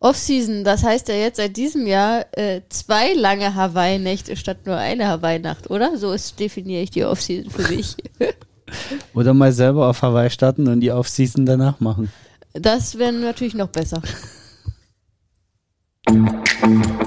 Off-Season, 0.00 0.64
das 0.64 0.82
heißt 0.82 1.08
ja 1.08 1.14
jetzt 1.14 1.36
seit 1.36 1.58
diesem 1.58 1.86
Jahr 1.86 2.24
äh, 2.32 2.62
zwei 2.70 3.12
lange 3.12 3.54
Hawaii-Nächte 3.54 4.34
statt 4.34 4.64
nur 4.64 4.76
eine 4.76 5.06
Hawaii-Nacht, 5.06 5.68
oder? 5.70 5.98
So 5.98 6.12
ist, 6.12 6.40
definiere 6.40 6.82
ich 6.82 6.90
die 6.90 7.04
Off-Season 7.04 7.50
für 7.50 7.70
mich. 7.70 7.96
Oder 9.14 9.34
mal 9.34 9.52
selber 9.52 9.88
auf 9.88 10.00
Hawaii 10.02 10.30
starten 10.30 10.68
und 10.68 10.80
die 10.80 10.92
Off-Season 10.92 11.44
danach 11.44 11.80
machen. 11.80 12.10
Das 12.52 12.96
wäre 12.98 13.12
natürlich 13.12 13.54
noch 13.54 13.68
besser. 13.68 14.00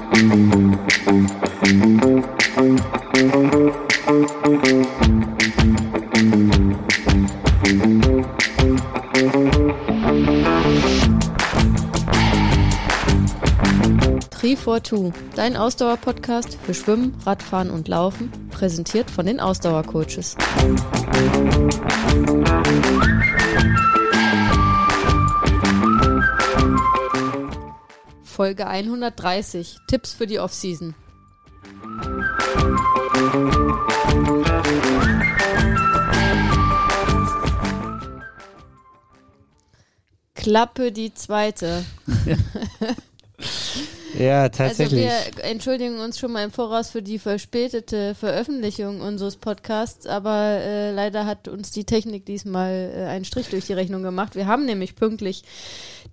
Two, 14.64 15.12
dein 15.36 15.58
Ausdauer-Podcast 15.58 16.56
für 16.64 16.72
Schwimmen, 16.72 17.14
Radfahren 17.26 17.70
und 17.70 17.86
Laufen, 17.86 18.32
präsentiert 18.50 19.10
von 19.10 19.26
den 19.26 19.38
Ausdauercoaches. 19.38 20.36
Folge 28.22 28.66
130. 28.66 29.76
Tipps 29.86 30.14
für 30.14 30.26
die 30.26 30.38
Offseason. 30.38 30.94
Klappe 40.34 40.90
die 40.90 41.12
zweite. 41.12 41.84
Ja, 42.24 42.36
tatsächlich. 44.48 45.10
Also 45.10 45.36
wir 45.36 45.44
entschuldigen 45.44 45.98
uns 45.98 46.18
schon 46.18 46.32
mal 46.32 46.44
im 46.44 46.50
Voraus 46.50 46.90
für 46.90 47.02
die 47.02 47.18
verspätete 47.18 48.14
Veröffentlichung 48.14 49.00
unseres 49.00 49.36
Podcasts, 49.36 50.06
aber 50.06 50.60
äh, 50.60 50.92
leider 50.92 51.26
hat 51.26 51.48
uns 51.48 51.70
die 51.70 51.84
Technik 51.84 52.24
diesmal 52.26 52.92
äh, 52.94 53.04
einen 53.06 53.24
Strich 53.24 53.48
durch 53.48 53.66
die 53.66 53.72
Rechnung 53.72 54.02
gemacht. 54.02 54.34
Wir 54.36 54.46
haben 54.46 54.66
nämlich 54.66 54.96
pünktlich 54.96 55.42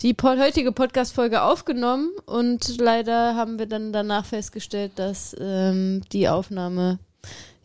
die 0.01 0.13
po 0.13 0.29
heutige 0.29 0.71
Podcast-Folge 0.71 1.43
aufgenommen 1.43 2.09
und 2.25 2.79
leider 2.79 3.35
haben 3.35 3.59
wir 3.59 3.67
dann 3.67 3.93
danach 3.93 4.25
festgestellt, 4.25 4.93
dass 4.95 5.35
ähm, 5.39 6.01
die 6.11 6.27
Aufnahme 6.29 6.99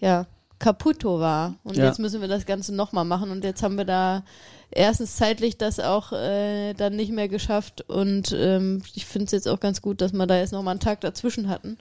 ja 0.00 0.27
kaputto 0.58 1.20
war. 1.20 1.55
Und 1.64 1.77
Ja. 1.77 1.84
jetzt 1.86 1.98
müssen 1.98 2.20
wir 2.20 2.28
das 2.28 2.47
Ganze 2.47 2.75
nochmal 2.75 3.05
machen 3.05 3.30
und 3.30 3.44
jetzt 3.44 3.62
haben 3.62 3.77
wir 3.77 3.84
da 3.84 4.22
erstens 4.70 5.17
zeitlich 5.17 5.56
das 5.59 5.81
auch 5.81 6.12
äh, 6.12 6.75
dann 6.75 6.97
nicht 6.97 7.12
mehr 7.12 7.28
geschafft 7.28 7.83
und 7.89 8.34
ähm, 8.39 8.83
ich 8.95 9.06
finde 9.06 9.27
es 9.27 9.33
jetzt 9.33 9.48
auch 9.48 9.61
ganz 9.61 9.81
gut, 9.83 10.00
dass 10.00 10.12
wir 10.12 10.27
da 10.27 10.39
jetzt 10.39 10.53
nochmal 10.53 10.72
einen 10.72 10.81
Tag 10.81 11.00
dazwischen 11.00 11.48
hatten, 11.48 11.78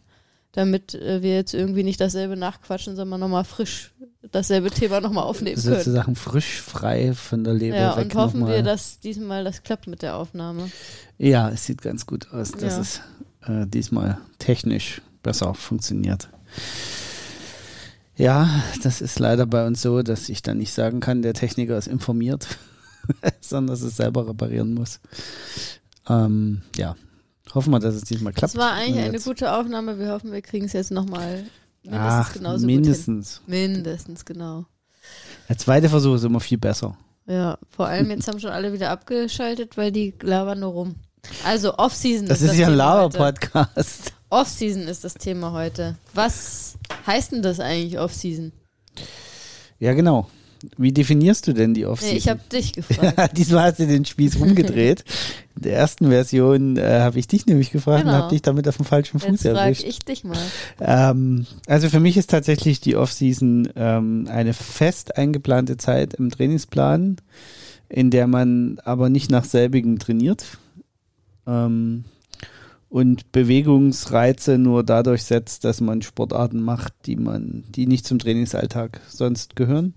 damit 0.51 0.93
äh, 0.95 1.21
wir 1.21 1.35
jetzt 1.35 1.53
irgendwie 1.53 1.83
nicht 1.83 1.99
dasselbe 1.99 2.37
nachquatschen, 2.37 2.95
sondern 2.95 3.19
nochmal 3.19 3.43
frisch 3.43 3.91
dasselbe 4.31 4.71
Thema 4.71 5.01
nomal 5.01 5.23
aufnehmen 5.25 5.61
können. 5.61 5.75
Sozusagen 5.77 6.15
frisch, 6.15 6.59
frei 6.61 7.13
von 7.13 7.43
der 7.43 7.53
Leber 7.53 7.77
Ja, 7.77 7.97
weg 7.97 8.05
und 8.05 8.15
hoffen 8.15 8.39
nochmal. 8.41 8.55
wir, 8.57 8.63
dass 8.63 8.99
diesmal 8.99 9.43
das 9.43 9.61
klappt 9.63 9.87
mit 9.87 10.01
der 10.01 10.15
Aufnahme. 10.15 10.71
Ja, 11.17 11.49
es 11.49 11.65
sieht 11.65 11.81
ganz 11.81 12.05
gut 12.05 12.31
aus, 12.31 12.51
dass 12.51 12.61
Ja. 12.75 12.81
es 12.81 13.01
äh, 13.47 13.67
diesmal 13.67 14.17
technisch 14.39 15.01
besser 15.21 15.53
funktioniert. 15.53 16.29
Ja, 18.17 18.49
das 18.81 19.01
ist 19.01 19.19
leider 19.19 19.45
bei 19.45 19.67
uns 19.67 19.81
so, 19.81 20.01
dass 20.01 20.29
ich 20.29 20.41
dann 20.41 20.57
nicht 20.57 20.73
sagen 20.73 21.01
kann, 21.01 21.21
der 21.21 21.33
Techniker 21.33 21.77
ist 21.77 21.87
informiert, 21.87 22.47
sondern 23.41 23.73
dass 23.75 23.81
es 23.81 23.97
selber 23.97 24.27
reparieren 24.27 24.73
muss. 24.73 24.99
Ähm, 26.07 26.61
ja, 26.77 26.95
hoffen 27.53 27.71
wir, 27.71 27.79
dass 27.79 27.95
es 27.95 28.03
diesmal 28.03 28.33
klappt. 28.33 28.53
Das 28.53 28.61
war 28.61 28.73
eigentlich 28.73 29.03
eine 29.05 29.19
gute 29.19 29.51
Aufnahme. 29.53 29.97
Wir 29.99 30.09
hoffen, 30.11 30.31
wir 30.31 30.41
kriegen 30.41 30.65
es 30.65 30.73
jetzt 30.73 30.91
nochmal 30.91 31.45
mindestens 31.83 32.09
Ach, 32.29 32.33
genauso 32.33 32.65
mindestens. 32.65 33.41
gut 33.45 33.53
hin. 33.53 33.71
Mindestens, 33.73 34.25
genau. 34.25 34.65
Der 35.49 35.57
zweite 35.57 35.89
Versuch 35.89 36.15
ist 36.15 36.23
immer 36.23 36.39
viel 36.39 36.57
besser. 36.57 36.97
Ja, 37.27 37.57
vor 37.69 37.87
allem 37.87 38.09
jetzt 38.11 38.27
haben 38.27 38.39
schon 38.39 38.51
alle 38.51 38.71
wieder 38.73 38.91
abgeschaltet, 38.91 39.77
weil 39.77 39.91
die 39.91 40.13
labern 40.21 40.59
nur 40.59 40.71
rum. 40.71 40.95
Also 41.43 41.75
Off-Season 41.77 42.27
Das 42.27 42.41
ist 42.41 42.51
ist 42.53 42.57
ja 42.59 42.67
ein. 42.67 42.75
Lava-Podcast. 42.75 44.13
Off-Season 44.29 44.83
ist 44.83 45.03
das 45.03 45.15
Thema 45.15 45.51
heute. 45.51 45.95
Was 46.13 46.77
heißt 47.07 47.31
denn 47.31 47.41
das 47.41 47.59
eigentlich 47.59 47.97
Off-Season? 47.99 48.51
Ja, 49.79 49.93
genau. 49.93 50.29
Wie 50.77 50.91
definierst 50.91 51.47
du 51.47 51.53
denn 51.53 51.73
die 51.73 51.85
Off-Season? 51.85 52.13
Nee, 52.13 52.17
ich 52.19 52.29
habe 52.29 52.39
dich 52.51 52.73
gefragt. 52.73 53.31
Diesmal 53.37 53.63
hast 53.71 53.79
du 53.79 53.87
den 53.87 54.05
Spieß 54.05 54.39
rumgedreht. 54.39 55.03
In 55.55 55.61
der 55.63 55.77
ersten 55.77 56.09
Version 56.09 56.77
äh, 56.77 56.99
habe 56.99 57.19
ich 57.19 57.27
dich 57.27 57.45
nämlich 57.45 57.71
gefragt 57.71 58.05
und 58.05 58.11
Genau. 58.11 58.23
habe 58.23 58.29
dich 58.33 58.41
damit 58.41 58.67
auf 58.67 58.77
dem 58.77 58.85
falschen 58.85 59.19
Fuß 59.19 59.29
Jetzt 59.29 59.43
frage 59.43 59.59
erwischt. 59.59 59.83
ich 59.83 59.99
dich 59.99 60.23
mal. 60.23 60.37
Ähm, 60.79 61.45
also 61.67 61.89
für 61.89 61.99
mich 61.99 62.17
ist 62.17 62.29
tatsächlich 62.29 62.79
die 62.81 62.95
Off-Season 62.95 63.69
ähm, 63.75 64.27
eine 64.29 64.53
fest 64.53 65.17
eingeplante 65.17 65.77
Zeit 65.77 66.13
im 66.15 66.29
Trainingsplan, 66.29 67.17
in 67.89 68.11
der 68.11 68.27
man 68.27 68.79
aber 68.83 69.09
nicht 69.09 69.31
nach 69.31 69.45
selbigem 69.45 69.99
trainiert 69.99 70.57
ähm, 71.47 72.05
und 72.89 73.31
Bewegungsreize 73.31 74.57
nur 74.57 74.83
dadurch 74.83 75.23
setzt, 75.23 75.63
dass 75.65 75.81
man 75.81 76.01
Sportarten 76.01 76.61
macht, 76.61 76.93
die 77.05 77.15
man, 77.15 77.63
die 77.69 77.87
nicht 77.87 78.05
zum 78.05 78.19
Trainingsalltag 78.19 79.01
sonst 79.09 79.55
gehören 79.55 79.93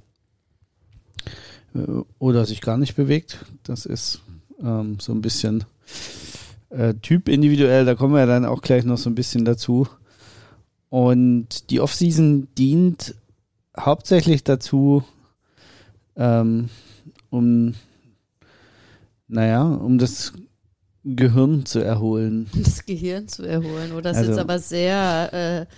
oder 2.19 2.45
sich 2.47 2.61
gar 2.61 2.77
nicht 2.79 2.97
bewegt. 2.97 3.45
Das 3.63 3.87
ist 3.87 4.21
ähm, 4.63 4.99
so 5.01 5.13
ein 5.13 5.21
bisschen 5.23 5.65
äh, 6.71 6.95
typindividuell. 6.95 7.85
Da 7.85 7.95
kommen 7.95 8.15
wir 8.15 8.21
ja 8.21 8.27
dann 8.27 8.45
auch 8.45 8.63
gleich 8.63 8.85
noch 8.85 8.99
so 8.99 9.11
ein 9.11 9.15
bisschen 9.15 9.45
dazu. 9.45 9.87
Und 10.91 11.71
die 11.71 11.81
Offseason 11.81 12.49
dient 12.57 13.15
hauptsächlich 13.79 14.43
dazu, 14.45 15.05
ähm, 16.17 16.69
um, 17.31 17.75
naja, 19.29 19.63
um 19.63 19.99
das 19.99 20.33
Gehirn 21.05 21.65
zu 21.67 21.79
erholen. 21.81 22.49
Das 22.55 22.85
Gehirn 22.87 23.29
zu 23.29 23.43
erholen. 23.45 23.93
Oder 23.93 24.03
das 24.03 24.13
ist 24.13 24.19
Also- 24.19 24.31
jetzt 24.33 24.41
aber 24.41 24.59
sehr, 24.59 25.67
äh, 25.69 25.75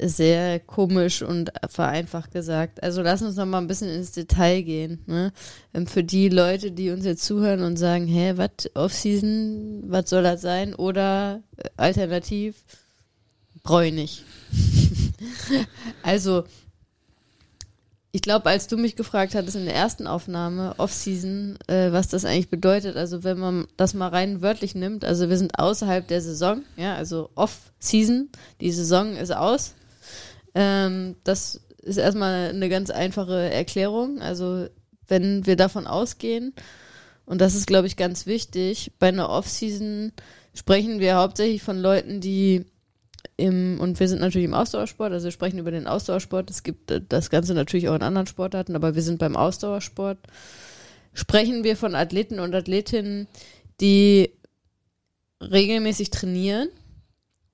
sehr 0.00 0.60
komisch 0.60 1.22
und 1.22 1.52
vereinfacht 1.68 2.32
gesagt. 2.32 2.82
Also 2.82 3.02
lass 3.02 3.22
uns 3.22 3.36
noch 3.36 3.46
mal 3.46 3.58
ein 3.58 3.66
bisschen 3.66 3.88
ins 3.88 4.12
Detail 4.12 4.62
gehen. 4.62 5.02
Ne? 5.06 5.32
Ähm, 5.72 5.86
Für 5.86 6.02
die 6.02 6.28
Leute, 6.28 6.72
die 6.72 6.90
uns 6.90 7.04
jetzt 7.04 7.24
zuhören 7.24 7.62
und 7.62 7.76
sagen, 7.76 8.06
hä, 8.06 8.34
was, 8.36 8.74
Off-Season, 8.74 9.84
was 9.86 10.10
soll 10.10 10.22
das 10.22 10.40
sein? 10.40 10.74
Oder 10.74 11.42
äh, 11.56 11.68
alternativ, 11.76 12.56
nicht. 13.92 14.24
also, 16.02 16.44
ich 18.12 18.22
glaube, 18.22 18.50
als 18.50 18.68
du 18.68 18.76
mich 18.76 18.94
gefragt 18.94 19.34
hattest 19.34 19.56
in 19.56 19.64
der 19.64 19.74
ersten 19.74 20.06
Aufnahme, 20.06 20.74
Off-Season, 20.78 21.58
äh, 21.66 21.90
was 21.90 22.08
das 22.08 22.24
eigentlich 22.24 22.50
bedeutet, 22.50 22.96
also 22.96 23.24
wenn 23.24 23.38
man 23.38 23.66
das 23.76 23.94
mal 23.94 24.08
rein 24.08 24.42
wörtlich 24.42 24.74
nimmt, 24.74 25.04
also 25.04 25.28
wir 25.30 25.38
sind 25.38 25.58
außerhalb 25.58 26.06
der 26.06 26.20
Saison, 26.20 26.62
ja, 26.76 26.94
also 26.94 27.30
Off-Season, 27.34 28.28
die 28.60 28.70
Saison 28.70 29.16
ist 29.16 29.34
aus. 29.34 29.74
Ähm, 30.54 31.16
das 31.24 31.60
ist 31.82 31.96
erstmal 31.96 32.50
eine 32.50 32.68
ganz 32.68 32.90
einfache 32.90 33.50
Erklärung. 33.50 34.20
Also 34.20 34.68
wenn 35.06 35.46
wir 35.46 35.56
davon 35.56 35.86
ausgehen, 35.86 36.54
und 37.26 37.40
das 37.40 37.54
ist, 37.54 37.66
glaube 37.66 37.86
ich, 37.86 37.96
ganz 37.96 38.26
wichtig, 38.26 38.92
bei 38.98 39.08
einer 39.08 39.30
Off-Season 39.30 40.12
sprechen 40.54 41.00
wir 41.00 41.16
hauptsächlich 41.16 41.62
von 41.62 41.78
Leuten, 41.78 42.20
die 42.20 42.66
im, 43.36 43.80
und 43.80 43.98
wir 43.98 44.08
sind 44.08 44.20
natürlich 44.20 44.44
im 44.44 44.54
Ausdauersport, 44.54 45.12
also 45.12 45.24
wir 45.24 45.32
sprechen 45.32 45.58
über 45.58 45.70
den 45.70 45.86
Ausdauersport. 45.86 46.50
Es 46.50 46.62
gibt 46.62 46.90
äh, 46.90 47.00
das 47.08 47.30
Ganze 47.30 47.54
natürlich 47.54 47.88
auch 47.88 47.94
in 47.96 48.02
anderen 48.02 48.26
Sportarten, 48.26 48.76
aber 48.76 48.94
wir 48.94 49.02
sind 49.02 49.18
beim 49.18 49.36
Ausdauersport. 49.36 50.18
Sprechen 51.14 51.64
wir 51.64 51.76
von 51.76 51.94
Athleten 51.94 52.38
und 52.38 52.54
Athletinnen, 52.54 53.26
die 53.80 54.30
regelmäßig 55.40 56.10
trainieren. 56.10 56.68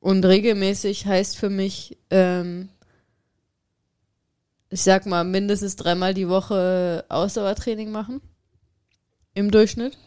Und 0.00 0.24
regelmäßig 0.24 1.06
heißt 1.06 1.36
für 1.36 1.50
mich, 1.50 1.98
ähm, 2.10 2.70
ich 4.70 4.82
sag 4.82 5.04
mal, 5.04 5.24
mindestens 5.24 5.76
dreimal 5.76 6.14
die 6.14 6.28
Woche 6.28 7.04
Ausdauertraining 7.08 7.90
machen. 7.90 8.20
Im 9.34 9.50
Durchschnitt. 9.50 9.98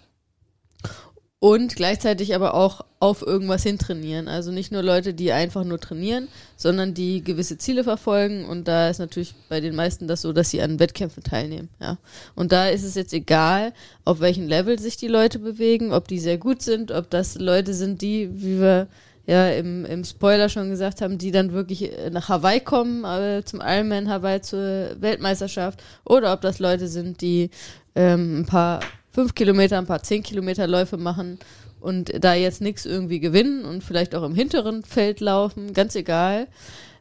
Und 1.39 1.75
gleichzeitig 1.75 2.33
aber 2.35 2.53
auch 2.53 2.85
auf 3.01 3.21
irgendwas 3.21 3.63
hin 3.63 3.77
trainieren. 3.77 4.29
Also 4.29 4.53
nicht 4.53 4.71
nur 4.71 4.81
Leute, 4.81 5.13
die 5.13 5.33
einfach 5.33 5.65
nur 5.65 5.77
trainieren, 5.77 6.29
sondern 6.55 6.93
die 6.93 7.21
gewisse 7.21 7.57
Ziele 7.57 7.83
verfolgen. 7.83 8.45
Und 8.45 8.69
da 8.69 8.89
ist 8.89 8.99
natürlich 8.99 9.35
bei 9.49 9.59
den 9.59 9.75
meisten 9.75 10.07
das 10.07 10.21
so, 10.21 10.31
dass 10.31 10.51
sie 10.51 10.61
an 10.61 10.79
Wettkämpfen 10.79 11.21
teilnehmen. 11.21 11.67
Ja. 11.81 11.97
Und 12.33 12.53
da 12.53 12.69
ist 12.69 12.85
es 12.85 12.95
jetzt 12.95 13.13
egal, 13.13 13.73
auf 14.05 14.21
welchem 14.21 14.47
Level 14.47 14.79
sich 14.79 14.95
die 14.95 15.09
Leute 15.09 15.39
bewegen, 15.39 15.91
ob 15.91 16.07
die 16.07 16.19
sehr 16.19 16.37
gut 16.37 16.61
sind, 16.61 16.91
ob 16.91 17.09
das 17.09 17.35
Leute 17.35 17.73
sind, 17.73 18.01
die, 18.01 18.29
wie 18.31 18.61
wir 18.61 18.87
ja 19.25 19.49
im, 19.49 19.85
im 19.85 20.03
Spoiler 20.03 20.49
schon 20.49 20.69
gesagt 20.69 21.01
haben, 21.01 21.17
die 21.17 21.31
dann 21.31 21.53
wirklich 21.53 21.91
äh, 21.91 22.09
nach 22.09 22.29
Hawaii 22.29 22.59
kommen, 22.59 23.03
äh, 23.05 23.43
zum 23.45 23.61
Ironman 23.61 24.09
Hawaii 24.09 24.41
zur 24.41 24.95
Weltmeisterschaft, 24.99 25.83
oder 26.05 26.33
ob 26.33 26.41
das 26.41 26.59
Leute 26.59 26.87
sind, 26.87 27.21
die 27.21 27.49
ähm, 27.95 28.41
ein 28.41 28.45
paar 28.45 28.81
fünf 29.11 29.35
Kilometer, 29.35 29.77
ein 29.77 29.85
paar 29.85 30.03
zehn 30.03 30.23
Kilometer 30.23 30.67
Läufe 30.67 30.97
machen 30.97 31.39
und 31.79 32.11
da 32.23 32.33
jetzt 32.33 32.61
nichts 32.61 32.85
irgendwie 32.85 33.19
gewinnen 33.19 33.65
und 33.65 33.83
vielleicht 33.83 34.15
auch 34.15 34.23
im 34.23 34.35
hinteren 34.35 34.83
Feld 34.83 35.19
laufen, 35.19 35.73
ganz 35.73 35.95
egal. 35.95 36.47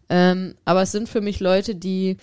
Ähm, 0.08 0.54
aber 0.64 0.82
es 0.82 0.92
sind 0.92 1.08
für 1.08 1.20
mich 1.20 1.40
Leute, 1.40 1.74
die 1.74 2.18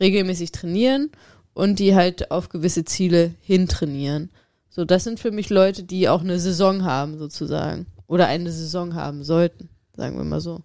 regelmäßig 0.00 0.52
trainieren 0.52 1.10
und 1.54 1.78
die 1.78 1.94
halt 1.94 2.30
auf 2.30 2.48
gewisse 2.48 2.84
Ziele 2.84 3.34
hintrainieren. 3.40 4.30
So, 4.70 4.84
das 4.84 5.04
sind 5.04 5.18
für 5.18 5.32
mich 5.32 5.50
Leute, 5.50 5.82
die 5.82 6.08
auch 6.08 6.20
eine 6.20 6.38
Saison 6.38 6.84
haben, 6.84 7.18
sozusagen. 7.18 7.86
Oder 8.08 8.26
eine 8.26 8.50
Saison 8.50 8.94
haben 8.94 9.22
sollten, 9.22 9.68
sagen 9.94 10.16
wir 10.16 10.24
mal 10.24 10.40
so. 10.40 10.62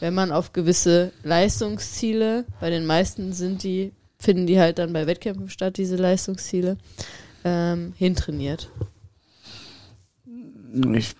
Wenn 0.00 0.14
man 0.14 0.32
auf 0.32 0.52
gewisse 0.52 1.12
Leistungsziele, 1.22 2.44
bei 2.60 2.70
den 2.70 2.86
meisten 2.86 3.32
sind 3.32 3.62
die, 3.62 3.92
finden 4.18 4.46
die 4.46 4.58
halt 4.58 4.78
dann 4.78 4.92
bei 4.92 5.06
Wettkämpfen 5.06 5.48
statt, 5.48 5.76
diese 5.76 5.96
Leistungsziele, 5.96 6.78
ähm, 7.44 7.92
hintrainiert. 7.96 8.70
Ich, 10.94 11.14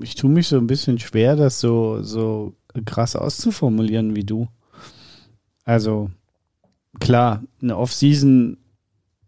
ich 0.00 0.14
tue 0.14 0.30
mich 0.30 0.48
so 0.48 0.56
ein 0.56 0.66
bisschen 0.66 0.98
schwer, 0.98 1.36
das 1.36 1.60
so, 1.60 2.02
so 2.02 2.54
krass 2.86 3.14
auszuformulieren 3.14 4.16
wie 4.16 4.24
du. 4.24 4.48
Also, 5.64 6.10
klar, 6.98 7.42
eine 7.60 7.76
Off-Season 7.76 8.56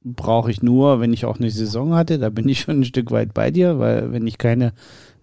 brauche 0.02 0.50
ich 0.50 0.62
nur, 0.62 1.00
wenn 1.00 1.12
ich 1.12 1.24
auch 1.26 1.38
eine 1.38 1.50
Saison 1.50 1.94
hatte. 1.94 2.18
Da 2.18 2.30
bin 2.30 2.48
ich 2.48 2.60
schon 2.60 2.80
ein 2.80 2.84
Stück 2.84 3.10
weit 3.10 3.34
bei 3.34 3.50
dir, 3.50 3.78
weil 3.78 4.12
wenn 4.12 4.26
ich 4.26 4.38
keine 4.38 4.72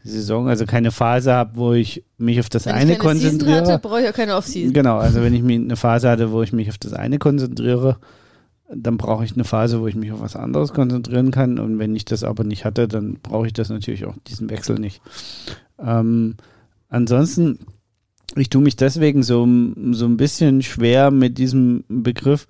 Saison, 0.03 0.47
also 0.47 0.65
keine 0.65 0.91
Phase 0.91 1.33
habe, 1.33 1.55
wo 1.55 1.73
ich 1.73 2.03
mich 2.17 2.39
auf 2.39 2.49
das 2.49 2.65
wenn 2.65 2.73
eine 2.73 2.93
ich 2.93 2.99
keine 2.99 3.13
konzentriere. 3.13 3.59
Season 3.59 3.73
hatte, 3.73 3.87
brauche 3.87 4.01
ich 4.01 4.09
auch 4.09 4.13
keine 4.13 4.35
Off-Season. 4.35 4.73
Genau, 4.73 4.97
also 4.97 5.21
wenn 5.21 5.33
ich 5.33 5.41
mich 5.41 5.59
eine 5.59 5.75
Phase 5.77 6.09
hatte, 6.09 6.31
wo 6.31 6.41
ich 6.41 6.51
mich 6.51 6.69
auf 6.69 6.77
das 6.77 6.93
eine 6.93 7.19
konzentriere, 7.19 7.97
dann 8.75 8.97
brauche 8.97 9.23
ich 9.23 9.33
eine 9.33 9.43
Phase, 9.43 9.81
wo 9.81 9.87
ich 9.87 9.95
mich 9.95 10.11
auf 10.11 10.21
was 10.21 10.35
anderes 10.35 10.73
konzentrieren 10.73 11.31
kann. 11.31 11.59
Und 11.59 11.79
wenn 11.79 11.95
ich 11.95 12.05
das 12.05 12.23
aber 12.23 12.43
nicht 12.43 12.65
hatte, 12.65 12.87
dann 12.87 13.19
brauche 13.21 13.47
ich 13.47 13.53
das 13.53 13.69
natürlich 13.69 14.05
auch, 14.05 14.15
diesen 14.27 14.49
Wechsel 14.49 14.79
nicht. 14.79 15.01
Ähm, 15.79 16.35
ansonsten, 16.89 17.59
ich 18.35 18.49
tue 18.49 18.61
mich 18.61 18.75
deswegen 18.75 19.23
so, 19.23 19.47
so 19.91 20.05
ein 20.05 20.17
bisschen 20.17 20.63
schwer 20.63 21.11
mit 21.11 21.37
diesem 21.37 21.83
Begriff, 21.87 22.47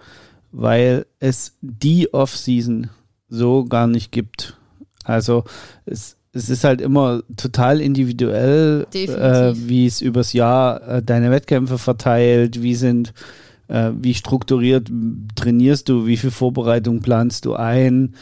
weil 0.51 1.05
es 1.19 1.57
die 1.61 2.13
Off-Season 2.13 2.89
so 3.27 3.65
gar 3.65 3.87
nicht 3.87 4.11
gibt. 4.11 4.57
Also 5.03 5.43
es, 5.85 6.17
es 6.33 6.49
ist 6.49 6.63
halt 6.63 6.81
immer 6.81 7.21
total 7.37 7.79
individuell, 7.79 8.87
äh, 8.93 9.53
wie 9.55 9.85
es 9.85 10.01
übers 10.01 10.33
Jahr 10.33 10.81
äh, 10.87 11.03
deine 11.03 11.29
Wettkämpfe 11.29 11.77
verteilt, 11.77 12.63
wie 12.63 12.73
sind, 12.73 13.13
äh, 13.67 13.91
wie 14.01 14.15
strukturiert 14.15 14.91
trainierst 15.35 15.89
du, 15.89 16.07
wie 16.07 16.17
viel 16.17 16.31
Vorbereitung 16.31 17.01
planst 17.01 17.45
du 17.45 17.53
ein. 17.53 18.15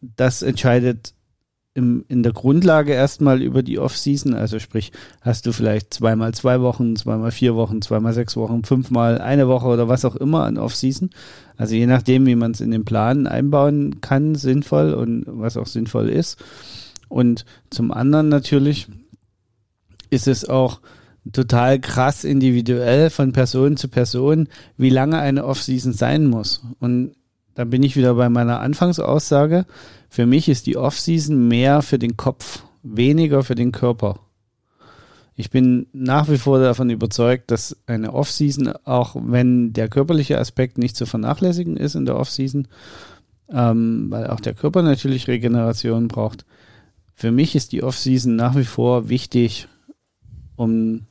Das 0.00 0.42
entscheidet 0.42 1.14
im, 1.74 2.04
in 2.08 2.24
der 2.24 2.32
Grundlage 2.32 2.92
erstmal 2.92 3.40
über 3.40 3.62
die 3.62 3.78
Off-Season, 3.78 4.34
also 4.34 4.58
sprich, 4.58 4.90
hast 5.20 5.46
du 5.46 5.52
vielleicht 5.52 5.94
zweimal 5.94 6.34
zwei 6.34 6.60
Wochen, 6.60 6.96
zweimal 6.96 7.30
vier 7.30 7.54
Wochen, 7.54 7.82
zweimal 7.82 8.14
sechs 8.14 8.36
Wochen, 8.36 8.64
fünfmal 8.64 9.20
eine 9.20 9.46
Woche 9.46 9.68
oder 9.68 9.86
was 9.86 10.04
auch 10.04 10.16
immer 10.16 10.44
an 10.44 10.58
Off-Season. 10.58 11.10
Also 11.56 11.76
je 11.76 11.86
nachdem, 11.86 12.26
wie 12.26 12.34
man 12.34 12.50
es 12.50 12.60
in 12.60 12.72
den 12.72 12.84
Plan 12.84 13.28
einbauen 13.28 14.00
kann, 14.00 14.34
sinnvoll 14.34 14.92
und 14.92 15.24
was 15.26 15.56
auch 15.56 15.66
sinnvoll 15.66 16.08
ist. 16.08 16.42
Und 17.08 17.44
zum 17.70 17.92
anderen 17.92 18.28
natürlich 18.28 18.88
ist 20.10 20.28
es 20.28 20.48
auch 20.48 20.80
total 21.32 21.80
krass 21.80 22.24
individuell 22.24 23.10
von 23.10 23.32
Person 23.32 23.76
zu 23.76 23.88
Person, 23.88 24.48
wie 24.76 24.90
lange 24.90 25.18
eine 25.18 25.44
Off-Season 25.44 25.92
sein 25.92 26.26
muss. 26.26 26.62
Und 26.78 27.12
da 27.54 27.64
bin 27.64 27.82
ich 27.82 27.96
wieder 27.96 28.14
bei 28.14 28.28
meiner 28.28 28.60
Anfangsaussage. 28.60 29.66
Für 30.08 30.26
mich 30.26 30.48
ist 30.48 30.66
die 30.66 30.76
Off-Season 30.76 31.48
mehr 31.48 31.82
für 31.82 31.98
den 31.98 32.16
Kopf, 32.16 32.62
weniger 32.82 33.42
für 33.42 33.54
den 33.54 33.72
Körper. 33.72 34.20
Ich 35.34 35.50
bin 35.50 35.86
nach 35.92 36.30
wie 36.30 36.38
vor 36.38 36.58
davon 36.58 36.88
überzeugt, 36.88 37.50
dass 37.50 37.76
eine 37.86 38.14
Off-Season, 38.14 38.72
auch 38.84 39.16
wenn 39.18 39.72
der 39.72 39.88
körperliche 39.88 40.38
Aspekt 40.38 40.78
nicht 40.78 40.96
zu 40.96 41.04
vernachlässigen 41.04 41.76
ist 41.76 41.94
in 41.94 42.06
der 42.06 42.16
Off-Season, 42.16 42.68
ähm, 43.50 44.06
weil 44.10 44.28
auch 44.28 44.40
der 44.40 44.54
Körper 44.54 44.82
natürlich 44.82 45.28
Regeneration 45.28 46.08
braucht. 46.08 46.46
Für 47.18 47.32
mich 47.32 47.56
ist 47.56 47.72
die 47.72 47.82
Off-Season 47.82 48.36
nach 48.36 48.54
wie 48.56 48.64
vor 48.64 49.08
wichtig, 49.08 49.68
um 50.54 51.06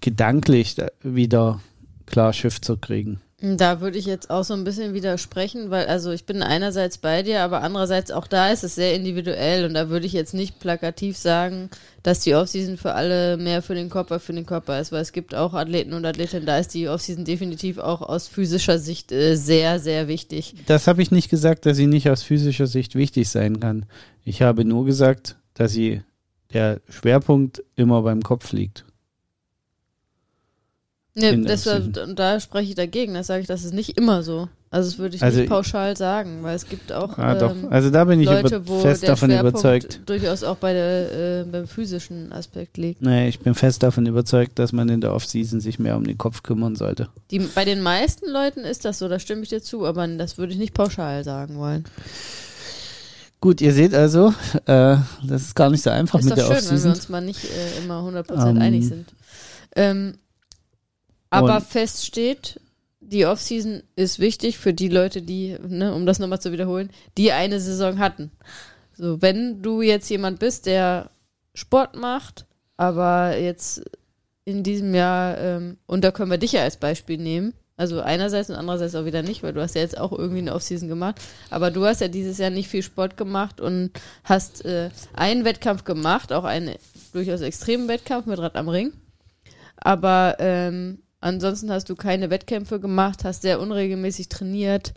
gedanklich 0.00 0.76
wieder 1.02 1.60
klar 2.04 2.34
Schiff 2.34 2.60
zu 2.60 2.76
kriegen. 2.76 3.20
Da 3.40 3.80
würde 3.80 3.98
ich 3.98 4.04
jetzt 4.04 4.30
auch 4.30 4.42
so 4.42 4.52
ein 4.52 4.64
bisschen 4.64 4.94
widersprechen, 4.94 5.70
weil 5.70 5.86
also 5.86 6.10
ich 6.10 6.26
bin 6.26 6.42
einerseits 6.42 6.98
bei 6.98 7.22
dir, 7.22 7.42
aber 7.42 7.62
andererseits 7.62 8.10
auch 8.10 8.26
da 8.26 8.50
ist 8.50 8.64
es 8.64 8.74
sehr 8.74 8.94
individuell 8.94 9.64
und 9.64 9.74
da 9.74 9.88
würde 9.88 10.06
ich 10.06 10.12
jetzt 10.12 10.34
nicht 10.34 10.58
plakativ 10.58 11.16
sagen, 11.16 11.70
dass 12.08 12.20
die 12.20 12.34
Offseason 12.34 12.78
für 12.78 12.94
alle 12.94 13.36
mehr 13.36 13.60
für 13.60 13.74
den 13.74 13.90
Körper 13.90 14.18
für 14.18 14.32
den 14.32 14.46
Körper 14.46 14.80
ist, 14.80 14.92
weil 14.92 15.02
es 15.02 15.12
gibt 15.12 15.34
auch 15.34 15.52
Athleten 15.52 15.92
und 15.92 16.06
Athletinnen, 16.06 16.46
da 16.46 16.56
ist 16.56 16.72
die 16.72 16.88
Offseason 16.88 17.26
definitiv 17.26 17.76
auch 17.76 18.00
aus 18.00 18.28
physischer 18.28 18.78
Sicht 18.78 19.12
äh, 19.12 19.34
sehr, 19.34 19.78
sehr 19.78 20.08
wichtig. 20.08 20.54
Das 20.64 20.86
habe 20.86 21.02
ich 21.02 21.10
nicht 21.10 21.28
gesagt, 21.28 21.66
dass 21.66 21.76
sie 21.76 21.86
nicht 21.86 22.08
aus 22.08 22.22
physischer 22.22 22.66
Sicht 22.66 22.94
wichtig 22.94 23.28
sein 23.28 23.60
kann. 23.60 23.84
Ich 24.24 24.40
habe 24.40 24.64
nur 24.64 24.86
gesagt, 24.86 25.36
dass 25.52 25.72
sie 25.72 26.00
der 26.54 26.80
Schwerpunkt 26.88 27.62
immer 27.76 28.00
beim 28.00 28.22
Kopf 28.22 28.52
liegt. 28.52 28.86
Ne, 31.14 31.32
und 31.34 32.18
da 32.18 32.40
spreche 32.40 32.70
ich 32.70 32.74
dagegen, 32.74 33.12
das 33.12 33.26
sage 33.26 33.42
ich, 33.42 33.48
das 33.48 33.64
ist 33.64 33.74
nicht 33.74 33.98
immer 33.98 34.22
so. 34.22 34.48
Also 34.70 34.90
das 34.90 34.98
würde 34.98 35.16
ich 35.16 35.22
Also 35.22 35.36
nicht 35.38 35.44
ich- 35.44 35.50
pauschal 35.50 35.96
sagen, 35.96 36.42
weil 36.42 36.54
es 36.54 36.68
gibt 36.68 36.92
auch 36.92 37.16
Ah, 37.16 37.38
ähm, 37.40 37.68
Also 37.70 37.88
da 37.88 38.04
bin 38.04 38.20
ich 38.20 38.26
Leute, 38.26 38.62
fest 38.62 39.02
der 39.02 39.10
davon 39.10 39.30
Schwerpunkt 39.30 39.54
überzeugt. 39.54 40.00
durchaus 40.04 40.42
auch 40.44 40.56
bei 40.56 40.74
der, 40.74 41.40
äh, 41.40 41.44
beim 41.44 41.66
physischen 41.66 42.32
Aspekt 42.32 42.76
liegt. 42.76 43.00
Nee, 43.00 43.28
ich 43.28 43.40
bin 43.40 43.54
fest 43.54 43.82
davon 43.82 44.04
überzeugt, 44.04 44.58
dass 44.58 44.72
man 44.72 44.90
in 44.90 45.00
der 45.00 45.14
Off-Season 45.14 45.60
sich 45.60 45.78
mehr 45.78 45.96
um 45.96 46.04
den 46.04 46.18
Kopf 46.18 46.42
kümmern 46.42 46.76
sollte. 46.76 47.08
Die, 47.30 47.38
bei 47.38 47.64
den 47.64 47.80
meisten 47.80 48.28
Leuten 48.30 48.60
ist 48.60 48.84
das 48.84 48.98
so, 48.98 49.08
da 49.08 49.18
stimme 49.18 49.42
ich 49.42 49.48
dir 49.48 49.62
zu, 49.62 49.86
aber 49.86 50.06
das 50.06 50.36
würde 50.36 50.52
ich 50.52 50.58
nicht 50.58 50.74
pauschal 50.74 51.24
sagen 51.24 51.56
wollen. 51.58 51.84
Gut, 53.40 53.60
ihr 53.60 53.72
seht 53.72 53.94
also, 53.94 54.34
äh, 54.66 54.96
das 55.24 55.42
ist 55.42 55.54
gar 55.54 55.70
nicht 55.70 55.82
so 55.82 55.90
einfach 55.90 56.18
ist 56.18 56.24
mit 56.26 56.32
doch 56.32 56.36
der 56.36 56.44
schön, 56.44 56.54
wenn 56.56 56.62
wir 56.64 56.68
Off-Season. 56.72 56.90
uns 56.92 57.08
mal 57.08 57.20
nicht 57.20 57.44
äh, 57.44 57.78
immer 57.84 58.00
100% 58.02 58.50
Ähm, 58.50 58.58
einig 58.58 58.86
sind. 58.88 59.08
Ähm, 59.76 60.18
aber 61.30 61.60
fest 61.60 62.04
steht, 62.04 62.60
die 63.10 63.26
Offseason 63.26 63.82
ist 63.96 64.18
wichtig 64.18 64.58
für 64.58 64.74
die 64.74 64.88
Leute, 64.88 65.22
die, 65.22 65.56
ne, 65.66 65.94
um 65.94 66.06
das 66.06 66.18
nochmal 66.18 66.40
zu 66.40 66.52
wiederholen, 66.52 66.90
die 67.16 67.32
eine 67.32 67.60
Saison 67.60 67.98
hatten. 67.98 68.30
So, 68.92 69.22
wenn 69.22 69.62
du 69.62 69.82
jetzt 69.82 70.08
jemand 70.10 70.38
bist, 70.38 70.66
der 70.66 71.10
Sport 71.54 71.96
macht, 71.96 72.46
aber 72.76 73.36
jetzt 73.36 73.82
in 74.44 74.62
diesem 74.62 74.94
Jahr, 74.94 75.38
ähm, 75.38 75.78
und 75.86 76.04
da 76.04 76.10
können 76.10 76.30
wir 76.30 76.38
dich 76.38 76.52
ja 76.52 76.62
als 76.62 76.76
Beispiel 76.76 77.18
nehmen, 77.18 77.54
also 77.76 78.00
einerseits 78.00 78.50
und 78.50 78.56
andererseits 78.56 78.94
auch 78.94 79.04
wieder 79.04 79.22
nicht, 79.22 79.42
weil 79.42 79.52
du 79.52 79.62
hast 79.62 79.74
ja 79.74 79.82
jetzt 79.82 79.98
auch 79.98 80.12
irgendwie 80.12 80.40
eine 80.40 80.54
Offseason 80.54 80.88
gemacht, 80.88 81.20
aber 81.48 81.70
du 81.70 81.84
hast 81.84 82.00
ja 82.00 82.08
dieses 82.08 82.38
Jahr 82.38 82.50
nicht 82.50 82.68
viel 82.68 82.82
Sport 82.82 83.16
gemacht 83.16 83.60
und 83.60 83.92
hast 84.24 84.64
äh, 84.64 84.90
einen 85.14 85.44
Wettkampf 85.44 85.84
gemacht, 85.84 86.32
auch 86.32 86.44
einen 86.44 86.74
durchaus 87.12 87.40
extremen 87.40 87.88
Wettkampf 87.88 88.26
mit 88.26 88.38
Rad 88.38 88.56
am 88.56 88.68
Ring, 88.68 88.92
aber 89.76 90.36
ähm, 90.40 90.98
ansonsten 91.20 91.70
hast 91.70 91.88
du 91.88 91.96
keine 91.96 92.30
Wettkämpfe 92.30 92.80
gemacht, 92.80 93.24
hast 93.24 93.42
sehr 93.42 93.60
unregelmäßig 93.60 94.28
trainiert 94.28 94.94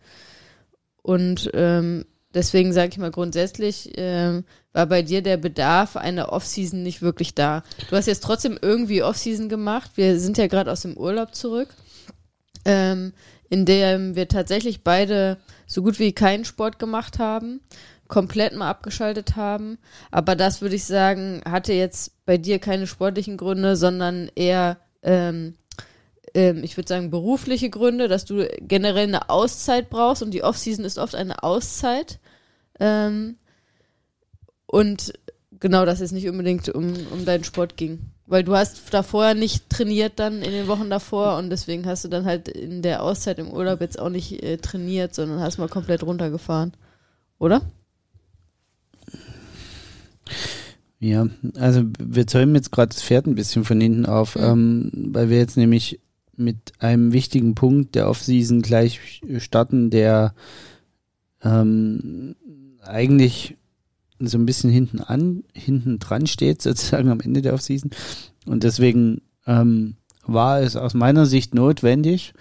und 1.01 1.49
ähm, 1.53 2.05
deswegen 2.33 2.73
sage 2.73 2.89
ich 2.91 2.97
mal 2.97 3.11
grundsätzlich 3.11 3.91
ähm, 3.95 4.43
war 4.73 4.85
bei 4.85 5.01
dir 5.01 5.21
der 5.21 5.37
Bedarf 5.37 5.95
einer 5.97 6.31
Offseason 6.31 6.83
nicht 6.83 7.01
wirklich 7.01 7.35
da. 7.35 7.63
Du 7.89 7.95
hast 7.95 8.05
jetzt 8.05 8.23
trotzdem 8.23 8.57
irgendwie 8.61 9.03
Offseason 9.03 9.49
gemacht. 9.49 9.91
Wir 9.95 10.19
sind 10.19 10.37
ja 10.37 10.47
gerade 10.47 10.71
aus 10.71 10.81
dem 10.81 10.95
Urlaub 10.95 11.35
zurück, 11.35 11.69
ähm, 12.65 13.13
in 13.49 13.65
dem 13.65 14.15
wir 14.15 14.27
tatsächlich 14.27 14.83
beide 14.83 15.37
so 15.67 15.81
gut 15.83 15.99
wie 15.99 16.13
keinen 16.13 16.45
Sport 16.45 16.79
gemacht 16.79 17.19
haben, 17.19 17.61
komplett 18.07 18.55
mal 18.55 18.69
abgeschaltet 18.69 19.35
haben. 19.35 19.77
Aber 20.09 20.35
das 20.35 20.61
würde 20.61 20.75
ich 20.75 20.85
sagen, 20.85 21.41
hatte 21.45 21.73
jetzt 21.73 22.25
bei 22.25 22.37
dir 22.37 22.59
keine 22.59 22.87
sportlichen 22.87 23.37
Gründe, 23.37 23.75
sondern 23.75 24.29
eher 24.35 24.77
ähm, 25.01 25.55
ähm, 26.33 26.63
ich 26.63 26.77
würde 26.77 26.87
sagen, 26.87 27.09
berufliche 27.09 27.69
Gründe, 27.69 28.07
dass 28.07 28.25
du 28.25 28.47
generell 28.61 29.07
eine 29.07 29.29
Auszeit 29.29 29.89
brauchst 29.89 30.23
und 30.23 30.31
die 30.31 30.43
Offseason 30.43 30.85
ist 30.85 30.97
oft 30.97 31.15
eine 31.15 31.43
Auszeit. 31.43 32.19
Ähm, 32.79 33.37
und 34.65 35.13
genau, 35.59 35.85
dass 35.85 36.01
es 36.01 36.11
nicht 36.11 36.29
unbedingt 36.29 36.69
um, 36.69 36.93
um 37.11 37.25
deinen 37.25 37.43
Sport 37.43 37.77
ging. 37.77 38.11
Weil 38.25 38.43
du 38.43 38.55
hast 38.55 38.81
da 38.93 39.03
vorher 39.03 39.35
nicht 39.35 39.69
trainiert 39.69 40.13
dann 40.15 40.41
in 40.41 40.51
den 40.51 40.67
Wochen 40.67 40.89
davor 40.89 41.37
und 41.37 41.49
deswegen 41.49 41.85
hast 41.85 42.05
du 42.05 42.07
dann 42.07 42.23
halt 42.25 42.47
in 42.47 42.81
der 42.81 43.03
Auszeit 43.03 43.39
im 43.39 43.51
Urlaub 43.51 43.81
jetzt 43.81 43.99
auch 43.99 44.09
nicht 44.09 44.41
äh, 44.41 44.57
trainiert, 44.57 45.13
sondern 45.13 45.41
hast 45.41 45.57
mal 45.57 45.67
komplett 45.67 46.03
runtergefahren. 46.03 46.71
Oder? 47.39 47.61
Ja, 50.99 51.27
also 51.57 51.83
wir 51.99 52.27
zäumen 52.27 52.55
jetzt 52.55 52.71
gerade 52.71 52.93
das 52.93 53.03
Pferd 53.03 53.25
ein 53.25 53.35
bisschen 53.35 53.65
von 53.65 53.81
hinten 53.81 54.05
auf, 54.05 54.35
Mhm. 54.35 54.43
ähm, 54.43 54.91
weil 55.11 55.29
wir 55.29 55.37
jetzt 55.37 55.57
nämlich 55.57 55.99
mit 56.43 56.73
einem 56.79 57.13
wichtigen 57.13 57.55
Punkt 57.55 57.95
der 57.95 58.09
Off-Season 58.09 58.61
gleich 58.61 59.21
starten, 59.37 59.89
der 59.89 60.33
ähm, 61.43 62.35
eigentlich 62.81 63.57
so 64.19 64.37
ein 64.37 64.45
bisschen 64.45 64.69
hinten 64.69 64.99
an, 64.99 65.43
hinten 65.53 65.99
dran 65.99 66.27
steht, 66.27 66.61
sozusagen 66.61 67.09
am 67.09 67.21
Ende 67.21 67.41
der 67.41 67.53
Offseason. 67.53 67.91
Und 68.45 68.63
deswegen 68.63 69.21
ähm, 69.45 69.95
war 70.25 70.61
es 70.61 70.75
aus 70.75 70.93
meiner 70.93 71.25
Sicht 71.25 71.55
notwendig, 71.55 72.33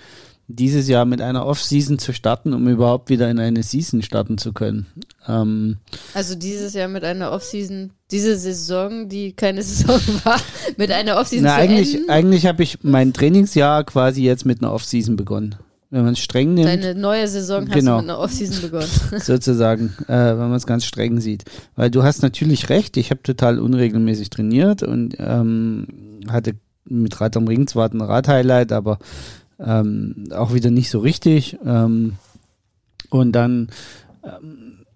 dieses 0.57 0.89
Jahr 0.89 1.05
mit 1.05 1.21
einer 1.21 1.47
Off-Season 1.47 1.99
zu 1.99 2.13
starten, 2.13 2.53
um 2.53 2.69
überhaupt 2.69 3.09
wieder 3.11 3.31
in 3.31 3.39
eine 3.39 3.63
Season 3.63 4.03
starten 4.03 4.39
zu 4.39 4.53
können. 4.53 4.87
Ähm, 5.29 5.79
also 6.15 6.35
dieses 6.35 6.75
Jahr 6.75 6.89
mit 6.89 7.05
einer 7.05 7.33
Off-Season, 7.33 7.91
diese 8.11 8.37
Saison, 8.39 9.09
die 9.09 9.33
keine 9.33 9.63
Saison 9.65 10.01
war, 10.25 10.41
mit 10.77 10.91
einer 10.91 11.19
Off-Season 11.19 11.47
zu 11.47 11.55
eigentlich, 11.55 11.95
enden. 11.95 12.11
eigentlich 12.11 12.47
habe 12.47 12.63
ich 12.63 12.79
mein 12.83 13.13
Trainingsjahr 13.13 13.85
quasi 13.85 14.23
jetzt 14.23 14.45
mit 14.47 14.63
einer 14.63 14.73
Off-Season 14.73 15.17
begonnen. 15.17 15.57
Wenn 15.93 16.05
man 16.05 16.13
es 16.13 16.21
streng 16.21 16.55
nimmt, 16.55 16.69
Deine 16.69 16.95
neue 16.95 17.27
Saison 17.27 17.67
hast 17.67 17.75
Genau. 17.75 17.97
du 17.97 18.03
mit 18.03 18.11
einer 18.11 18.19
Off-Season 18.21 18.61
begonnen. 18.63 18.89
sozusagen, 19.21 19.93
äh, 20.07 20.13
wenn 20.13 20.39
man 20.39 20.55
es 20.55 20.67
ganz 20.67 20.85
streng 20.85 21.21
sieht. 21.21 21.45
Weil 21.75 21.91
du 21.91 22.05
hast 22.05 22.23
natürlich 22.23 22.69
recht, 22.69 22.97
ich 22.97 23.11
habe 23.11 23.23
total 23.25 23.59
unregelmäßig 23.59 24.31
trainiert 24.31 24.83
und 24.85 25.17
ähm, 25.19 25.87
hatte 26.29 26.55
mit 26.85 27.21
Rad 27.21 27.37
am 27.37 27.47
Ring 27.49 27.67
zwar 27.67 27.91
ein 27.93 28.01
Rad-Highlight, 28.01 28.73
aber 28.73 28.99
ähm, 29.63 30.29
auch 30.33 30.53
wieder 30.55 30.71
nicht 30.71 30.91
so 30.91 31.01
richtig. 31.01 31.59
Ähm, 31.65 32.17
und 33.11 33.33
dann 33.33 33.71
ähm, 34.25 34.87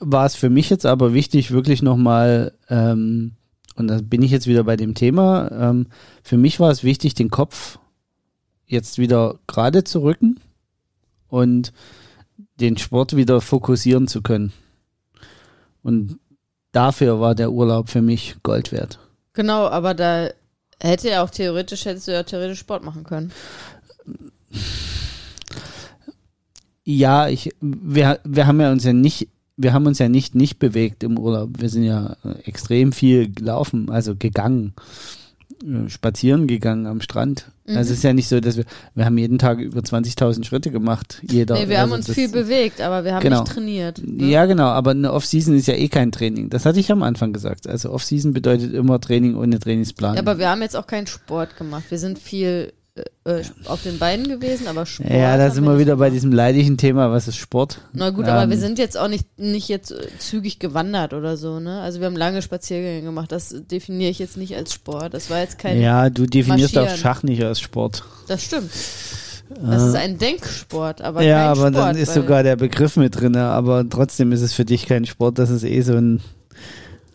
war 0.00 0.26
es 0.26 0.34
für 0.34 0.50
mich 0.50 0.70
jetzt 0.70 0.86
aber 0.86 1.14
wichtig, 1.14 1.50
wirklich 1.50 1.82
nochmal, 1.82 2.52
ähm, 2.68 3.32
und 3.76 3.88
da 3.88 4.00
bin 4.02 4.22
ich 4.22 4.30
jetzt 4.30 4.46
wieder 4.46 4.64
bei 4.64 4.76
dem 4.76 4.94
Thema, 4.94 5.50
ähm, 5.52 5.86
für 6.22 6.36
mich 6.36 6.60
war 6.60 6.70
es 6.70 6.84
wichtig, 6.84 7.14
den 7.14 7.30
Kopf 7.30 7.78
jetzt 8.66 8.98
wieder 8.98 9.38
gerade 9.46 9.84
zu 9.84 10.02
rücken 10.02 10.40
und 11.28 11.72
den 12.60 12.76
Sport 12.78 13.16
wieder 13.16 13.40
fokussieren 13.40 14.08
zu 14.08 14.22
können. 14.22 14.52
Und 15.82 16.18
dafür 16.72 17.20
war 17.20 17.34
der 17.34 17.52
Urlaub 17.52 17.88
für 17.88 18.02
mich 18.02 18.36
Gold 18.42 18.72
wert. 18.72 18.98
Genau, 19.34 19.66
aber 19.66 19.94
da 19.94 20.28
hätte 20.80 21.10
ja 21.10 21.22
auch 21.22 21.30
theoretisch, 21.30 21.84
hättest 21.84 22.08
du 22.08 22.12
ja 22.12 22.22
theoretisch 22.22 22.58
Sport 22.58 22.84
machen 22.84 23.04
können. 23.04 23.32
Ja, 26.84 27.28
ich, 27.28 27.50
wir, 27.60 28.18
wir 28.24 28.46
haben 28.46 28.60
ja 28.60 28.72
uns 28.72 28.84
ja 28.84 28.92
nicht, 28.92 29.28
wir 29.56 29.72
haben 29.72 29.86
uns 29.86 29.98
ja 30.00 30.08
nicht 30.08 30.34
nicht 30.34 30.58
bewegt 30.58 31.04
im 31.04 31.18
Urlaub. 31.18 31.50
Wir 31.60 31.68
sind 31.68 31.84
ja 31.84 32.16
äh, 32.24 32.40
extrem 32.44 32.92
viel 32.92 33.32
gelaufen, 33.32 33.88
also 33.88 34.16
gegangen, 34.16 34.74
äh, 35.64 35.88
spazieren 35.88 36.48
gegangen 36.48 36.86
am 36.86 37.00
Strand. 37.00 37.52
Mhm. 37.66 37.76
Also 37.76 37.92
es 37.92 37.98
ist 37.98 38.02
ja 38.02 38.12
nicht 38.12 38.26
so, 38.28 38.40
dass 38.40 38.56
wir, 38.56 38.64
wir 38.96 39.04
haben 39.04 39.16
jeden 39.16 39.38
Tag 39.38 39.60
über 39.60 39.78
20.000 39.80 40.42
Schritte 40.44 40.72
gemacht, 40.72 41.22
jeder. 41.30 41.54
Nee, 41.54 41.68
wir 41.68 41.76
haben 41.78 41.92
Also 41.92 41.94
uns 41.94 42.06
das- 42.06 42.16
viel 42.16 42.28
bewegt, 42.28 42.80
aber 42.80 43.04
wir 43.04 43.14
haben 43.14 43.22
Genau. 43.22 43.42
nicht 43.42 43.52
trainiert. 43.52 44.02
ne? 44.04 44.24
Ja, 44.26 44.46
genau, 44.46 44.66
aber 44.66 44.90
eine 44.90 45.12
Off-Season 45.12 45.54
ist 45.54 45.68
ja 45.68 45.74
eh 45.74 45.86
kein 45.88 46.10
Training. 46.10 46.50
Das 46.50 46.66
hatte 46.66 46.80
ich 46.80 46.90
am 46.90 47.04
Anfang 47.04 47.32
gesagt. 47.32 47.68
Also 47.68 47.92
Off-Season 47.92 48.32
bedeutet 48.32 48.74
immer 48.74 49.00
Training 49.00 49.36
ohne 49.36 49.60
Trainingsplan. 49.60 50.14
Ja, 50.16 50.20
aber 50.22 50.38
wir 50.38 50.48
haben 50.48 50.62
jetzt 50.62 50.74
auch 50.76 50.88
keinen 50.88 51.06
Sport 51.06 51.56
gemacht. 51.56 51.84
Wir 51.90 51.98
sind 52.00 52.18
viel 52.18 52.72
äh, 52.94 53.02
äh, 53.24 53.42
auf 53.66 53.82
den 53.82 53.98
Beinen 53.98 54.28
gewesen, 54.28 54.66
aber 54.66 54.84
Sport. 54.84 55.08
ja, 55.10 55.36
da 55.36 55.50
sind 55.50 55.64
wir 55.64 55.78
wieder 55.78 55.96
bei 55.96 56.10
diesem 56.10 56.30
leidigen 56.32 56.76
Thema, 56.76 57.10
was 57.10 57.26
ist 57.26 57.36
Sport? 57.36 57.80
Na 57.92 58.10
gut, 58.10 58.26
aber 58.26 58.42
Ähm, 58.42 58.50
wir 58.50 58.58
sind 58.58 58.78
jetzt 58.78 58.98
auch 58.98 59.08
nicht, 59.08 59.38
nicht 59.38 59.68
jetzt 59.68 59.92
äh, 59.92 60.08
zügig 60.18 60.58
gewandert 60.58 61.14
oder 61.14 61.36
so, 61.36 61.58
ne? 61.58 61.80
Also 61.80 62.00
wir 62.00 62.06
haben 62.06 62.16
lange 62.16 62.42
Spaziergänge 62.42 63.02
gemacht. 63.02 63.32
Das 63.32 63.54
definiere 63.70 64.10
ich 64.10 64.18
jetzt 64.18 64.36
nicht 64.36 64.54
als 64.56 64.74
Sport. 64.74 65.14
Das 65.14 65.30
war 65.30 65.40
jetzt 65.40 65.58
kein. 65.58 65.80
Ja, 65.80 66.10
du 66.10 66.26
definierst 66.26 66.76
auch. 66.76 66.94
Schach 66.94 67.22
nicht 67.22 67.42
als 67.42 67.60
Sport. 67.60 68.04
Das 68.28 68.44
stimmt. 68.44 68.70
Das 69.60 69.82
ist 69.82 69.94
ein 69.94 70.18
Denksport, 70.18 71.02
aber 71.02 71.22
ja, 71.22 71.36
kein 71.36 71.46
aber 71.48 71.56
Sport. 71.68 71.74
dann 71.74 71.96
ist 71.96 72.14
sogar 72.14 72.42
der 72.42 72.56
Begriff 72.56 72.96
mit 72.96 73.18
drin, 73.20 73.36
aber 73.36 73.88
trotzdem 73.88 74.32
ist 74.32 74.40
es 74.40 74.52
für 74.54 74.64
dich 74.64 74.86
kein 74.86 75.04
Sport, 75.04 75.38
das 75.38 75.50
ist 75.50 75.64
eh 75.64 75.80
so 75.82 75.94
ein, 75.94 76.20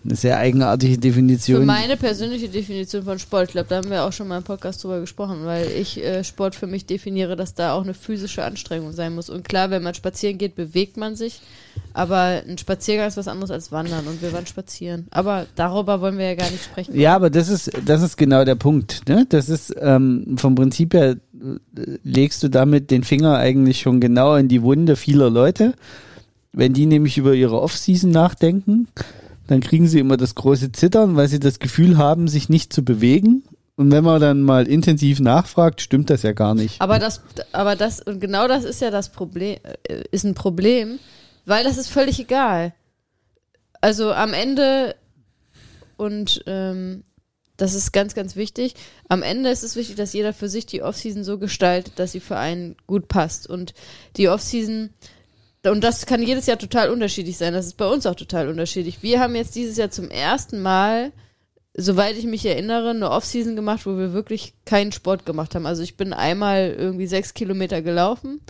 eine 0.07 0.15
sehr 0.15 0.37
eigenartige 0.37 0.93
Für 0.93 0.99
Definition. 0.99 1.65
meine 1.65 1.97
persönliche 1.97 2.47
Definition 2.47 3.03
von 3.03 3.19
Sport, 3.19 3.47
ich 3.47 3.51
glaube, 3.51 3.67
da 3.69 3.77
haben 3.77 3.89
wir 3.89 4.03
auch 4.03 4.13
schon 4.13 4.27
mal 4.27 4.37
im 4.37 4.43
Podcast 4.43 4.83
drüber 4.83 5.01
gesprochen, 5.01 5.45
weil 5.45 5.67
ich 5.69 6.03
äh, 6.03 6.23
Sport 6.23 6.55
für 6.55 6.67
mich 6.67 6.85
definiere, 6.85 7.35
dass 7.35 7.53
da 7.53 7.73
auch 7.73 7.83
eine 7.83 7.93
physische 7.93 8.43
Anstrengung 8.43 8.93
sein 8.93 9.13
muss. 9.13 9.29
Und 9.29 9.47
klar, 9.47 9.69
wenn 9.69 9.83
man 9.83 9.93
spazieren 9.93 10.37
geht, 10.37 10.55
bewegt 10.55 10.95
man 10.95 11.15
sich, 11.15 11.41
aber 11.93 12.41
ein 12.47 12.57
Spaziergang 12.57 13.07
ist 13.07 13.17
was 13.17 13.27
anderes 13.27 13.51
als 13.51 13.71
Wandern 13.71 14.07
und 14.07 14.21
wir 14.21 14.31
waren 14.31 14.47
spazieren. 14.47 15.07
Aber 15.11 15.45
darüber 15.55 15.99
wollen 15.99 16.17
wir 16.17 16.25
ja 16.25 16.35
gar 16.35 16.49
nicht 16.51 16.63
sprechen. 16.63 16.97
Ja, 16.97 17.15
aber 17.15 17.29
das 17.29 17.49
ist, 17.49 17.69
das 17.85 18.01
ist 18.01 18.15
genau 18.17 18.45
der 18.45 18.55
Punkt. 18.55 19.07
Ne? 19.09 19.25
Das 19.27 19.49
ist 19.49 19.75
ähm, 19.79 20.37
vom 20.37 20.55
Prinzip 20.55 20.93
her 20.93 21.17
äh, 21.17 21.97
legst 22.03 22.43
du 22.43 22.47
damit 22.47 22.91
den 22.91 23.03
Finger 23.03 23.37
eigentlich 23.37 23.81
schon 23.81 23.99
genau 23.99 24.35
in 24.35 24.47
die 24.47 24.61
Wunde 24.61 24.95
vieler 24.95 25.29
Leute. 25.29 25.73
Wenn 26.53 26.73
die 26.73 26.85
nämlich 26.85 27.17
über 27.17 27.33
ihre 27.33 27.61
Off-Season 27.61 28.09
nachdenken, 28.09 28.87
dann 29.47 29.61
kriegen 29.61 29.87
sie 29.87 29.99
immer 29.99 30.17
das 30.17 30.35
große 30.35 30.71
Zittern, 30.71 31.15
weil 31.15 31.27
sie 31.27 31.39
das 31.39 31.59
Gefühl 31.59 31.97
haben, 31.97 32.27
sich 32.27 32.49
nicht 32.49 32.73
zu 32.73 32.83
bewegen. 32.83 33.43
Und 33.75 33.91
wenn 33.91 34.03
man 34.03 34.19
dann 34.19 34.41
mal 34.41 34.67
intensiv 34.67 35.19
nachfragt, 35.19 35.81
stimmt 35.81 36.09
das 36.09 36.23
ja 36.23 36.33
gar 36.33 36.55
nicht. 36.55 36.81
Aber 36.81 36.97
das, 36.97 37.21
aber 37.51 37.75
das, 37.75 38.01
und 38.01 38.19
genau 38.19 38.47
das 38.47 38.63
ist 38.63 38.81
ja 38.81 38.89
das 38.89 39.11
Problem, 39.11 39.57
äh, 39.83 40.03
ist 40.11 40.23
ein 40.23 40.33
Problem, 40.33 40.99
weil 41.45 41.63
das 41.63 41.77
ist 41.77 41.89
völlig 41.89 42.19
egal. 42.19 42.73
Also 43.79 44.11
am 44.11 44.33
Ende, 44.33 44.95
und 45.95 46.43
ähm, 46.47 47.03
das 47.55 47.73
ist 47.73 47.91
ganz, 47.91 48.15
ganz 48.15 48.35
wichtig, 48.35 48.73
am 49.09 49.23
Ende 49.23 49.49
ist 49.49 49.63
es 49.63 49.75
wichtig, 49.75 49.95
dass 49.95 50.13
jeder 50.13 50.33
für 50.33 50.49
sich 50.49 50.65
die 50.65 50.81
Offseason 50.81 51.23
so 51.23 51.37
gestaltet, 51.37 51.93
dass 51.97 52.11
sie 52.11 52.19
für 52.19 52.37
einen 52.37 52.75
gut 52.85 53.07
passt. 53.07 53.47
Und 53.47 53.73
die 54.15 54.29
Offseason, 54.29 54.91
und 55.65 55.83
das 55.83 56.05
kann 56.05 56.21
jedes 56.21 56.45
Jahr 56.45 56.57
total 56.57 56.89
unterschiedlich 56.89 57.37
sein, 57.37 57.53
das 57.53 57.65
ist 57.65 57.77
bei 57.77 57.87
uns 57.87 58.05
auch 58.05 58.15
total 58.15 58.47
unterschiedlich. 58.47 59.01
Wir 59.01 59.19
haben 59.19 59.35
jetzt 59.35 59.55
dieses 59.55 59.77
Jahr 59.77 59.89
zum 59.89 60.09
ersten 60.09 60.61
Mal 60.61 61.11
soweit 61.77 62.17
ich 62.17 62.25
mich 62.25 62.45
erinnere, 62.45 62.89
eine 62.89 63.11
Offseason 63.11 63.55
gemacht, 63.55 63.85
wo 63.85 63.97
wir 63.97 64.11
wirklich 64.11 64.55
keinen 64.65 64.91
Sport 64.91 65.25
gemacht 65.25 65.53
haben. 65.55 65.67
Also 65.67 65.83
ich 65.83 65.95
bin 65.95 66.11
einmal 66.11 66.75
irgendwie 66.77 67.07
sechs 67.07 67.35
Kilometer 67.35 67.81
gelaufen. 67.83 68.41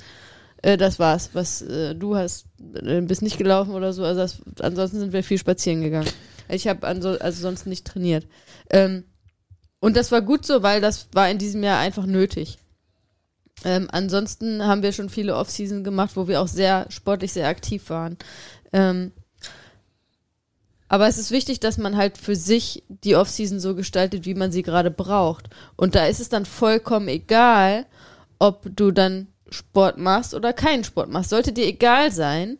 Äh, 0.63 0.77
das 0.77 0.97
war's. 0.97 1.31
Was 1.33 1.61
äh, 1.61 1.93
du 1.93 2.15
hast, 2.15 2.47
äh, 2.73 3.01
bist 3.01 3.21
nicht 3.21 3.37
gelaufen 3.37 3.75
oder 3.75 3.91
so. 3.91 4.03
Also 4.03 4.21
das, 4.21 4.41
ansonsten 4.61 4.99
sind 4.99 5.13
wir 5.13 5.23
viel 5.23 5.37
spazieren 5.37 5.81
gegangen. 5.81 6.09
Ich 6.49 6.67
habe 6.69 6.87
also, 6.87 7.17
sonst 7.29 7.67
nicht 7.67 7.85
trainiert. 7.85 8.25
Ähm, 8.69 9.03
und 9.81 9.97
das 9.97 10.11
war 10.13 10.21
gut 10.21 10.45
so, 10.45 10.63
weil 10.63 10.79
das 10.79 11.09
war 11.11 11.29
in 11.29 11.37
diesem 11.37 11.61
Jahr 11.61 11.79
einfach 11.79 12.05
nötig. 12.05 12.57
Ähm, 13.65 13.87
ansonsten 13.91 14.63
haben 14.65 14.83
wir 14.83 14.91
schon 14.91 15.09
viele 15.09 15.35
Offseason 15.35 15.83
gemacht, 15.83 16.11
wo 16.15 16.27
wir 16.27 16.41
auch 16.41 16.47
sehr 16.47 16.85
sportlich 16.89 17.33
sehr 17.33 17.47
aktiv 17.47 17.89
waren. 17.89 18.17
Ähm, 18.71 19.11
aber 20.89 21.07
es 21.07 21.17
ist 21.17 21.31
wichtig, 21.31 21.59
dass 21.59 21.77
man 21.77 21.97
halt 21.97 22.17
für 22.17 22.35
sich 22.35 22.83
die 22.87 23.15
Offseason 23.15 23.59
so 23.59 23.75
gestaltet, 23.75 24.25
wie 24.25 24.35
man 24.35 24.51
sie 24.51 24.61
gerade 24.61 24.91
braucht. 24.91 25.49
Und 25.75 25.95
da 25.95 26.05
ist 26.05 26.21
es 26.21 26.29
dann 26.29 26.45
vollkommen 26.45 27.09
egal, 27.09 27.85
ob 28.39 28.69
du 28.73 28.91
dann 28.91 29.27
Sport 29.49 29.97
machst 29.97 30.33
oder 30.33 30.53
keinen 30.53 30.83
Sport 30.83 31.09
machst. 31.09 31.29
Sollte 31.29 31.51
dir 31.51 31.65
egal 31.65 32.11
sein. 32.11 32.57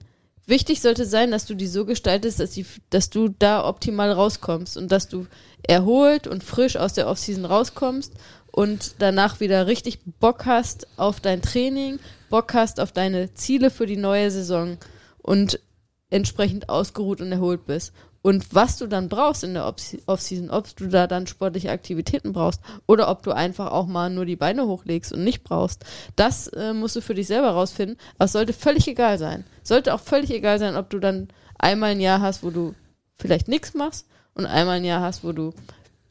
Wichtig 0.48 0.80
sollte 0.82 1.06
sein, 1.06 1.30
dass 1.30 1.46
du 1.46 1.56
die 1.56 1.68
so 1.68 1.86
gestaltest, 1.86 2.40
dass, 2.40 2.52
die, 2.52 2.66
dass 2.90 3.10
du 3.10 3.28
da 3.28 3.68
optimal 3.68 4.12
rauskommst 4.14 4.78
und 4.78 4.94
dass 4.94 5.10
du 5.10 5.28
erholt 5.62 6.26
und 6.26 6.42
frisch 6.42 6.78
aus 6.78 6.94
der 6.94 7.10
Offseason 7.10 7.44
rauskommst 7.44 8.14
und 8.54 8.96
danach 9.00 9.42
wieder 9.42 9.68
richtig 9.68 10.00
Bock 10.20 10.46
hast 10.46 10.88
auf 10.98 11.20
dein 11.20 11.42
Training, 11.42 12.00
Bock 12.30 12.54
hast 12.54 12.80
auf 12.80 12.94
deine 12.94 13.34
Ziele 13.34 13.70
für 13.70 13.86
die 13.86 13.98
neue 13.98 14.32
Saison 14.32 14.78
und 15.18 15.60
entsprechend 16.10 16.70
ausgeruht 16.70 17.20
und 17.20 17.30
erholt 17.34 17.66
bist. 17.66 17.92
Und 18.28 18.54
was 18.54 18.78
du 18.78 18.88
dann 18.88 19.08
brauchst 19.08 19.46
in 19.46 19.54
der 19.54 19.66
Off- 19.66 19.96
Offseason, 20.06 20.50
ob 20.50 20.76
du 20.76 20.90
da 20.90 21.08
dann 21.08 21.28
sportliche 21.28 21.72
Aktivitäten 21.72 22.34
brauchst 22.34 22.60
oder 22.86 23.08
ob 23.08 23.24
du 23.24 23.32
einfach 23.32 23.72
auch 23.72 23.88
mal 23.88 24.10
nur 24.10 24.26
die 24.26 24.36
Beine 24.36 24.68
hochlegst 24.68 25.14
und 25.14 25.24
nicht 25.24 25.46
brauchst, 25.46 25.86
das 26.18 26.48
äh, 26.48 26.74
musst 26.74 26.98
du 26.98 27.02
für 27.02 27.14
dich 27.14 27.28
selber 27.28 27.52
rausfinden. 27.52 27.98
Aber 28.18 28.26
es 28.26 28.34
sollte 28.34 28.52
völlig 28.52 28.86
egal 28.90 29.18
sein. 29.18 29.46
Sollte 29.64 29.94
auch 29.94 30.02
völlig 30.02 30.30
egal 30.32 30.60
sein, 30.60 30.76
ob 30.76 30.90
du 30.90 31.00
dann 31.00 31.30
einmal 31.58 31.92
ein 31.92 32.02
Jahr 32.02 32.20
hast, 32.20 32.44
wo 32.44 32.50
du 32.50 32.76
vielleicht 33.16 33.48
nichts 33.48 33.74
machst 33.76 34.08
und 34.34 34.46
einmal 34.46 34.80
ein 34.80 34.84
Jahr 34.84 35.00
hast, 35.00 35.24
wo 35.24 35.32
du 35.32 35.54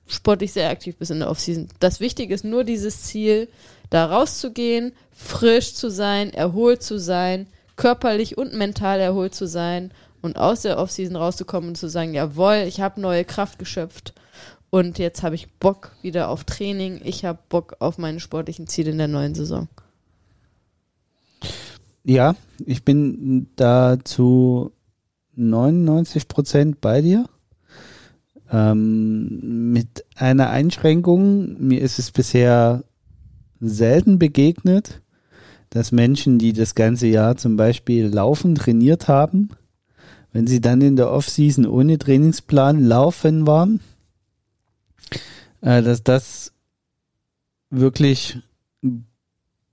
sportlich 0.07 0.55
sehr 0.55 0.71
aktiv 0.71 0.97
bist 0.97 1.11
in 1.11 1.19
der 1.19 1.29
Offseason. 1.29 1.69
Das 1.81 2.01
Wichtige 2.01 2.33
ist 2.33 2.47
nur 2.47 2.65
dieses 2.65 3.03
Ziel, 3.03 3.47
da 3.91 4.07
rauszugehen, 4.07 4.95
frisch 5.13 5.75
zu 5.75 5.91
sein, 5.91 6.33
erholt 6.33 6.83
zu 6.83 6.99
sein, 6.99 7.47
körperlich 7.77 8.39
und 8.39 8.55
mental 8.55 9.01
erholt 9.01 9.35
zu 9.35 9.47
sein 9.47 9.93
und 10.27 10.37
aus 10.37 10.63
der 10.63 10.79
Offseason 10.79 11.17
rauszukommen 11.17 11.71
und 11.71 11.77
zu 11.77 11.89
sagen, 11.89 12.13
jawohl, 12.13 12.65
ich 12.67 12.81
habe 12.81 13.01
neue 13.01 13.25
Kraft 13.25 13.59
geschöpft 13.59 14.13
und 14.69 14.99
jetzt 14.99 15.23
habe 15.23 15.35
ich 15.35 15.51
Bock 15.55 15.93
wieder 16.03 16.29
auf 16.29 16.45
Training, 16.45 17.01
ich 17.03 17.25
habe 17.25 17.39
Bock 17.49 17.77
auf 17.79 17.97
meine 17.97 18.21
sportlichen 18.21 18.67
Ziele 18.67 18.91
in 18.91 18.99
der 18.99 19.09
neuen 19.09 19.35
Saison. 19.35 19.69
Ja, 22.05 22.37
ich 22.65 22.85
bin 22.85 23.49
da 23.57 23.97
zu 24.05 24.73
99 25.35 26.29
Prozent 26.29 26.81
bei 26.81 27.01
dir. 27.01 27.27
Ähm, 28.51 29.73
mit 29.73 30.05
einer 30.15 30.51
Einschränkung. 30.51 31.57
Mir 31.59 31.81
ist 31.81 31.99
es 31.99 32.13
bisher 32.13 32.85
selten 33.61 34.21
begegnet, 34.21 35.03
dass 35.71 35.91
Menschen, 35.91 36.39
die 36.39 36.53
das 36.53 36.77
ganze 36.77 37.09
Jahr 37.09 37.37
zum 37.37 37.57
Beispiel 37.57 38.07
laufen 38.07 38.55
trainiert 38.55 39.09
haben, 39.09 39.51
wenn 40.37 40.47
sie 40.47 40.61
dann 40.61 40.83
in 40.83 40.97
der 40.97 41.11
Offseason 41.11 41.65
ohne 41.65 41.97
Trainingsplan 41.97 42.85
laufen 42.85 43.47
waren, 43.47 43.81
äh, 45.63 45.81
dass 45.81 46.03
das 46.03 46.53
wirklich 47.71 48.39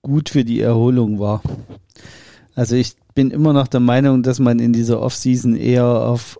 gut 0.02 0.30
für 0.30 0.46
die 0.46 0.62
Erholung 0.62 1.20
war. 1.20 1.42
Also 2.56 2.78
ich 2.78 2.96
bin 3.14 3.30
immer 3.30 3.52
noch 3.52 3.68
der 3.68 3.82
Meinung, 3.82 4.24
dass 4.24 4.40
man 4.40 4.60
in 4.60 4.72
dieser 4.72 5.02
Offseason 5.02 5.58
eher 5.58 5.84
auf 5.86 6.40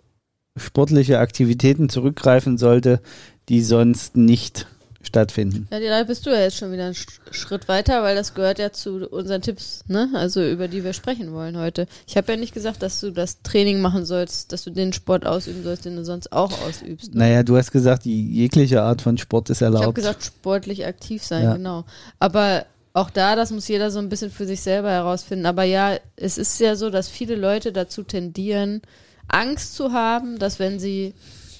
sportliche 0.56 1.18
Aktivitäten 1.18 1.90
zurückgreifen 1.90 2.56
sollte, 2.56 3.02
die 3.50 3.60
sonst 3.60 4.16
nicht 4.16 4.66
stattfinden. 5.06 5.68
Ja, 5.70 5.80
da 5.80 6.02
bist 6.04 6.26
du 6.26 6.30
ja 6.30 6.40
jetzt 6.40 6.56
schon 6.56 6.72
wieder 6.72 6.86
einen 6.86 6.96
Schritt 7.30 7.68
weiter, 7.68 8.02
weil 8.02 8.16
das 8.16 8.34
gehört 8.34 8.58
ja 8.58 8.72
zu 8.72 9.08
unseren 9.08 9.42
Tipps, 9.42 9.84
ne? 9.86 10.10
Also 10.14 10.44
über 10.44 10.68
die 10.68 10.84
wir 10.84 10.92
sprechen 10.92 11.32
wollen 11.32 11.56
heute. 11.56 11.86
Ich 12.06 12.16
habe 12.16 12.32
ja 12.32 12.38
nicht 12.38 12.54
gesagt, 12.54 12.82
dass 12.82 13.00
du 13.00 13.10
das 13.10 13.42
Training 13.42 13.80
machen 13.80 14.04
sollst, 14.04 14.52
dass 14.52 14.64
du 14.64 14.70
den 14.70 14.92
Sport 14.92 15.26
ausüben 15.26 15.62
sollst, 15.62 15.84
den 15.84 15.96
du 15.96 16.04
sonst 16.04 16.32
auch 16.32 16.52
ausübst. 16.66 17.14
Ne? 17.14 17.20
Naja, 17.20 17.42
du 17.42 17.56
hast 17.56 17.70
gesagt, 17.70 18.04
jegliche 18.04 18.82
Art 18.82 19.02
von 19.02 19.18
Sport 19.18 19.50
ist 19.50 19.60
erlaubt. 19.60 19.82
Ich 19.82 19.86
habe 19.86 19.94
gesagt, 19.94 20.24
sportlich 20.24 20.86
aktiv 20.86 21.22
sein, 21.22 21.44
ja. 21.44 21.54
genau. 21.54 21.84
Aber 22.18 22.66
auch 22.94 23.10
da, 23.10 23.34
das 23.34 23.50
muss 23.50 23.68
jeder 23.68 23.90
so 23.90 23.98
ein 23.98 24.08
bisschen 24.08 24.30
für 24.30 24.46
sich 24.46 24.62
selber 24.62 24.90
herausfinden. 24.90 25.46
Aber 25.46 25.64
ja, 25.64 25.96
es 26.16 26.38
ist 26.38 26.58
ja 26.60 26.76
so, 26.76 26.90
dass 26.90 27.08
viele 27.08 27.34
Leute 27.34 27.72
dazu 27.72 28.04
tendieren, 28.04 28.82
Angst 29.28 29.74
zu 29.74 29.92
haben, 29.92 30.38
dass 30.38 30.60
wenn 30.60 30.78
sie, 30.78 31.14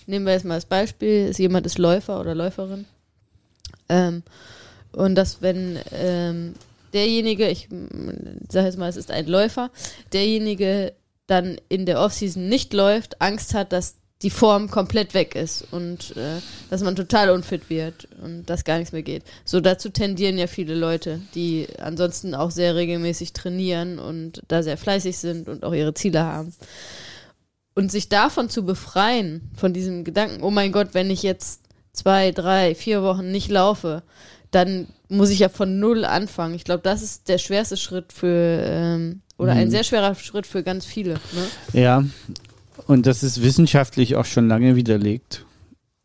nehmen 0.06 0.26
wir 0.26 0.32
jetzt 0.32 0.44
mal 0.44 0.54
das 0.54 0.66
Beispiel, 0.66 1.26
ist 1.26 1.38
jemand 1.38 1.66
ist 1.66 1.78
Läufer 1.78 2.20
oder 2.20 2.34
Läuferin, 2.34 2.84
ähm, 3.88 4.22
und 4.92 5.14
dass 5.14 5.42
wenn 5.42 5.78
ähm, 5.92 6.54
derjenige, 6.92 7.48
ich 7.48 7.68
sage 8.48 8.66
jetzt 8.66 8.78
mal, 8.78 8.88
es 8.88 8.96
ist 8.96 9.10
ein 9.10 9.26
Läufer, 9.26 9.70
derjenige 10.12 10.94
dann 11.26 11.56
in 11.68 11.86
der 11.86 12.00
Offseason 12.00 12.48
nicht 12.48 12.72
läuft, 12.72 13.20
Angst 13.20 13.54
hat, 13.54 13.72
dass 13.72 13.96
die 14.22 14.30
Form 14.30 14.70
komplett 14.70 15.12
weg 15.12 15.34
ist 15.34 15.66
und 15.70 16.16
äh, 16.16 16.40
dass 16.70 16.82
man 16.82 16.96
total 16.96 17.30
unfit 17.30 17.68
wird 17.68 18.08
und 18.22 18.46
dass 18.46 18.64
gar 18.64 18.78
nichts 18.78 18.92
mehr 18.92 19.02
geht. 19.02 19.22
So 19.44 19.60
dazu 19.60 19.90
tendieren 19.90 20.38
ja 20.38 20.46
viele 20.46 20.74
Leute, 20.74 21.20
die 21.34 21.66
ansonsten 21.78 22.34
auch 22.34 22.50
sehr 22.50 22.74
regelmäßig 22.74 23.34
trainieren 23.34 23.98
und 23.98 24.42
da 24.48 24.62
sehr 24.62 24.78
fleißig 24.78 25.18
sind 25.18 25.48
und 25.48 25.64
auch 25.64 25.74
ihre 25.74 25.92
Ziele 25.94 26.22
haben. 26.22 26.54
Und 27.74 27.90
sich 27.90 28.08
davon 28.08 28.48
zu 28.48 28.64
befreien, 28.64 29.50
von 29.56 29.74
diesem 29.74 30.04
Gedanken, 30.04 30.42
oh 30.42 30.50
mein 30.50 30.72
Gott, 30.72 30.90
wenn 30.92 31.10
ich 31.10 31.22
jetzt 31.22 31.63
zwei, 31.94 32.32
drei, 32.32 32.74
vier 32.74 33.02
Wochen 33.02 33.30
nicht 33.30 33.50
laufe, 33.50 34.02
dann 34.50 34.88
muss 35.08 35.30
ich 35.30 35.38
ja 35.38 35.48
von 35.48 35.78
null 35.78 36.04
anfangen. 36.04 36.54
Ich 36.54 36.64
glaube, 36.64 36.82
das 36.82 37.02
ist 37.02 37.28
der 37.28 37.38
schwerste 37.38 37.76
Schritt 37.76 38.12
für, 38.12 38.62
ähm, 38.62 39.22
oder 39.38 39.54
mhm. 39.54 39.60
ein 39.60 39.70
sehr 39.70 39.84
schwerer 39.84 40.14
Schritt 40.14 40.46
für 40.46 40.62
ganz 40.62 40.84
viele. 40.84 41.14
Ne? 41.14 41.80
Ja, 41.80 42.04
und 42.86 43.06
das 43.06 43.22
ist 43.22 43.42
wissenschaftlich 43.42 44.16
auch 44.16 44.24
schon 44.24 44.48
lange 44.48 44.76
widerlegt. 44.76 45.46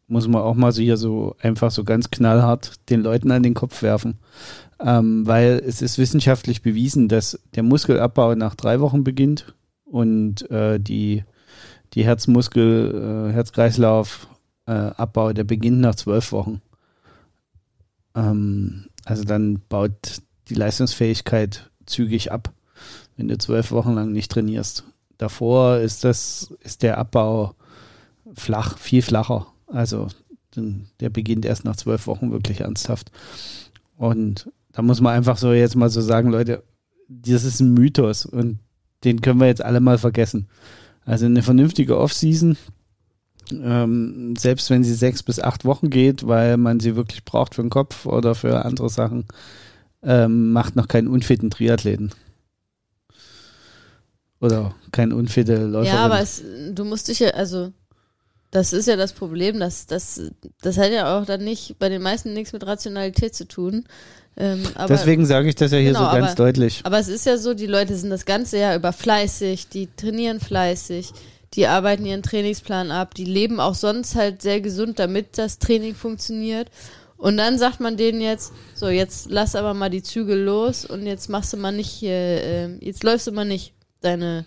Muss 0.08 0.28
man 0.28 0.42
auch 0.42 0.56
mal 0.56 0.72
so 0.72 0.82
hier 0.82 0.98
so 0.98 1.36
einfach 1.42 1.70
so 1.70 1.84
ganz 1.84 2.10
knallhart 2.10 2.74
den 2.90 3.02
Leuten 3.02 3.32
an 3.32 3.44
den 3.44 3.54
Kopf 3.54 3.82
werfen. 3.84 4.18
Ähm, 4.80 5.28
weil 5.28 5.62
es 5.66 5.82
ist 5.82 5.98
wissenschaftlich 5.98 6.62
bewiesen, 6.62 7.10
dass 7.10 7.40
der 7.56 7.64
Muskelabbau 7.64 8.34
nach 8.36 8.56
drei 8.56 8.80
Wochen 8.80 9.04
beginnt 9.04 9.54
und 9.84 10.50
äh, 10.50 10.80
die, 10.80 11.26
die 11.94 12.06
Herzmuskel, 12.06 13.30
äh, 13.30 13.34
Herzkreislauf, 13.34 14.28
äh, 14.70 14.92
Abbau, 14.96 15.34
der 15.34 15.44
beginnt 15.44 15.80
nach 15.80 15.96
zwölf 15.96 16.32
Wochen. 16.32 16.62
Ähm, 18.16 18.86
also 19.04 19.24
dann 19.24 19.62
baut 19.68 20.22
die 20.48 20.54
Leistungsfähigkeit 20.54 21.72
zügig 21.88 22.32
ab, 22.32 22.54
wenn 23.18 23.28
du 23.28 23.38
zwölf 23.40 23.72
Wochen 23.72 23.94
lang 23.94 24.12
nicht 24.12 24.32
trainierst. 24.32 24.84
Davor 25.18 25.78
ist 25.78 26.04
das, 26.04 26.54
ist 26.62 26.84
der 26.84 27.00
Abbau 27.00 27.56
flach, 28.34 28.78
viel 28.78 29.02
flacher. 29.02 29.48
Also 29.68 30.08
der 31.00 31.10
beginnt 31.10 31.46
erst 31.46 31.66
nach 31.66 31.76
zwölf 31.76 32.08
Wochen 32.08 32.32
wirklich 32.32 32.62
ernsthaft. 32.62 33.12
Und 33.98 34.52
da 34.72 34.82
muss 34.82 35.02
man 35.02 35.14
einfach 35.14 35.38
so 35.38 35.52
jetzt 35.52 35.76
mal 35.76 35.90
so 35.90 36.02
sagen, 36.02 36.30
Leute, 36.30 36.64
das 37.08 37.44
ist 37.44 37.60
ein 37.60 37.74
Mythos 37.74 38.26
und 38.26 38.60
den 39.04 39.22
können 39.22 39.40
wir 39.40 39.48
jetzt 39.48 39.64
alle 39.64 39.80
mal 39.80 39.98
vergessen. 39.98 40.48
Also 41.06 41.26
eine 41.26 41.42
vernünftige 41.42 41.98
Offseason 41.98 42.58
ähm, 43.52 44.36
selbst 44.38 44.70
wenn 44.70 44.84
sie 44.84 44.94
sechs 44.94 45.24
bis 45.24 45.40
acht 45.40 45.66
Wochen 45.66 45.90
geht, 45.90 46.28
weil 46.28 46.58
man 46.58 46.80
sie 46.80 46.96
wirklich 46.96 47.26
braucht 47.26 47.56
für 47.56 47.62
den 47.62 47.70
Kopf 47.70 48.06
oder 48.06 48.36
für 48.36 48.66
andere 48.66 48.90
Sachen, 48.90 49.26
ähm, 50.04 50.52
macht 50.52 50.76
noch 50.76 50.88
keinen 50.88 51.08
unfitten 51.08 51.50
Triathleten. 51.50 52.12
Oder 54.42 54.74
kein 54.92 55.12
unfitte 55.12 55.66
Läufer. 55.66 55.94
Ja, 55.94 56.06
aber 56.06 56.22
es, 56.22 56.42
du 56.72 56.86
musst 56.86 57.10
dich 57.10 57.20
ja, 57.20 57.32
also 57.32 57.74
das 58.52 58.74
ist 58.74 58.88
ja 58.88 58.96
das 58.96 59.14
Problem, 59.14 59.60
dass 59.60 59.86
das, 59.86 60.22
das 60.62 60.78
hat 60.78 60.92
ja 60.92 61.18
auch 61.18 61.26
dann 61.26 61.44
nicht 61.44 61.78
bei 61.78 61.90
den 61.90 62.02
meisten 62.02 62.34
nichts 62.34 62.54
mit 62.54 62.66
Rationalität 62.66 63.36
zu 63.36 63.48
tun. 63.48 63.84
Ähm, 64.38 64.64
aber, 64.76 64.88
Deswegen 64.88 65.26
sage 65.26 65.50
ich 65.50 65.56
das 65.56 65.72
ja 65.72 65.78
hier 65.78 65.90
genau, 65.90 66.06
so 66.06 66.16
ganz 66.16 66.28
aber, 66.28 66.36
deutlich. 66.36 66.82
Aber 66.84 66.98
es 66.98 67.10
ist 67.10 67.26
ja 67.26 67.38
so, 67.38 67.54
die 67.54 67.68
Leute 67.68 67.96
sind 67.96 68.10
das 68.10 68.26
ganze 68.26 68.58
Jahr 68.58 68.76
über 68.76 68.94
fleißig, 68.94 69.68
die 69.68 69.88
trainieren 69.96 70.40
fleißig, 70.40 71.12
die 71.56 71.68
arbeiten 71.68 72.06
ihren 72.06 72.24
Trainingsplan 72.24 72.92
ab, 72.92 73.16
die 73.16 73.26
leben 73.26 73.60
auch 73.60 73.76
sonst 73.76 74.16
halt 74.16 74.42
sehr 74.42 74.62
gesund, 74.62 75.00
damit 75.00 75.38
das 75.38 75.60
Training 75.60 75.96
funktioniert. 75.96 76.70
Und 77.18 77.38
dann 77.38 77.58
sagt 77.58 77.82
man 77.82 77.98
denen 77.98 78.22
jetzt, 78.22 78.54
so, 78.76 78.88
jetzt 78.88 79.30
lass 79.30 79.56
aber 79.56 79.74
mal 79.74 79.90
die 79.90 80.04
Zügel 80.04 80.42
los 80.42 80.86
und 80.86 81.06
jetzt 81.06 81.30
machst 81.30 81.52
du 81.52 81.58
mal 81.58 81.74
nicht 81.74 81.90
hier, 81.90 82.12
äh, 82.12 82.76
jetzt 82.80 83.04
läufst 83.04 83.28
du 83.28 83.32
mal 83.32 83.46
nicht 83.46 83.74
deine 84.00 84.46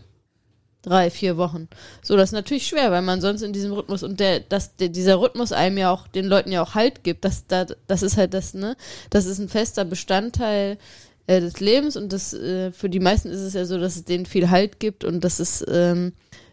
drei, 0.82 1.10
vier 1.10 1.36
Wochen. 1.36 1.68
So, 2.02 2.16
das 2.16 2.30
ist 2.30 2.34
natürlich 2.34 2.66
schwer, 2.66 2.90
weil 2.90 3.02
man 3.02 3.20
sonst 3.20 3.42
in 3.42 3.52
diesem 3.52 3.72
Rhythmus 3.72 4.02
und 4.02 4.20
der, 4.20 4.40
dass 4.40 4.76
der, 4.76 4.88
dieser 4.88 5.20
Rhythmus 5.20 5.52
einem 5.52 5.78
ja 5.78 5.90
auch, 5.90 6.08
den 6.08 6.26
Leuten 6.26 6.50
ja 6.50 6.62
auch 6.62 6.74
Halt 6.74 7.04
gibt, 7.04 7.24
das, 7.24 7.46
da, 7.46 7.66
das 7.86 8.02
ist 8.02 8.16
halt 8.16 8.34
das, 8.34 8.54
ne, 8.54 8.76
das 9.10 9.26
ist 9.26 9.38
ein 9.38 9.48
fester 9.48 9.84
Bestandteil 9.84 10.78
äh, 11.26 11.40
des 11.40 11.60
Lebens 11.60 11.96
und 11.96 12.12
das, 12.12 12.32
äh, 12.34 12.72
für 12.72 12.88
die 12.88 13.00
meisten 13.00 13.28
ist 13.28 13.40
es 13.40 13.54
ja 13.54 13.64
so, 13.64 13.78
dass 13.78 13.96
es 13.96 14.04
denen 14.04 14.26
viel 14.26 14.50
Halt 14.50 14.80
gibt 14.80 15.04
und 15.04 15.22
das 15.22 15.40
ist, 15.40 15.64
ähm, 15.68 16.12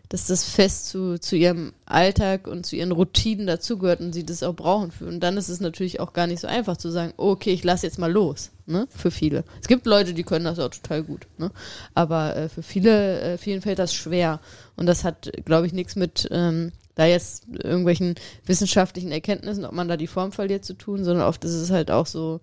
dass 0.10 0.26
das 0.26 0.44
fest 0.44 0.88
zu, 0.88 1.20
zu 1.20 1.36
ihrem 1.36 1.74
Alltag 1.86 2.48
und 2.48 2.66
zu 2.66 2.76
ihren 2.76 2.92
Routinen 2.92 3.46
dazugehört 3.46 4.02
und 4.02 4.12
sie 4.12 4.26
das 4.26 4.42
auch 4.42 4.56
brauchen. 4.56 4.92
Für. 4.92 5.06
Und 5.06 5.20
dann 5.20 5.38
ist 5.38 5.50
es 5.50 5.60
natürlich 5.60 6.00
auch 6.00 6.14
gar 6.14 6.26
nicht 6.26 6.40
so 6.40 6.48
einfach 6.48 6.78
zu 6.78 6.90
sagen, 6.90 7.14
okay, 7.18 7.52
ich 7.52 7.64
lasse 7.64 7.86
jetzt 7.86 8.00
mal 8.00 8.12
los, 8.12 8.50
ne? 8.66 8.88
Für 8.90 9.12
viele. 9.12 9.44
Es 9.62 9.68
gibt 9.68 9.86
Leute, 9.86 10.16
die 10.16 10.24
können 10.24 10.46
das 10.46 10.58
auch 10.58 10.70
total 10.70 11.04
gut, 11.04 11.28
ne? 11.38 11.52
Aber 11.94 12.36
äh, 12.36 12.50
für 12.50 12.64
viele, 12.64 13.22
äh, 13.22 13.38
vielen 13.38 13.62
fällt 13.62 13.78
das 13.78 13.94
schwer. 13.94 14.40
Und 14.76 14.88
das 14.88 15.04
hat, 15.04 15.32
glaube 15.46 15.68
ich, 15.68 15.74
nichts 15.74 15.96
mit 15.96 16.28
ähm, 16.32 16.72
da 16.96 17.06
jetzt 17.06 17.46
irgendwelchen 17.48 18.16
wissenschaftlichen 18.46 19.12
Erkenntnissen, 19.12 19.64
ob 19.64 19.74
man 19.74 19.88
da 19.88 19.96
die 19.96 20.08
Form 20.08 20.32
verliert, 20.32 20.66
zu 20.66 20.74
tun, 20.74 21.04
sondern 21.06 21.28
oft 21.28 21.46
ist 21.46 21.54
es 21.54 21.70
halt 21.70 21.92
auch 21.92 22.08
so, 22.08 22.42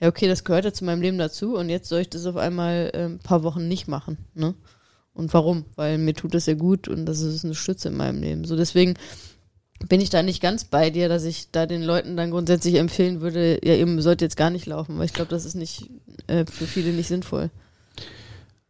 ja, 0.00 0.08
okay, 0.08 0.28
das 0.28 0.44
gehört 0.44 0.66
ja 0.66 0.72
zu 0.72 0.84
meinem 0.84 1.00
Leben 1.00 1.18
dazu 1.18 1.56
und 1.56 1.70
jetzt 1.70 1.88
soll 1.88 2.00
ich 2.00 2.10
das 2.10 2.26
auf 2.26 2.36
einmal 2.36 2.90
äh, 2.92 3.04
ein 3.06 3.18
paar 3.18 3.42
Wochen 3.42 3.68
nicht 3.68 3.88
machen, 3.88 4.18
ne? 4.34 4.54
Und 5.20 5.34
warum? 5.34 5.66
Weil 5.76 5.98
mir 5.98 6.14
tut 6.14 6.32
das 6.32 6.46
ja 6.46 6.54
gut 6.54 6.88
und 6.88 7.04
das 7.04 7.20
ist 7.20 7.44
eine 7.44 7.54
Stütze 7.54 7.88
in 7.88 7.96
meinem 7.96 8.22
Leben. 8.22 8.44
So 8.46 8.56
deswegen 8.56 8.94
bin 9.88 10.00
ich 10.00 10.08
da 10.08 10.22
nicht 10.22 10.40
ganz 10.40 10.64
bei 10.64 10.88
dir, 10.88 11.10
dass 11.10 11.24
ich 11.24 11.50
da 11.50 11.66
den 11.66 11.82
Leuten 11.82 12.16
dann 12.16 12.30
grundsätzlich 12.30 12.76
empfehlen 12.76 13.20
würde, 13.20 13.60
ja, 13.62 13.74
ihr 13.74 14.02
sollt 14.02 14.22
jetzt 14.22 14.38
gar 14.38 14.48
nicht 14.48 14.64
laufen, 14.64 14.98
weil 14.98 15.04
ich 15.04 15.12
glaube, 15.12 15.30
das 15.30 15.44
ist 15.44 15.54
nicht 15.54 15.90
äh, 16.26 16.46
für 16.46 16.66
viele 16.66 16.92
nicht 16.92 17.08
sinnvoll. 17.08 17.50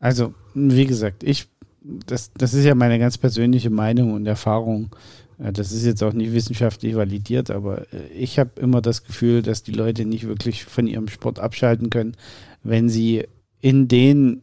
Also, 0.01 0.35
wie 0.55 0.87
gesagt, 0.87 1.23
ich, 1.23 1.47
das, 1.83 2.33
das 2.33 2.53
ist 2.53 2.65
ja 2.65 2.75
meine 2.75 2.99
ganz 2.99 3.17
persönliche 3.17 3.71
Meinung 3.71 4.13
und 4.13 4.27
Erfahrung. 4.27 4.91
Äh, 5.39 5.53
das 5.53 5.71
ist 5.71 5.85
jetzt 5.85 6.03
auch 6.03 6.13
nicht 6.13 6.33
wissenschaftlich 6.33 6.97
validiert, 6.97 7.51
aber 7.51 7.83
äh, 7.93 8.09
ich 8.13 8.41
habe 8.41 8.61
immer 8.61 8.81
das 8.81 9.05
Gefühl, 9.05 9.43
dass 9.43 9.63
die 9.63 9.73
Leute 9.73 10.05
nicht 10.05 10.27
wirklich 10.27 10.65
von 10.65 10.89
ihrem 10.89 11.07
Sport 11.07 11.39
abschalten 11.39 11.91
können, 11.91 12.17
wenn 12.65 12.89
sie 12.89 13.27
in 13.61 13.87
den 13.87 14.43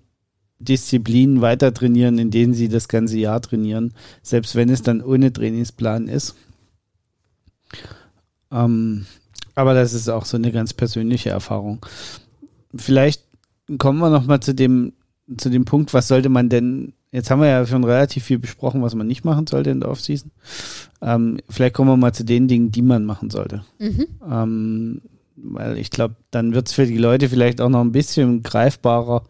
Disziplinen 0.59 1.41
weiter 1.41 1.73
trainieren, 1.73 2.17
in 2.17 2.31
denen 2.31 2.53
sie 2.53 2.67
das 2.67 2.87
ganze 2.87 3.17
Jahr 3.17 3.41
trainieren, 3.41 3.93
selbst 4.23 4.55
wenn 4.55 4.69
es 4.69 4.81
dann 4.81 5.01
ohne 5.01 5.31
Trainingsplan 5.31 6.07
ist. 6.07 6.35
Ähm, 8.51 9.05
aber 9.55 9.73
das 9.73 9.93
ist 9.93 10.09
auch 10.09 10.25
so 10.25 10.37
eine 10.37 10.51
ganz 10.51 10.73
persönliche 10.73 11.29
Erfahrung. 11.29 11.85
Vielleicht 12.75 13.23
kommen 13.77 13.99
wir 13.99 14.09
nochmal 14.09 14.39
zu 14.39 14.53
dem, 14.53 14.93
zu 15.37 15.49
dem 15.49 15.65
Punkt, 15.65 15.93
was 15.93 16.07
sollte 16.07 16.29
man 16.29 16.49
denn, 16.49 16.93
jetzt 17.11 17.29
haben 17.29 17.41
wir 17.41 17.47
ja 17.47 17.65
schon 17.65 17.83
relativ 17.83 18.23
viel 18.23 18.39
besprochen, 18.39 18.81
was 18.81 18.95
man 18.95 19.07
nicht 19.07 19.25
machen 19.25 19.47
sollte 19.47 19.69
in 19.69 19.81
der 19.81 19.89
Offseason. 19.89 20.31
Ähm, 21.01 21.39
vielleicht 21.49 21.75
kommen 21.75 21.89
wir 21.89 21.97
mal 21.97 22.13
zu 22.13 22.23
den 22.23 22.47
Dingen, 22.47 22.71
die 22.71 22.81
man 22.81 23.05
machen 23.05 23.29
sollte. 23.29 23.63
Mhm. 23.79 24.07
Ähm, 24.29 25.01
weil 25.35 25.77
ich 25.77 25.91
glaube, 25.91 26.15
dann 26.31 26.53
wird 26.53 26.67
es 26.67 26.73
für 26.73 26.87
die 26.87 26.97
Leute 26.97 27.29
vielleicht 27.29 27.61
auch 27.61 27.69
noch 27.69 27.81
ein 27.81 27.91
bisschen 27.91 28.41
greifbarer, 28.41 29.23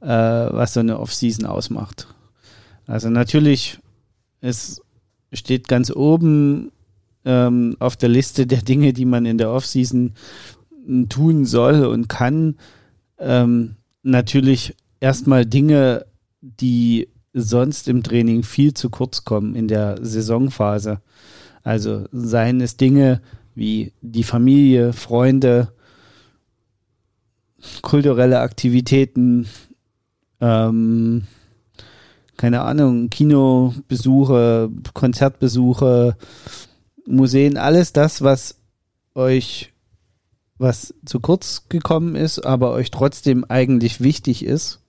äh, 0.00 0.06
was 0.06 0.74
so 0.74 0.80
eine 0.80 0.98
Offseason 0.98 1.46
ausmacht. 1.46 2.08
Also 2.86 3.10
natürlich, 3.10 3.78
es 4.40 4.80
steht 5.32 5.68
ganz 5.68 5.90
oben 5.90 6.72
ähm, 7.24 7.76
auf 7.78 7.96
der 7.96 8.08
Liste 8.08 8.46
der 8.46 8.62
Dinge, 8.62 8.92
die 8.92 9.04
man 9.04 9.26
in 9.26 9.38
der 9.38 9.50
Offseason 9.50 10.14
tun 11.08 11.44
soll 11.44 11.84
und 11.86 12.08
kann. 12.08 12.56
Ähm, 13.18 13.76
natürlich 14.02 14.74
erstmal 14.98 15.46
Dinge, 15.46 16.06
die 16.40 17.08
sonst 17.32 17.88
im 17.88 18.02
Training 18.02 18.42
viel 18.42 18.74
zu 18.74 18.90
kurz 18.90 19.24
kommen 19.24 19.54
in 19.54 19.68
der 19.68 20.04
Saisonphase. 20.04 21.00
Also 21.62 22.06
seien 22.12 22.60
es 22.60 22.76
Dinge 22.76 23.20
wie 23.54 23.92
die 24.00 24.24
Familie, 24.24 24.92
Freunde, 24.92 25.72
kulturelle 27.82 28.40
Aktivitäten, 28.40 29.46
ähm, 30.40 31.26
keine 32.36 32.62
Ahnung, 32.62 33.10
Kinobesuche, 33.10 34.70
Konzertbesuche, 34.94 36.16
Museen, 37.06 37.58
alles 37.58 37.92
das, 37.92 38.22
was 38.22 38.56
euch, 39.14 39.72
was 40.56 40.94
zu 41.04 41.20
kurz 41.20 41.68
gekommen 41.68 42.16
ist, 42.16 42.38
aber 42.38 42.72
euch 42.72 42.90
trotzdem 42.90 43.44
eigentlich 43.48 44.00
wichtig 44.00 44.44
ist. 44.44 44.80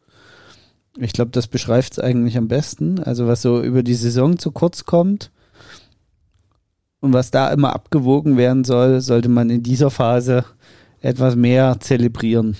Ich 0.97 1.13
glaube, 1.13 1.31
das 1.31 1.47
beschreibt 1.47 1.91
es 1.91 1.99
eigentlich 1.99 2.37
am 2.37 2.47
besten. 2.47 2.99
Also 2.99 3.27
was 3.27 3.41
so 3.41 3.61
über 3.61 3.83
die 3.83 3.95
Saison 3.95 4.37
zu 4.37 4.51
kurz 4.51 4.85
kommt 4.85 5.31
und 7.01 7.13
was 7.13 7.31
da 7.31 7.51
immer 7.51 7.73
abgewogen 7.73 8.37
werden 8.37 8.63
soll, 8.63 9.01
sollte 9.01 9.29
man 9.29 9.49
in 9.49 9.63
dieser 9.63 9.89
Phase 9.89 10.45
etwas 11.01 11.35
mehr 11.35 11.79
zelebrieren. 11.79 12.55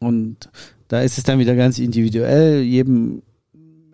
Und 0.00 0.48
da 0.88 1.00
ist 1.00 1.18
es 1.18 1.24
dann 1.24 1.38
wieder 1.38 1.54
ganz 1.54 1.78
individuell. 1.78 2.62
Jedem, 2.62 3.22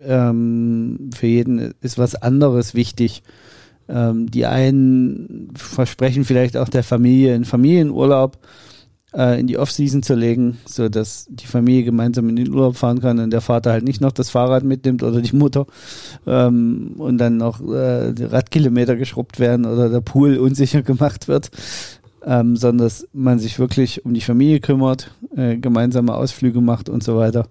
ähm, 0.01 1.09
für 1.13 1.27
jeden 1.27 1.73
ist 1.81 1.97
was 1.97 2.15
anderes 2.15 2.75
wichtig. 2.75 3.23
Ähm, 3.89 4.29
die 4.29 4.45
einen 4.45 5.49
versprechen 5.55 6.23
vielleicht 6.23 6.57
auch 6.57 6.69
der 6.69 6.83
Familie 6.83 7.33
einen 7.33 7.45
Familienurlaub 7.45 8.37
äh, 9.13 9.39
in 9.39 9.47
die 9.47 9.57
Offseason 9.57 10.03
zu 10.03 10.15
legen, 10.15 10.57
so 10.65 10.87
dass 10.87 11.27
die 11.29 11.47
Familie 11.47 11.83
gemeinsam 11.83 12.29
in 12.29 12.35
den 12.37 12.49
Urlaub 12.49 12.77
fahren 12.77 13.01
kann 13.01 13.19
und 13.19 13.31
der 13.31 13.41
Vater 13.41 13.71
halt 13.71 13.83
nicht 13.83 14.01
noch 14.01 14.11
das 14.11 14.29
Fahrrad 14.29 14.63
mitnimmt 14.63 15.03
oder 15.03 15.21
die 15.21 15.35
Mutter 15.35 15.65
ähm, 16.25 16.93
und 16.97 17.17
dann 17.17 17.37
noch 17.37 17.61
äh, 17.61 18.13
Radkilometer 18.17 18.95
geschrubbt 18.95 19.39
werden 19.39 19.65
oder 19.65 19.89
der 19.89 20.01
Pool 20.01 20.37
unsicher 20.37 20.81
gemacht 20.83 21.27
wird 21.27 21.51
ähm, 22.25 22.55
sondern 22.55 22.85
dass 22.85 23.07
man 23.13 23.39
sich 23.39 23.59
wirklich 23.59 24.05
um 24.05 24.13
die 24.13 24.21
Familie 24.21 24.59
kümmert, 24.59 25.11
äh, 25.35 25.57
gemeinsame 25.57 26.13
Ausflüge 26.13 26.61
macht 26.61 26.89
und 26.89 27.03
so 27.03 27.17
weiter. 27.17 27.47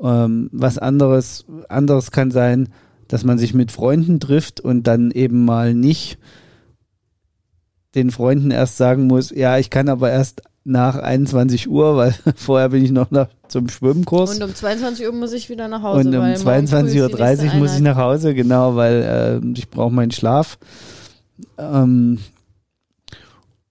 Ähm, 0.00 0.50
was 0.52 0.78
anderes, 0.78 1.44
anderes 1.68 2.10
kann 2.10 2.30
sein, 2.30 2.68
dass 3.08 3.24
man 3.24 3.38
sich 3.38 3.54
mit 3.54 3.72
Freunden 3.72 4.20
trifft 4.20 4.60
und 4.60 4.84
dann 4.86 5.10
eben 5.10 5.44
mal 5.44 5.74
nicht 5.74 6.18
den 7.94 8.10
Freunden 8.10 8.50
erst 8.50 8.76
sagen 8.76 9.06
muss, 9.06 9.30
ja, 9.30 9.58
ich 9.58 9.70
kann 9.70 9.88
aber 9.88 10.10
erst 10.10 10.42
nach 10.64 10.96
21 10.96 11.68
Uhr, 11.68 11.96
weil 11.96 12.14
vorher 12.36 12.70
bin 12.70 12.84
ich 12.84 12.90
noch 12.90 13.10
nach, 13.10 13.28
zum 13.48 13.68
Schwimmkurs. 13.68 14.34
Und 14.34 14.42
um 14.42 14.54
22 14.54 15.06
Uhr 15.06 15.12
muss 15.12 15.32
ich 15.32 15.48
wieder 15.48 15.68
nach 15.68 15.82
Hause. 15.82 16.08
Und 16.08 16.14
um 16.14 16.22
22.30 16.22 17.52
Uhr 17.52 17.54
muss 17.54 17.74
ich 17.74 17.80
nach 17.80 17.96
Hause, 17.96 18.34
genau, 18.34 18.76
weil 18.76 19.40
äh, 19.42 19.58
ich 19.58 19.70
brauche 19.70 19.92
meinen 19.92 20.10
Schlaf. 20.10 20.58
Ähm, 21.56 22.18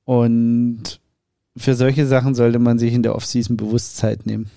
und 0.06 1.02
für 1.58 1.76
solche 1.76 2.06
Sachen 2.06 2.36
sollte 2.36 2.60
man 2.60 2.80
sich 2.80 2.94
in 2.94 3.04
der 3.04 3.16
Offseason 3.16 3.58
bewusst 3.58 3.98
Zeit 3.98 4.26
nehmen. 4.26 4.50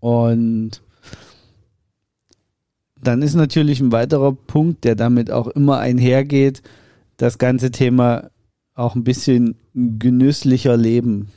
Und 0.00 0.82
dann 3.02 3.22
ist 3.22 3.34
natürlich 3.34 3.80
ein 3.80 3.92
weiterer 3.92 4.32
Punkt, 4.32 4.84
der 4.84 4.94
damit 4.94 5.30
auch 5.30 5.48
immer 5.48 5.78
einhergeht, 5.78 6.62
das 7.16 7.38
ganze 7.38 7.70
Thema 7.70 8.30
auch 8.74 8.94
ein 8.94 9.04
bisschen 9.04 9.56
genüsslicher 9.74 10.76
leben. 10.76 11.28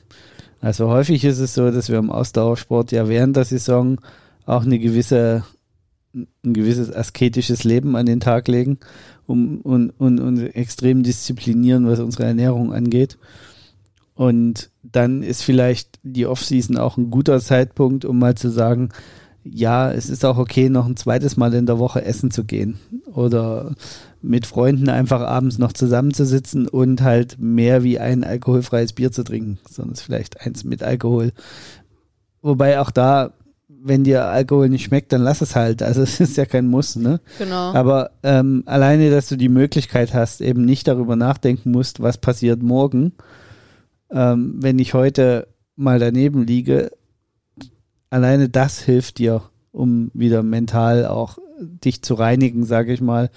Also 0.59 0.89
häufig 0.89 1.23
ist 1.23 1.39
es 1.39 1.53
so, 1.53 1.71
dass 1.71 1.89
wir 1.89 1.97
im 1.97 2.11
Ausdauersport 2.11 2.91
ja 2.91 3.07
während 3.07 3.35
der 3.35 3.45
Saison 3.45 3.99
auch 4.45 4.63
eine 4.63 4.79
gewisse, 4.79 5.43
ein 6.13 6.53
gewisses 6.53 6.93
asketisches 6.93 7.63
Leben 7.63 7.95
an 7.95 8.05
den 8.05 8.19
Tag 8.19 8.47
legen 8.47 8.79
um, 9.31 9.61
und, 9.61 9.89
und, 9.91 10.19
und 10.19 10.39
extrem 10.55 11.03
disziplinieren, 11.03 11.87
was 11.87 11.99
unsere 11.99 12.25
Ernährung 12.25 12.73
angeht. 12.73 13.17
Und 14.13 14.69
dann 14.83 15.23
ist 15.23 15.41
vielleicht 15.41 15.99
die 16.03 16.27
Offseason 16.27 16.77
auch 16.77 16.97
ein 16.97 17.09
guter 17.09 17.39
Zeitpunkt, 17.39 18.05
um 18.05 18.19
mal 18.19 18.35
zu 18.35 18.49
sagen, 18.49 18.89
ja, 19.43 19.91
es 19.91 20.09
ist 20.09 20.23
auch 20.23 20.37
okay, 20.37 20.69
noch 20.69 20.85
ein 20.85 20.97
zweites 20.97 21.35
Mal 21.35 21.53
in 21.55 21.65
der 21.65 21.79
Woche 21.79 22.05
essen 22.05 22.29
zu 22.29 22.43
gehen 22.43 22.77
oder 23.11 23.73
mit 24.21 24.45
Freunden 24.45 24.89
einfach 24.89 25.21
abends 25.21 25.57
noch 25.57 25.73
zusammenzusitzen 25.73 26.67
und 26.67 27.01
halt 27.01 27.37
mehr 27.39 27.83
wie 27.83 27.97
ein 27.97 28.23
alkoholfreies 28.23 28.93
Bier 28.93 29.11
zu 29.11 29.23
trinken, 29.23 29.57
sondern 29.67 29.95
vielleicht 29.95 30.41
eins 30.41 30.63
mit 30.63 30.83
Alkohol. 30.83 31.31
Wobei 32.43 32.79
auch 32.79 32.91
da 32.91 33.33
wenn 33.83 34.03
dir 34.03 34.25
Alkohol 34.25 34.69
nicht 34.69 34.83
schmeckt, 34.83 35.11
dann 35.11 35.21
lass 35.21 35.41
es 35.41 35.55
halt. 35.55 35.81
Also 35.81 36.01
es 36.03 36.19
ist 36.19 36.37
ja 36.37 36.45
kein 36.45 36.67
Muss, 36.67 36.95
ne? 36.95 37.19
Genau. 37.37 37.73
Aber 37.73 38.11
ähm, 38.23 38.63
alleine, 38.65 39.09
dass 39.11 39.27
du 39.27 39.35
die 39.35 39.49
Möglichkeit 39.49 40.13
hast, 40.13 40.41
eben 40.41 40.65
nicht 40.65 40.87
darüber 40.87 41.15
nachdenken 41.15 41.71
musst, 41.71 42.01
was 42.01 42.17
passiert 42.17 42.61
morgen, 42.61 43.13
ähm, 44.11 44.55
wenn 44.59 44.79
ich 44.79 44.93
heute 44.93 45.47
mal 45.75 45.99
daneben 45.99 46.45
liege, 46.45 46.91
alleine 48.09 48.49
das 48.49 48.79
hilft 48.79 49.17
dir, 49.17 49.41
um 49.71 50.11
wieder 50.13 50.43
mental 50.43 51.05
auch 51.05 51.37
dich 51.59 52.01
zu 52.01 52.15
reinigen, 52.15 52.65
sage 52.65 52.93
ich 52.93 53.01
mal, 53.01 53.29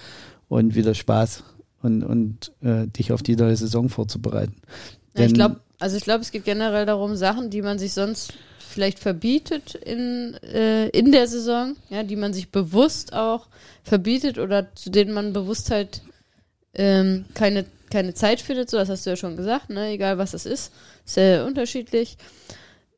und 0.49 0.75
wieder 0.75 0.95
Spaß 0.95 1.45
und, 1.83 2.03
und 2.03 2.53
äh, 2.63 2.87
dich 2.87 3.13
auf 3.13 3.23
die 3.23 3.37
neue 3.37 3.57
Saison 3.57 3.89
vorzubereiten. 3.89 4.57
Ja, 5.17 5.27
ich 5.27 5.35
glaube, 5.35 5.61
also 5.79 5.97
ich 5.97 6.05
glaube, 6.05 6.23
es 6.23 6.33
geht 6.33 6.45
generell 6.45 6.87
darum, 6.87 7.15
Sachen, 7.17 7.51
die 7.51 7.63
man 7.63 7.79
sich 7.79 7.93
sonst 7.93 8.33
vielleicht 8.75 8.99
verbietet 8.99 9.77
in, 9.77 10.35
äh, 10.43 10.89
in 10.89 11.13
der 11.13 11.29
Saison, 11.29 11.77
ja, 11.89 12.03
die 12.03 12.17
man 12.17 12.35
sich 12.35 12.51
bewusst 12.51 13.13
auch 13.13 13.47
verbietet 13.85 14.39
oder 14.39 14.75
zu 14.75 14.91
denen 14.91 15.13
man 15.13 15.33
bewusst 15.33 15.71
halt 15.71 16.03
ähm, 16.75 17.25
keine, 17.35 17.65
keine 17.91 18.15
Zeit 18.15 18.41
findet, 18.41 18.69
so 18.69 18.77
das 18.77 18.89
hast 18.89 19.07
du 19.07 19.11
ja 19.11 19.17
schon 19.17 19.37
gesagt, 19.37 19.71
ne? 19.71 19.91
egal 19.91 20.19
was 20.19 20.33
das 20.33 20.45
ist, 20.45 20.73
sehr 21.05 21.47
unterschiedlich. 21.47 22.19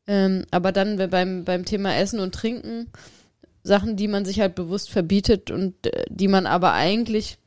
Ähm, 0.06 0.46
aber 0.50 0.72
dann 0.72 0.96
beim, 1.10 1.44
beim 1.44 1.64
Thema 1.64 1.94
Essen 1.94 2.20
und 2.20 2.34
Trinken, 2.34 2.90
Sachen, 3.62 3.96
die 3.96 4.08
man 4.08 4.24
sich 4.24 4.40
halt 4.40 4.54
bewusst 4.54 4.90
verbietet 4.90 5.50
und 5.50 5.86
äh, 5.86 6.04
die 6.08 6.28
man 6.28 6.46
aber 6.46 6.72
eigentlich 6.72 7.38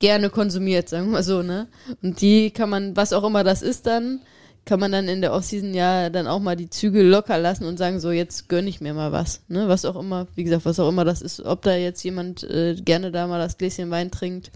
gerne 0.00 0.30
konsumiert, 0.30 0.88
sagen 0.88 1.06
wir 1.06 1.12
mal 1.12 1.22
so, 1.22 1.42
ne? 1.42 1.68
Und 2.02 2.20
die 2.22 2.50
kann 2.50 2.70
man, 2.70 2.96
was 2.96 3.12
auch 3.12 3.22
immer 3.22 3.44
das 3.44 3.62
ist 3.62 3.86
dann, 3.86 4.20
kann 4.64 4.80
man 4.80 4.92
dann 4.92 5.08
in 5.08 5.20
der 5.20 5.32
Offseason 5.32 5.74
ja 5.74 6.10
dann 6.10 6.26
auch 6.26 6.40
mal 6.40 6.56
die 6.56 6.70
Zügel 6.70 7.06
locker 7.06 7.38
lassen 7.38 7.64
und 7.64 7.78
sagen, 7.78 7.98
so 7.98 8.10
jetzt 8.10 8.48
gönne 8.48 8.68
ich 8.68 8.80
mir 8.80 8.94
mal 8.94 9.12
was. 9.12 9.42
Ne? 9.48 9.68
Was 9.68 9.84
auch 9.84 9.96
immer, 9.96 10.28
wie 10.34 10.44
gesagt, 10.44 10.64
was 10.64 10.78
auch 10.78 10.88
immer 10.88 11.04
das 11.04 11.22
ist, 11.22 11.40
ob 11.40 11.62
da 11.62 11.74
jetzt 11.74 12.02
jemand 12.02 12.44
äh, 12.44 12.74
gerne 12.76 13.10
da 13.10 13.26
mal 13.26 13.38
das 13.38 13.58
Gläschen 13.58 13.90
Wein 13.90 14.10
trinkt, 14.10 14.50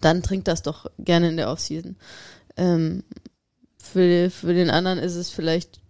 dann 0.00 0.22
trinkt 0.22 0.48
das 0.48 0.62
doch 0.62 0.90
gerne 0.98 1.28
in 1.28 1.36
der 1.36 1.50
Offseason. 1.50 1.96
Ähm, 2.56 3.04
für, 3.78 4.30
für 4.30 4.54
den 4.54 4.70
anderen 4.70 4.98
ist 4.98 5.16
es 5.16 5.30
vielleicht, 5.30 5.80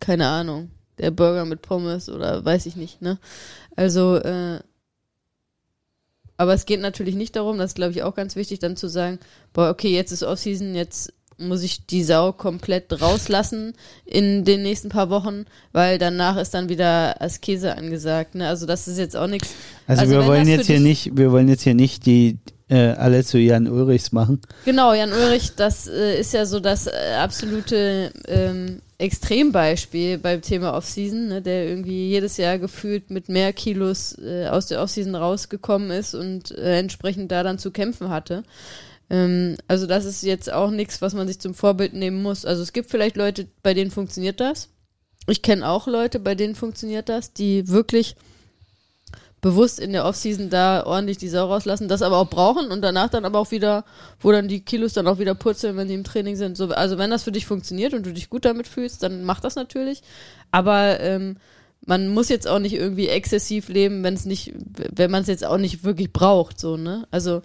keine 0.00 0.28
Ahnung, 0.28 0.70
der 0.98 1.10
Burger 1.10 1.44
mit 1.44 1.62
Pommes 1.62 2.08
oder 2.08 2.44
weiß 2.44 2.66
ich 2.66 2.76
nicht, 2.76 3.02
ne? 3.02 3.18
Also, 3.76 4.16
äh, 4.16 4.60
aber 6.36 6.54
es 6.54 6.66
geht 6.66 6.80
natürlich 6.80 7.14
nicht 7.14 7.36
darum, 7.36 7.58
das 7.58 7.74
glaube 7.74 7.92
ich 7.92 8.02
auch 8.02 8.14
ganz 8.14 8.36
wichtig, 8.36 8.58
dann 8.58 8.76
zu 8.76 8.88
sagen, 8.88 9.18
boah, 9.52 9.70
okay, 9.70 9.94
jetzt 9.94 10.12
ist 10.12 10.22
Offseason, 10.22 10.74
jetzt 10.74 11.12
muss 11.48 11.62
ich 11.62 11.86
die 11.86 12.02
Sau 12.02 12.32
komplett 12.32 13.00
rauslassen 13.00 13.74
in 14.04 14.44
den 14.44 14.62
nächsten 14.62 14.88
paar 14.88 15.10
Wochen, 15.10 15.46
weil 15.72 15.98
danach 15.98 16.36
ist 16.36 16.54
dann 16.54 16.68
wieder 16.68 17.20
Askese 17.20 17.76
angesagt. 17.76 18.34
Ne? 18.34 18.48
Also 18.48 18.66
das 18.66 18.88
ist 18.88 18.98
jetzt 18.98 19.16
auch 19.16 19.26
nichts. 19.26 19.50
Also, 19.86 20.02
also 20.02 20.14
wir 20.14 20.26
wollen 20.26 20.48
jetzt 20.48 20.66
hier 20.66 20.80
nicht, 20.80 21.16
wir 21.16 21.32
wollen 21.32 21.48
jetzt 21.48 21.62
hier 21.62 21.74
nicht 21.74 22.06
die 22.06 22.38
äh, 22.72 22.92
alle 22.92 23.22
zu 23.22 23.38
Jan 23.38 23.68
Ulrichs 23.68 24.12
machen. 24.12 24.40
Genau, 24.64 24.94
Jan 24.94 25.12
Ulrich, 25.12 25.54
das 25.56 25.88
äh, 25.88 26.18
ist 26.18 26.32
ja 26.32 26.46
so 26.46 26.58
das 26.58 26.86
äh, 26.86 26.90
absolute 27.18 28.12
ähm, 28.26 28.80
Extrembeispiel 28.96 30.16
beim 30.16 30.40
Thema 30.40 30.74
Offseason, 30.74 31.28
ne, 31.28 31.42
der 31.42 31.66
irgendwie 31.68 32.08
jedes 32.08 32.38
Jahr 32.38 32.58
gefühlt 32.58 33.10
mit 33.10 33.28
mehr 33.28 33.52
Kilos 33.52 34.16
äh, 34.18 34.46
aus 34.46 34.66
der 34.66 34.80
Offseason 34.80 35.14
rausgekommen 35.14 35.90
ist 35.90 36.14
und 36.14 36.52
äh, 36.52 36.78
entsprechend 36.78 37.30
da 37.30 37.42
dann 37.42 37.58
zu 37.58 37.72
kämpfen 37.72 38.08
hatte. 38.08 38.42
Ähm, 39.12 39.56
also 39.68 39.86
das 39.86 40.06
ist 40.06 40.22
jetzt 40.22 40.50
auch 40.50 40.70
nichts, 40.70 41.02
was 41.02 41.14
man 41.14 41.28
sich 41.28 41.38
zum 41.38 41.54
Vorbild 41.54 41.92
nehmen 41.92 42.22
muss. 42.22 42.44
Also 42.44 42.62
es 42.62 42.72
gibt 42.72 42.90
vielleicht 42.90 43.16
Leute, 43.16 43.46
bei 43.62 43.74
denen 43.74 43.92
funktioniert 43.92 44.40
das. 44.40 44.70
Ich 45.28 45.42
kenne 45.42 45.68
auch 45.68 45.86
Leute, 45.86 46.18
bei 46.18 46.34
denen 46.34 46.56
funktioniert 46.56 47.08
das, 47.08 47.32
die 47.32 47.68
wirklich 47.68 48.16
bewusst 49.40 49.80
in 49.80 49.92
der 49.92 50.04
Offseason 50.06 50.50
da 50.50 50.86
ordentlich 50.86 51.18
die 51.18 51.28
Sau 51.28 51.46
rauslassen, 51.46 51.88
das 51.88 52.00
aber 52.00 52.16
auch 52.16 52.30
brauchen 52.30 52.70
und 52.70 52.80
danach 52.80 53.10
dann 53.10 53.24
aber 53.24 53.40
auch 53.40 53.50
wieder, 53.50 53.84
wo 54.20 54.32
dann 54.32 54.48
die 54.48 54.64
Kilos 54.64 54.92
dann 54.92 55.08
auch 55.08 55.18
wieder 55.18 55.34
purzeln, 55.34 55.76
wenn 55.76 55.88
die 55.88 55.94
im 55.94 56.04
Training 56.04 56.36
sind. 56.36 56.56
So, 56.56 56.68
also 56.68 56.96
wenn 56.96 57.10
das 57.10 57.24
für 57.24 57.32
dich 57.32 57.44
funktioniert 57.44 57.92
und 57.92 58.06
du 58.06 58.12
dich 58.12 58.30
gut 58.30 58.44
damit 58.44 58.68
fühlst, 58.68 59.02
dann 59.02 59.24
mach 59.24 59.40
das 59.40 59.56
natürlich. 59.56 60.02
Aber 60.52 61.00
ähm, 61.00 61.36
man 61.84 62.08
muss 62.08 62.28
jetzt 62.28 62.46
auch 62.46 62.60
nicht 62.60 62.74
irgendwie 62.74 63.08
exzessiv 63.08 63.68
leben, 63.68 64.04
wenn 64.04 64.14
es 64.14 64.24
nicht, 64.24 64.54
wenn 64.54 65.10
man 65.10 65.22
es 65.22 65.28
jetzt 65.28 65.44
auch 65.44 65.58
nicht 65.58 65.82
wirklich 65.82 66.12
braucht, 66.12 66.60
so, 66.60 66.76
ne? 66.76 67.08
Also 67.10 67.42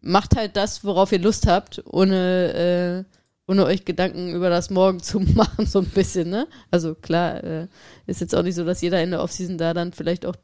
macht 0.00 0.36
halt 0.36 0.56
das, 0.56 0.84
worauf 0.84 1.12
ihr 1.12 1.20
Lust 1.20 1.46
habt, 1.46 1.82
ohne, 1.86 3.04
äh, 3.06 3.50
ohne 3.50 3.64
euch 3.64 3.84
Gedanken 3.84 4.34
über 4.34 4.50
das 4.50 4.70
Morgen 4.70 5.00
zu 5.02 5.20
machen, 5.20 5.66
so 5.66 5.80
ein 5.80 5.86
bisschen, 5.86 6.30
ne? 6.30 6.46
Also 6.70 6.94
klar, 6.94 7.42
äh, 7.44 7.68
ist 8.06 8.20
jetzt 8.20 8.34
auch 8.34 8.42
nicht 8.42 8.54
so, 8.54 8.64
dass 8.64 8.80
jeder 8.80 9.02
in 9.02 9.10
der 9.10 9.22
Offseason 9.22 9.58
da 9.58 9.74
dann 9.74 9.92
vielleicht 9.92 10.26
auch 10.26 10.36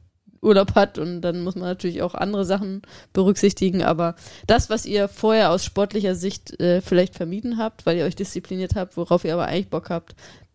Urlaub 0.45 0.75
hat 0.75 0.99
und 0.99 1.23
dann 1.23 1.43
muss 1.43 1.55
man 1.55 1.64
natürlich 1.64 2.03
auch 2.03 2.14
andere 2.14 2.45
Sachen 2.45 2.83
berücksichtigen. 3.12 3.83
Aber 3.83 4.14
das, 4.47 4.71
was 4.71 4.87
ihr 4.87 5.09
vorher 5.09 5.51
aus 5.51 5.64
sportlicher 5.64 6.14
Sicht 6.14 6.61
äh, 6.61 6.83
vielleicht 6.83 7.14
vermieden 7.14 7.57
habt, 7.57 7.87
weil 7.87 7.97
ihr 7.97 8.05
euch 8.05 8.14
diszipliniert 8.14 8.75
habt, 8.75 8.97
worauf 8.97 9.25
ihr 9.25 9.33
aber 9.33 9.47
eigentlich 9.47 9.71
Bock 9.71 9.88
habt, 9.90 10.14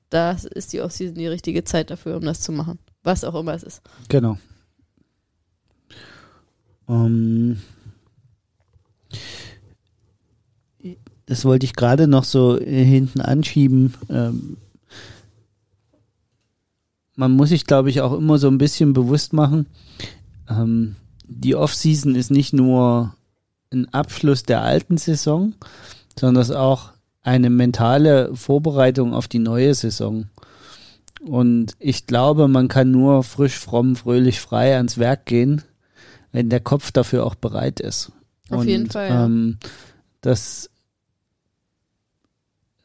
das 0.10 0.46
ist 0.46 0.74
die 0.74 0.82
Offseason 0.82 1.16
die 1.16 1.28
richtige 1.28 1.64
Zeit 1.64 1.90
dafür, 1.90 2.18
um 2.18 2.24
das 2.24 2.42
zu 2.42 2.52
machen. 2.52 2.80
Was 3.04 3.24
auch 3.24 3.36
immer 3.36 3.54
es 3.54 3.64
ist. 3.64 3.82
Genau. 4.08 4.38
Ähm, 6.88 7.62
das 11.26 11.46
wollte 11.46 11.66
ich 11.66 11.76
gerade 11.76 12.08
noch 12.08 12.24
so 12.24 12.60
äh, 12.60 12.84
hinten 12.84 13.22
anschieben. 13.22 13.94
Ähm, 14.10 14.58
man 17.16 17.32
muss 17.32 17.50
sich, 17.50 17.66
glaube 17.66 17.90
ich, 17.90 18.02
auch 18.02 18.14
immer 18.14 18.38
so 18.38 18.48
ein 18.48 18.58
bisschen 18.58 18.94
bewusst 18.94 19.34
machen, 19.34 19.68
ähm, 20.50 20.96
die 21.30 21.56
Offseason 21.56 22.16
ist 22.16 22.32
nicht 22.32 22.54
nur 22.54 23.14
ein 23.72 23.88
Abschluss 23.94 24.44
der 24.44 24.62
alten 24.62 24.98
Saison, 24.98 25.54
sondern 26.20 26.42
es 26.42 26.50
ist 26.50 26.56
auch 26.56 26.92
eine 27.22 27.50
mentale 27.50 28.36
Vorbereitung 28.36 29.14
auf 29.14 29.28
die 29.28 29.40
neue 29.40 29.74
Saison. 29.76 30.26
Und 31.22 31.74
ich 31.80 32.08
glaube, 32.08 32.48
man 32.48 32.68
kann 32.68 32.92
nur 32.92 33.24
frisch, 33.24 33.60
fromm, 33.60 33.96
fröhlich, 33.96 34.40
frei 34.40 34.76
ans 34.76 34.98
Werk 34.98 35.26
gehen, 35.26 35.62
wenn 36.32 36.50
der 36.50 36.62
Kopf 36.62 36.92
dafür 36.92 37.26
auch 37.26 37.36
bereit 37.36 37.80
ist. 37.80 38.12
Auf 38.50 38.62
Und, 38.62 38.68
jeden 38.68 38.90
Fall. 38.90 39.10
Ja. 39.10 39.26
Ähm, 39.26 39.58
das, 40.22 40.70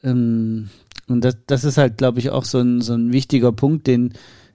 ähm, 0.02 0.68
und 1.06 1.24
das, 1.24 1.36
das 1.46 1.64
ist 1.64 1.78
halt, 1.78 1.98
glaube 1.98 2.18
ich, 2.18 2.30
auch 2.30 2.44
so 2.44 2.58
ein, 2.58 2.80
so 2.80 2.94
ein 2.94 3.12
wichtiger 3.12 3.52
Punkt, 3.52 3.86
den, 3.86 4.14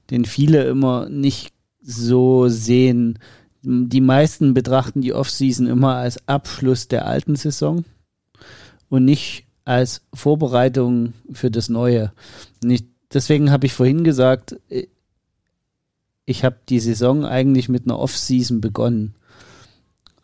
den 0.10 0.26
viele 0.26 0.64
immer 0.64 1.10
nicht 1.10 1.54
so 1.82 2.48
sehen. 2.48 3.20
Die 3.62 4.02
meisten 4.02 4.54
betrachten 4.54 5.02
die 5.02 5.14
Offseason 5.14 5.68
immer 5.68 5.96
als 5.96 6.28
Abschluss 6.28 6.88
der 6.88 7.06
alten 7.06 7.36
Saison 7.36 7.84
und 8.90 9.06
nicht 9.06 9.46
als 9.66 10.02
Vorbereitung 10.14 11.14
für 11.32 11.52
das 11.52 11.70
Neue. 11.70 12.12
Ich, 12.64 12.86
deswegen 13.14 13.52
habe 13.52 13.66
ich 13.66 13.74
vorhin 13.74 14.04
gesagt, 14.04 14.56
ich 16.26 16.44
habe 16.44 16.58
die 16.70 16.80
Saison 16.80 17.26
eigentlich 17.26 17.70
mit 17.70 17.84
einer 17.84 18.00
Offseason 18.00 18.62
begonnen. 18.62 19.16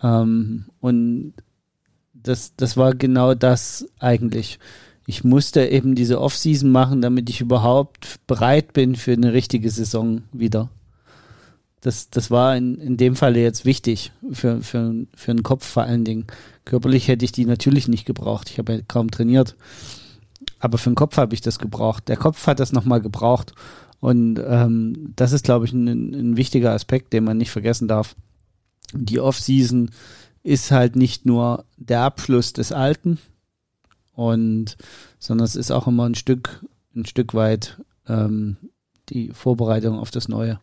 Ähm, 0.02 0.66
und 0.80 1.34
das, 2.14 2.56
das 2.56 2.78
war 2.78 2.96
genau 2.96 3.34
das 3.34 3.88
eigentlich 4.00 4.60
ich 5.08 5.24
musste 5.24 5.66
eben 5.68 5.96
diese 5.96 6.20
Offseason 6.20 6.72
machen, 6.72 7.02
damit 7.02 7.30
ich 7.30 7.42
überhaupt 7.42 8.20
bereit 8.28 8.74
bin 8.74 8.96
für 8.96 9.14
eine 9.14 9.34
richtige 9.34 9.70
Saison 9.70 10.24
wieder. 10.32 10.70
Das, 11.82 12.10
das 12.10 12.32
war 12.32 12.58
in, 12.58 12.80
in 12.80 12.98
dem 12.98 13.16
Falle 13.16 13.40
jetzt 13.40 13.66
wichtig, 13.66 14.12
für, 14.32 14.62
für, 14.62 15.06
für 15.14 15.34
den 15.34 15.44
Kopf 15.44 15.66
vor 15.66 15.84
allen 15.84 16.04
Dingen. 16.04 16.26
Körperlich 16.66 17.08
hätte 17.08 17.24
ich 17.24 17.32
die 17.32 17.46
natürlich 17.46 17.88
nicht 17.88 18.06
gebraucht. 18.06 18.50
Ich 18.50 18.58
habe 18.58 18.74
ja 18.74 18.80
kaum 18.88 19.12
trainiert. 19.12 19.56
Aber 20.60 20.80
für 20.80 20.90
den 20.90 20.96
Kopf 20.96 21.18
habe 21.18 21.36
ich 21.36 21.42
das 21.42 21.60
gebraucht. 21.60 22.08
Der 22.08 22.18
Kopf 22.18 22.48
hat 22.48 22.60
das 22.60 22.72
nochmal 22.72 23.02
gebraucht. 23.02 23.54
Und 24.00 24.42
ähm, 24.44 25.14
das 25.16 25.32
ist, 25.32 25.46
glaube 25.46 25.66
ich, 25.66 25.74
ein, 25.74 25.88
ein 25.88 26.38
wichtiger 26.38 26.72
Aspekt, 26.72 27.14
den 27.14 27.24
man 27.24 27.38
nicht 27.38 27.52
vergessen 27.52 27.88
darf. 27.88 28.16
Die 28.94 29.20
Offseason 29.20 29.92
ist 30.44 30.72
halt 30.72 30.96
nicht 30.96 31.26
nur 31.26 31.66
der 31.78 32.02
Abschluss 32.02 32.54
des 32.54 32.72
Alten, 32.72 33.20
und 34.16 34.78
sondern 35.20 35.46
es 35.46 35.56
ist 35.56 35.72
auch 35.72 35.88
immer 35.88 36.06
ein 36.06 36.16
Stück, 36.16 36.66
ein 36.96 37.06
Stück 37.06 37.34
weit 37.34 37.82
ähm, 38.08 38.58
die 39.10 39.30
Vorbereitung 39.32 40.00
auf 40.00 40.10
das 40.10 40.28
Neue. 40.28 40.60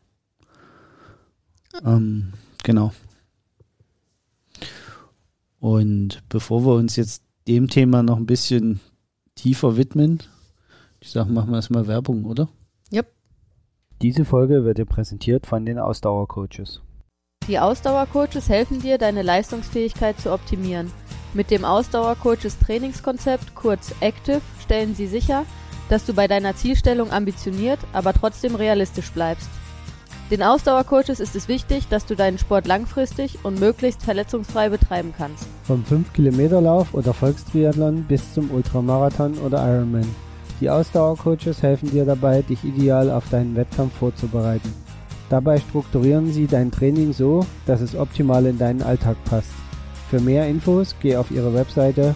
Ähm, 1.84 2.32
genau. 2.64 2.92
Und 5.60 6.22
bevor 6.28 6.64
wir 6.64 6.74
uns 6.74 6.96
jetzt 6.96 7.22
dem 7.46 7.68
Thema 7.68 8.02
noch 8.02 8.16
ein 8.16 8.26
bisschen 8.26 8.80
tiefer 9.34 9.76
widmen, 9.76 10.22
ich 11.00 11.10
sage, 11.10 11.30
machen 11.30 11.50
wir 11.50 11.56
erstmal 11.56 11.86
Werbung, 11.86 12.24
oder? 12.24 12.48
Yep. 12.92 13.12
Diese 14.00 14.24
Folge 14.24 14.64
wird 14.64 14.78
dir 14.78 14.86
präsentiert 14.86 15.46
von 15.46 15.64
den 15.66 15.78
Ausdauercoaches. 15.78 16.80
Die 17.48 17.58
Ausdauercoaches 17.58 18.48
helfen 18.48 18.80
dir, 18.80 18.98
deine 18.98 19.22
Leistungsfähigkeit 19.22 20.20
zu 20.20 20.32
optimieren. 20.32 20.92
Mit 21.34 21.50
dem 21.50 21.64
Ausdauercoaches 21.64 22.58
Trainingskonzept, 22.58 23.54
kurz 23.54 23.92
Active, 24.00 24.40
stellen 24.62 24.94
sie 24.94 25.08
sicher, 25.08 25.44
dass 25.88 26.04
du 26.04 26.14
bei 26.14 26.28
deiner 26.28 26.54
Zielstellung 26.54 27.10
ambitioniert, 27.10 27.80
aber 27.92 28.12
trotzdem 28.12 28.54
realistisch 28.54 29.10
bleibst. 29.10 29.48
Den 30.30 30.42
Ausdauercoaches 30.42 31.20
ist 31.20 31.34
es 31.34 31.48
wichtig, 31.48 31.88
dass 31.88 32.06
du 32.06 32.14
deinen 32.14 32.38
Sport 32.38 32.66
langfristig 32.66 33.38
und 33.42 33.58
möglichst 33.58 34.02
verletzungsfrei 34.02 34.68
betreiben 34.68 35.12
kannst. 35.16 35.46
Vom 35.64 35.84
5-Kilometer-Lauf 35.84 36.94
oder 36.94 37.12
Volkstriathlon 37.12 38.04
bis 38.04 38.32
zum 38.32 38.50
Ultramarathon 38.50 39.36
oder 39.38 39.58
Ironman. 39.58 40.08
Die 40.60 40.70
Ausdauercoaches 40.70 41.60
helfen 41.60 41.90
dir 41.90 42.04
dabei, 42.04 42.42
dich 42.42 42.62
ideal 42.62 43.10
auf 43.10 43.28
deinen 43.30 43.56
Wettkampf 43.56 43.94
vorzubereiten. 43.98 44.81
Dabei 45.32 45.58
strukturieren 45.58 46.30
sie 46.30 46.46
dein 46.46 46.70
Training 46.70 47.12
so, 47.14 47.46
dass 47.64 47.80
es 47.80 47.94
optimal 47.94 48.44
in 48.44 48.58
deinen 48.58 48.82
Alltag 48.82 49.16
passt. 49.24 49.48
Für 50.10 50.20
mehr 50.20 50.46
Infos 50.46 50.94
geh 51.00 51.16
auf 51.16 51.30
ihre 51.30 51.54
Webseite 51.54 52.14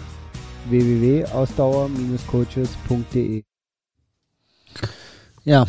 www.ausdauer-coaches.de. 0.69 3.41
Ja, 5.45 5.65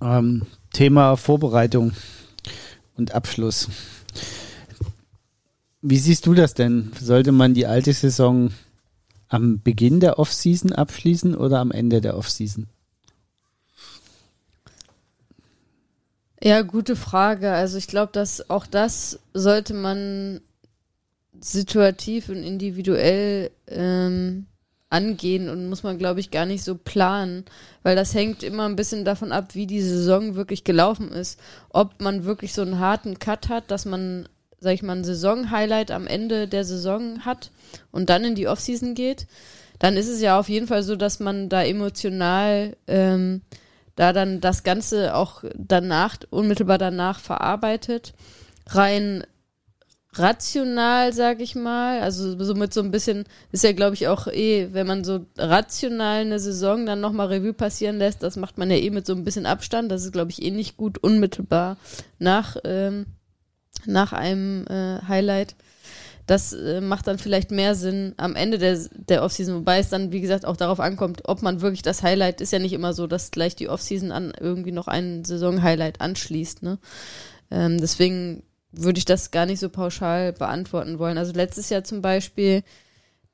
ähm, 0.00 0.46
Thema 0.72 1.16
Vorbereitung 1.16 1.94
und 2.96 3.12
Abschluss. 3.12 3.68
Wie 5.82 5.98
siehst 5.98 6.26
du 6.26 6.34
das 6.34 6.54
denn? 6.54 6.92
Sollte 7.00 7.32
man 7.32 7.54
die 7.54 7.66
alte 7.66 7.92
Saison 7.92 8.52
am 9.26 9.62
Beginn 9.62 9.98
der 9.98 10.20
Offseason 10.20 10.72
abschließen 10.72 11.34
oder 11.34 11.58
am 11.58 11.72
Ende 11.72 12.00
der 12.00 12.16
Offseason? 12.16 12.68
Ja, 16.42 16.62
gute 16.62 16.96
Frage. 16.96 17.52
Also 17.52 17.76
ich 17.76 17.86
glaube, 17.86 18.12
dass 18.12 18.48
auch 18.48 18.66
das 18.66 19.20
sollte 19.34 19.74
man 19.74 20.40
situativ 21.38 22.28
und 22.30 22.42
individuell 22.42 23.50
ähm, 23.68 24.46
angehen 24.88 25.48
und 25.48 25.68
muss 25.68 25.82
man, 25.82 25.98
glaube 25.98 26.20
ich, 26.20 26.30
gar 26.30 26.46
nicht 26.46 26.64
so 26.64 26.74
planen, 26.76 27.44
weil 27.82 27.94
das 27.94 28.14
hängt 28.14 28.42
immer 28.42 28.66
ein 28.66 28.76
bisschen 28.76 29.04
davon 29.04 29.32
ab, 29.32 29.54
wie 29.54 29.66
die 29.66 29.82
Saison 29.82 30.34
wirklich 30.34 30.64
gelaufen 30.64 31.12
ist. 31.12 31.38
Ob 31.70 32.00
man 32.00 32.24
wirklich 32.24 32.54
so 32.54 32.62
einen 32.62 32.78
harten 32.78 33.18
Cut 33.18 33.48
hat, 33.48 33.70
dass 33.70 33.84
man, 33.84 34.28
sag 34.60 34.72
ich 34.74 34.82
mal, 34.82 34.96
ein 34.96 35.04
Saison-Highlight 35.04 35.90
am 35.90 36.06
Ende 36.06 36.48
der 36.48 36.64
Saison 36.64 37.24
hat 37.24 37.50
und 37.92 38.10
dann 38.10 38.24
in 38.24 38.34
die 38.34 38.48
Offseason 38.48 38.94
geht, 38.94 39.26
dann 39.78 39.96
ist 39.96 40.08
es 40.08 40.20
ja 40.20 40.38
auf 40.38 40.48
jeden 40.48 40.66
Fall 40.66 40.82
so, 40.82 40.96
dass 40.96 41.20
man 41.20 41.48
da 41.48 41.62
emotional 41.62 42.76
ähm, 42.86 43.42
da 44.00 44.14
dann 44.14 44.40
das 44.40 44.62
Ganze 44.62 45.14
auch 45.14 45.44
danach, 45.54 46.16
unmittelbar 46.30 46.78
danach 46.78 47.20
verarbeitet. 47.20 48.14
Rein 48.68 49.24
rational, 50.14 51.12
sag 51.12 51.42
ich 51.42 51.54
mal. 51.54 52.00
Also 52.00 52.42
so 52.42 52.54
mit 52.54 52.72
so 52.72 52.80
ein 52.80 52.92
bisschen, 52.92 53.24
ist 53.52 53.62
ja 53.62 53.72
glaube 53.72 53.92
ich 53.92 54.08
auch 54.08 54.26
eh, 54.26 54.68
wenn 54.72 54.86
man 54.86 55.04
so 55.04 55.26
rational 55.36 56.22
eine 56.22 56.38
Saison 56.38 56.86
dann 56.86 57.02
nochmal 57.02 57.26
Revue 57.26 57.52
passieren 57.52 57.98
lässt, 57.98 58.22
das 58.22 58.36
macht 58.36 58.56
man 58.56 58.70
ja 58.70 58.78
eh 58.78 58.88
mit 58.88 59.04
so 59.04 59.12
ein 59.12 59.22
bisschen 59.22 59.44
Abstand. 59.44 59.92
Das 59.92 60.02
ist 60.02 60.12
glaube 60.12 60.30
ich 60.30 60.40
eh 60.40 60.50
nicht 60.50 60.78
gut, 60.78 60.96
unmittelbar 60.96 61.76
nach, 62.18 62.56
ähm, 62.64 63.04
nach 63.84 64.14
einem 64.14 64.66
äh, 64.66 65.02
Highlight. 65.08 65.56
Das 66.30 66.52
äh, 66.52 66.80
macht 66.80 67.08
dann 67.08 67.18
vielleicht 67.18 67.50
mehr 67.50 67.74
Sinn 67.74 68.14
am 68.16 68.36
Ende 68.36 68.58
der, 68.58 68.78
der 68.92 69.24
Offseason, 69.24 69.56
wobei 69.56 69.80
es 69.80 69.88
dann, 69.88 70.12
wie 70.12 70.20
gesagt, 70.20 70.46
auch 70.46 70.56
darauf 70.56 70.78
ankommt, 70.78 71.22
ob 71.24 71.42
man 71.42 71.60
wirklich 71.60 71.82
das 71.82 72.04
Highlight, 72.04 72.40
ist 72.40 72.52
ja 72.52 72.60
nicht 72.60 72.72
immer 72.72 72.92
so, 72.92 73.08
dass 73.08 73.32
gleich 73.32 73.56
die 73.56 73.68
Offseason 73.68 74.12
an 74.12 74.32
irgendwie 74.38 74.70
noch 74.70 74.86
ein 74.86 75.24
Saison-Highlight 75.24 76.00
anschließt. 76.00 76.62
Ne? 76.62 76.78
Ähm, 77.50 77.78
deswegen 77.78 78.44
würde 78.70 78.98
ich 78.98 79.06
das 79.06 79.32
gar 79.32 79.44
nicht 79.44 79.58
so 79.58 79.70
pauschal 79.70 80.32
beantworten 80.32 81.00
wollen. 81.00 81.18
Also 81.18 81.32
letztes 81.32 81.68
Jahr 81.68 81.82
zum 81.82 82.00
Beispiel, 82.00 82.62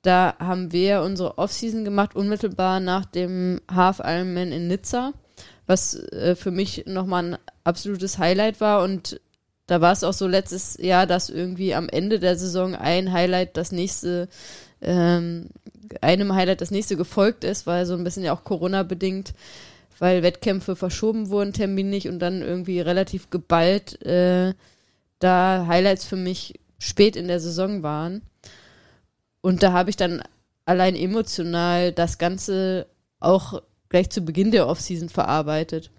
da 0.00 0.34
haben 0.38 0.72
wir 0.72 1.02
unsere 1.02 1.36
Offseason 1.36 1.84
gemacht, 1.84 2.16
unmittelbar 2.16 2.80
nach 2.80 3.04
dem 3.04 3.60
Half 3.70 4.00
Ironman 4.02 4.52
in 4.52 4.68
Nizza, 4.68 5.12
was 5.66 5.96
äh, 6.12 6.34
für 6.34 6.50
mich 6.50 6.84
nochmal 6.86 7.24
ein 7.34 7.38
absolutes 7.62 8.16
Highlight 8.16 8.62
war 8.62 8.82
und 8.82 9.20
da 9.66 9.80
war 9.80 9.92
es 9.92 10.04
auch 10.04 10.12
so 10.12 10.26
letztes 10.26 10.76
Jahr, 10.80 11.06
dass 11.06 11.28
irgendwie 11.28 11.74
am 11.74 11.88
Ende 11.88 12.18
der 12.18 12.36
Saison 12.36 12.74
ein 12.74 13.12
Highlight 13.12 13.56
das 13.56 13.72
nächste, 13.72 14.28
ähm, 14.80 15.48
einem 16.00 16.34
Highlight 16.34 16.60
das 16.60 16.70
nächste 16.70 16.96
gefolgt 16.96 17.44
ist, 17.44 17.66
weil 17.66 17.86
so 17.86 17.94
ein 17.94 18.04
bisschen 18.04 18.22
ja 18.22 18.32
auch 18.32 18.44
Corona 18.44 18.82
bedingt, 18.84 19.34
weil 19.98 20.22
Wettkämpfe 20.22 20.76
verschoben 20.76 21.30
wurden 21.30 21.52
terminlich 21.52 22.08
und 22.08 22.20
dann 22.20 22.42
irgendwie 22.42 22.80
relativ 22.80 23.30
geballt 23.30 24.00
äh, 24.02 24.54
da 25.18 25.66
Highlights 25.66 26.04
für 26.04 26.16
mich 26.16 26.60
spät 26.78 27.16
in 27.16 27.26
der 27.26 27.40
Saison 27.40 27.82
waren. 27.82 28.22
Und 29.40 29.62
da 29.62 29.72
habe 29.72 29.90
ich 29.90 29.96
dann 29.96 30.22
allein 30.64 30.94
emotional 30.94 31.92
das 31.92 32.18
Ganze 32.18 32.86
auch 33.20 33.62
gleich 33.88 34.10
zu 34.10 34.20
Beginn 34.20 34.50
der 34.50 34.68
Offseason 34.68 35.08
verarbeitet. 35.08 35.90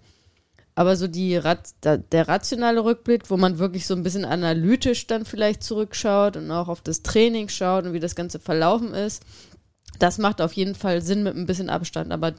Aber 0.78 0.94
so 0.94 1.08
die 1.08 1.40
der 1.82 2.28
rationale 2.28 2.84
Rückblick, 2.84 3.30
wo 3.30 3.36
man 3.36 3.58
wirklich 3.58 3.84
so 3.84 3.96
ein 3.96 4.04
bisschen 4.04 4.24
analytisch 4.24 5.08
dann 5.08 5.24
vielleicht 5.24 5.64
zurückschaut 5.64 6.36
und 6.36 6.52
auch 6.52 6.68
auf 6.68 6.82
das 6.82 7.02
Training 7.02 7.48
schaut 7.48 7.84
und 7.84 7.94
wie 7.94 7.98
das 7.98 8.14
Ganze 8.14 8.38
verlaufen 8.38 8.94
ist, 8.94 9.24
das 9.98 10.18
macht 10.18 10.40
auf 10.40 10.52
jeden 10.52 10.76
Fall 10.76 11.02
Sinn 11.02 11.24
mit 11.24 11.34
ein 11.34 11.46
bisschen 11.46 11.68
Abstand. 11.68 12.12
Aber 12.12 12.34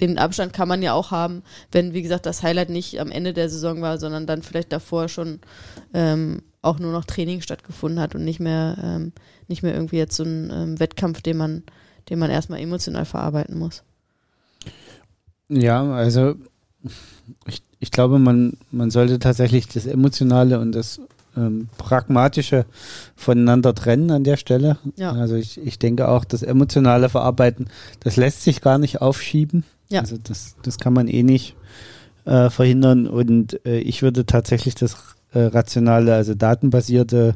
den 0.00 0.16
Abstand 0.16 0.54
kann 0.54 0.68
man 0.68 0.80
ja 0.80 0.94
auch 0.94 1.10
haben, 1.10 1.42
wenn, 1.70 1.92
wie 1.92 2.00
gesagt, 2.00 2.24
das 2.24 2.42
Highlight 2.42 2.70
nicht 2.70 2.98
am 2.98 3.10
Ende 3.10 3.34
der 3.34 3.50
Saison 3.50 3.82
war, 3.82 3.98
sondern 3.98 4.26
dann 4.26 4.40
vielleicht 4.40 4.72
davor 4.72 5.10
schon 5.10 5.40
ähm, 5.92 6.40
auch 6.62 6.78
nur 6.78 6.92
noch 6.92 7.04
Training 7.04 7.42
stattgefunden 7.42 8.00
hat 8.00 8.14
und 8.14 8.24
nicht 8.24 8.40
mehr, 8.40 8.78
ähm, 8.82 9.12
nicht 9.48 9.62
mehr 9.62 9.74
irgendwie 9.74 9.98
jetzt 9.98 10.16
so 10.16 10.24
ein 10.24 10.50
ähm, 10.50 10.80
Wettkampf, 10.80 11.20
den 11.20 11.36
man, 11.36 11.62
den 12.08 12.18
man 12.18 12.30
erstmal 12.30 12.60
emotional 12.60 13.04
verarbeiten 13.04 13.58
muss. 13.58 13.82
Ja, 15.50 15.92
also 15.92 16.36
ich, 17.46 17.62
ich 17.82 17.90
glaube, 17.90 18.20
man, 18.20 18.52
man 18.70 18.92
sollte 18.92 19.18
tatsächlich 19.18 19.66
das 19.66 19.86
Emotionale 19.86 20.60
und 20.60 20.70
das 20.70 21.00
ähm, 21.36 21.68
Pragmatische 21.78 22.64
voneinander 23.16 23.74
trennen 23.74 24.12
an 24.12 24.22
der 24.22 24.36
Stelle. 24.36 24.78
Ja. 24.94 25.10
Also 25.10 25.34
ich, 25.34 25.58
ich 25.58 25.80
denke 25.80 26.06
auch, 26.06 26.24
das 26.24 26.44
emotionale 26.44 27.08
Verarbeiten, 27.08 27.66
das 27.98 28.14
lässt 28.14 28.44
sich 28.44 28.60
gar 28.60 28.78
nicht 28.78 29.02
aufschieben. 29.02 29.64
Ja. 29.88 29.98
Also 29.98 30.16
das, 30.16 30.54
das 30.62 30.78
kann 30.78 30.92
man 30.92 31.08
eh 31.08 31.24
nicht 31.24 31.56
äh, 32.24 32.50
verhindern. 32.50 33.08
Und 33.08 33.66
äh, 33.66 33.80
ich 33.80 34.02
würde 34.02 34.26
tatsächlich 34.26 34.76
das 34.76 34.96
äh, 35.32 35.40
rationale, 35.40 36.14
also 36.14 36.34
datenbasierte 36.34 37.34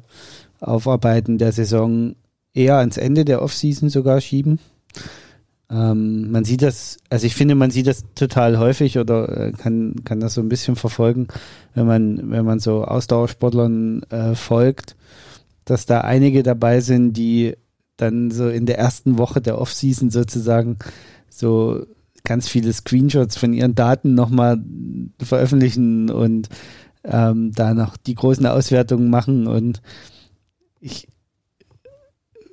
Aufarbeiten 0.61 1.39
der 1.39 1.51
Saison 1.51 2.15
eher 2.55 2.77
ans 2.77 2.99
Ende 2.99 3.25
der 3.25 3.43
Offseason 3.43 3.89
sogar 3.89 4.21
schieben. 4.21 4.61
Ähm, 5.69 6.31
man 6.31 6.45
sieht 6.45 6.63
das, 6.63 6.99
also 7.11 7.27
ich 7.27 7.35
finde, 7.35 7.57
man 7.57 7.71
sieht 7.71 7.89
das 7.89 8.05
total 8.15 8.59
häufig 8.59 8.99
oder 8.99 9.49
äh, 9.49 9.53
kann, 9.53 9.97
kann 10.05 10.21
das 10.21 10.35
so 10.35 10.41
ein 10.41 10.49
bisschen 10.49 10.77
verfolgen, 10.77 11.27
wenn 11.75 11.87
man, 11.87 12.31
wenn 12.31 12.45
man 12.45 12.61
so 12.61 12.85
Ausdauersportlern 12.85 14.03
äh, 14.05 14.35
folgt, 14.37 14.97
dass 15.65 15.87
da 15.87 16.03
einige 16.03 16.45
dabei 16.45 16.81
sind, 16.81 17.15
die 17.15 17.57
dann 17.97 18.31
so 18.31 18.49
in 18.49 18.67
der 18.67 18.79
ersten 18.79 19.19
Woche 19.19 19.41
der 19.41 19.61
Offseason 19.61 20.11
sozusagen 20.11 20.79
so 21.29 21.85
ganz 22.23 22.49
viele 22.49 22.73
Screenshots 22.73 23.37
von 23.37 23.53
ihren 23.53 23.75
Daten 23.75 24.15
nochmal 24.15 24.63
veröffentlichen 25.21 26.11
und 26.11 26.49
ähm, 27.03 27.53
da 27.53 27.75
noch 27.75 27.97
die 27.97 28.15
großen 28.15 28.47
Auswertungen 28.47 29.11
machen 29.11 29.47
und 29.47 29.81
ich 30.81 31.09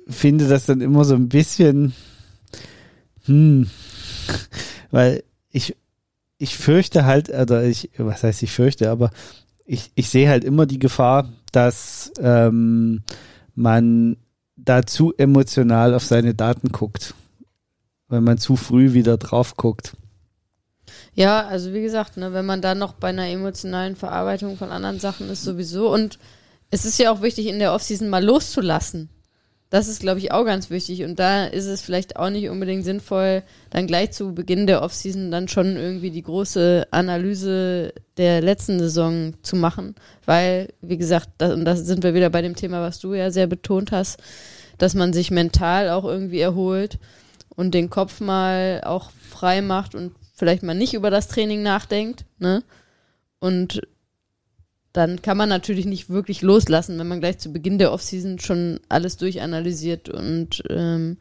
finde 0.08 0.48
das 0.48 0.66
dann 0.66 0.80
immer 0.80 1.04
so 1.04 1.14
ein 1.14 1.28
bisschen 1.28 1.92
hm. 3.24 3.68
Weil 4.90 5.24
ich, 5.50 5.76
ich 6.38 6.56
fürchte 6.56 7.04
halt, 7.04 7.30
oder 7.30 7.64
ich, 7.64 7.90
was 7.96 8.22
heißt 8.22 8.42
ich 8.42 8.52
fürchte, 8.52 8.90
aber 8.90 9.10
ich, 9.64 9.92
ich 9.94 10.08
sehe 10.08 10.28
halt 10.28 10.44
immer 10.44 10.66
die 10.66 10.78
Gefahr, 10.78 11.28
dass 11.52 12.12
ähm, 12.18 13.02
man 13.54 14.16
da 14.56 14.84
zu 14.84 15.14
emotional 15.16 15.94
auf 15.94 16.04
seine 16.04 16.34
Daten 16.34 16.68
guckt. 16.68 17.14
Wenn 18.08 18.24
man 18.24 18.38
zu 18.38 18.56
früh 18.56 18.92
wieder 18.92 19.16
drauf 19.16 19.56
guckt. 19.56 19.96
Ja, 21.14 21.46
also 21.46 21.72
wie 21.72 21.82
gesagt, 21.82 22.16
ne, 22.16 22.32
wenn 22.32 22.44
man 22.44 22.60
da 22.60 22.74
noch 22.74 22.94
bei 22.94 23.08
einer 23.08 23.28
emotionalen 23.28 23.96
Verarbeitung 23.96 24.56
von 24.56 24.70
anderen 24.70 25.00
Sachen 25.00 25.30
ist, 25.30 25.42
sowieso. 25.42 25.92
Und 25.92 26.18
es 26.70 26.84
ist 26.84 26.98
ja 26.98 27.10
auch 27.10 27.22
wichtig, 27.22 27.46
in 27.46 27.58
der 27.58 27.72
Offseason 27.72 28.08
mal 28.08 28.24
loszulassen. 28.24 29.08
Das 29.74 29.88
ist, 29.88 29.98
glaube 29.98 30.20
ich, 30.20 30.30
auch 30.30 30.44
ganz 30.44 30.70
wichtig. 30.70 31.02
Und 31.02 31.18
da 31.18 31.46
ist 31.46 31.66
es 31.66 31.82
vielleicht 31.82 32.14
auch 32.14 32.30
nicht 32.30 32.48
unbedingt 32.48 32.84
sinnvoll, 32.84 33.42
dann 33.70 33.88
gleich 33.88 34.12
zu 34.12 34.32
Beginn 34.32 34.68
der 34.68 34.82
Offseason 34.82 35.32
dann 35.32 35.48
schon 35.48 35.74
irgendwie 35.74 36.12
die 36.12 36.22
große 36.22 36.86
Analyse 36.92 37.92
der 38.16 38.40
letzten 38.40 38.78
Saison 38.78 39.34
zu 39.42 39.56
machen. 39.56 39.96
Weil, 40.26 40.72
wie 40.80 40.96
gesagt, 40.96 41.30
das, 41.38 41.52
und 41.52 41.64
da 41.64 41.74
sind 41.74 42.04
wir 42.04 42.14
wieder 42.14 42.30
bei 42.30 42.40
dem 42.40 42.54
Thema, 42.54 42.82
was 42.82 43.00
du 43.00 43.14
ja 43.14 43.32
sehr 43.32 43.48
betont 43.48 43.90
hast, 43.90 44.22
dass 44.78 44.94
man 44.94 45.12
sich 45.12 45.32
mental 45.32 45.90
auch 45.90 46.04
irgendwie 46.04 46.38
erholt 46.38 47.00
und 47.48 47.74
den 47.74 47.90
Kopf 47.90 48.20
mal 48.20 48.80
auch 48.84 49.10
frei 49.28 49.60
macht 49.60 49.96
und 49.96 50.14
vielleicht 50.36 50.62
mal 50.62 50.76
nicht 50.76 50.94
über 50.94 51.10
das 51.10 51.26
Training 51.26 51.64
nachdenkt. 51.64 52.26
Ne? 52.38 52.62
Und 53.40 53.82
dann 54.94 55.20
kann 55.22 55.36
man 55.36 55.48
natürlich 55.48 55.86
nicht 55.86 56.08
wirklich 56.08 56.40
loslassen, 56.40 56.98
wenn 57.00 57.08
man 57.08 57.18
gleich 57.18 57.38
zu 57.38 57.52
Beginn 57.52 57.78
der 57.78 57.92
Offseason 57.92 58.38
schon 58.38 58.78
alles 58.88 59.16
durchanalysiert 59.16 60.08
und 60.08 60.62
ähm, 60.70 61.18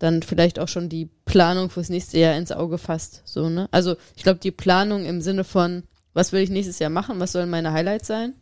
dann 0.00 0.22
vielleicht 0.22 0.58
auch 0.58 0.66
schon 0.66 0.88
die 0.88 1.08
Planung 1.24 1.70
fürs 1.70 1.90
nächste 1.90 2.18
Jahr 2.18 2.36
ins 2.36 2.50
Auge 2.50 2.76
fasst. 2.76 3.22
So, 3.24 3.48
ne? 3.48 3.68
Also 3.70 3.94
ich 4.16 4.24
glaube, 4.24 4.40
die 4.40 4.50
Planung 4.50 5.04
im 5.04 5.20
Sinne 5.20 5.44
von, 5.44 5.84
was 6.12 6.32
will 6.32 6.42
ich 6.42 6.50
nächstes 6.50 6.80
Jahr 6.80 6.90
machen, 6.90 7.20
was 7.20 7.30
sollen 7.30 7.50
meine 7.50 7.72
Highlights 7.72 8.08
sein, 8.08 8.34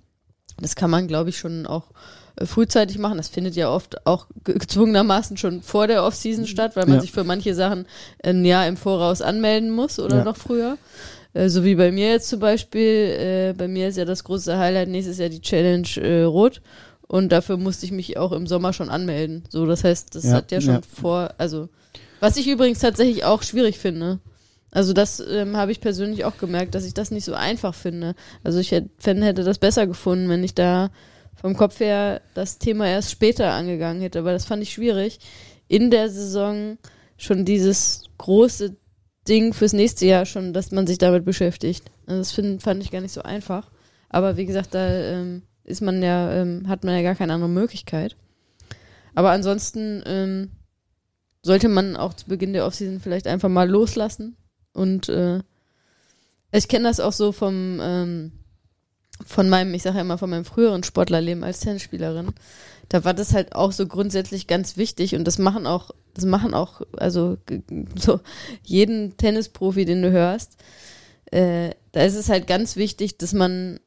das 0.58 0.74
kann 0.74 0.90
man, 0.90 1.06
glaube 1.06 1.28
ich, 1.28 1.38
schon 1.38 1.66
auch 1.66 1.90
äh, 2.36 2.46
frühzeitig 2.46 2.96
machen. 2.96 3.18
Das 3.18 3.28
findet 3.28 3.56
ja 3.56 3.68
oft 3.68 4.06
auch 4.06 4.26
gezwungenermaßen 4.44 5.36
schon 5.36 5.60
vor 5.60 5.86
der 5.86 6.02
Offseason 6.02 6.46
statt, 6.46 6.76
weil 6.76 6.86
man 6.86 6.96
ja. 6.96 7.00
sich 7.02 7.12
für 7.12 7.24
manche 7.24 7.54
Sachen 7.54 7.84
ein 8.24 8.42
Jahr 8.46 8.66
im 8.66 8.78
Voraus 8.78 9.20
anmelden 9.20 9.68
muss 9.68 9.98
oder 9.98 10.18
ja. 10.18 10.24
noch 10.24 10.38
früher. 10.38 10.78
Äh, 11.36 11.50
so 11.50 11.64
wie 11.64 11.74
bei 11.74 11.92
mir 11.92 12.10
jetzt 12.10 12.28
zum 12.28 12.40
Beispiel. 12.40 12.82
Äh, 12.82 13.54
bei 13.56 13.68
mir 13.68 13.88
ist 13.88 13.98
ja 13.98 14.04
das 14.04 14.24
große 14.24 14.58
Highlight 14.58 14.88
nächstes 14.88 15.18
Jahr 15.18 15.28
die 15.28 15.40
Challenge 15.40 15.88
äh, 15.96 16.22
Rot. 16.22 16.62
Und 17.08 17.30
dafür 17.30 17.56
musste 17.56 17.86
ich 17.86 17.92
mich 17.92 18.16
auch 18.16 18.32
im 18.32 18.46
Sommer 18.46 18.72
schon 18.72 18.88
anmelden. 18.88 19.44
So, 19.48 19.66
das 19.66 19.84
heißt, 19.84 20.14
das 20.14 20.24
ja, 20.24 20.32
hat 20.32 20.50
ja 20.50 20.60
schon 20.60 20.74
ja. 20.74 20.80
vor, 20.82 21.34
also, 21.38 21.68
was 22.18 22.36
ich 22.36 22.48
übrigens 22.48 22.80
tatsächlich 22.80 23.24
auch 23.24 23.42
schwierig 23.42 23.78
finde. 23.78 24.18
Also 24.72 24.92
das 24.92 25.20
ähm, 25.20 25.56
habe 25.56 25.70
ich 25.70 25.80
persönlich 25.80 26.24
auch 26.24 26.36
gemerkt, 26.38 26.74
dass 26.74 26.84
ich 26.84 26.94
das 26.94 27.10
nicht 27.10 27.24
so 27.24 27.34
einfach 27.34 27.74
finde. 27.74 28.14
Also 28.42 28.58
ich 28.58 28.72
hätte, 28.72 28.90
hätte 29.04 29.44
das 29.44 29.58
besser 29.58 29.86
gefunden, 29.86 30.28
wenn 30.28 30.42
ich 30.42 30.54
da 30.54 30.90
vom 31.40 31.56
Kopf 31.56 31.78
her 31.80 32.20
das 32.34 32.58
Thema 32.58 32.88
erst 32.88 33.12
später 33.12 33.52
angegangen 33.52 34.02
hätte, 34.02 34.18
aber 34.18 34.32
das 34.32 34.44
fand 34.44 34.62
ich 34.62 34.72
schwierig. 34.72 35.20
In 35.68 35.90
der 35.90 36.10
Saison 36.10 36.78
schon 37.16 37.44
dieses 37.44 38.04
große 38.18 38.74
Ding 39.28 39.52
fürs 39.52 39.72
nächste 39.72 40.06
Jahr 40.06 40.26
schon, 40.26 40.52
dass 40.52 40.70
man 40.70 40.86
sich 40.86 40.98
damit 40.98 41.24
beschäftigt. 41.24 41.90
Also 42.06 42.18
das 42.18 42.32
find, 42.32 42.62
fand 42.62 42.82
ich 42.82 42.90
gar 42.90 43.00
nicht 43.00 43.12
so 43.12 43.22
einfach. 43.22 43.70
Aber 44.08 44.36
wie 44.36 44.46
gesagt, 44.46 44.74
da 44.74 44.88
ähm, 44.88 45.42
ist 45.64 45.82
man 45.82 46.02
ja, 46.02 46.32
ähm, 46.32 46.68
hat 46.68 46.84
man 46.84 46.94
ja 46.94 47.02
gar 47.02 47.14
keine 47.14 47.32
andere 47.32 47.50
Möglichkeit. 47.50 48.16
Aber 49.14 49.30
ansonsten 49.30 50.02
ähm, 50.06 50.50
sollte 51.42 51.68
man 51.68 51.96
auch 51.96 52.14
zu 52.14 52.26
Beginn 52.26 52.52
der 52.52 52.66
Offseason 52.66 53.00
vielleicht 53.00 53.26
einfach 53.26 53.48
mal 53.48 53.68
loslassen. 53.68 54.36
Und 54.72 55.08
äh, 55.08 55.40
ich 56.52 56.68
kenne 56.68 56.88
das 56.88 57.00
auch 57.00 57.12
so 57.12 57.32
vom 57.32 57.80
ähm, 57.82 58.32
von 59.24 59.48
meinem, 59.48 59.72
ich 59.72 59.82
sage 59.82 59.96
ja 59.96 60.02
immer, 60.02 60.18
von 60.18 60.28
meinem 60.28 60.44
früheren 60.44 60.82
Sportlerleben 60.82 61.42
als 61.42 61.60
Tennisspielerin 61.60 62.34
da 62.88 63.04
war 63.04 63.14
das 63.14 63.34
halt 63.34 63.54
auch 63.54 63.72
so 63.72 63.86
grundsätzlich 63.86 64.46
ganz 64.46 64.76
wichtig 64.76 65.14
und 65.14 65.24
das 65.24 65.38
machen 65.38 65.66
auch, 65.66 65.90
das 66.16 66.24
machen 66.24 66.54
auch, 66.54 66.80
also 66.96 67.36
so 67.94 68.20
jeden 68.62 69.16
Tennisprofi, 69.16 69.84
den 69.84 70.02
du 70.02 70.10
hörst, 70.10 70.56
äh, 71.26 71.70
da 71.92 72.02
ist 72.02 72.14
es 72.16 72.28
halt 72.28 72.46
ganz 72.46 72.76
wichtig, 72.76 73.18
dass 73.18 73.34
man, 73.34 73.78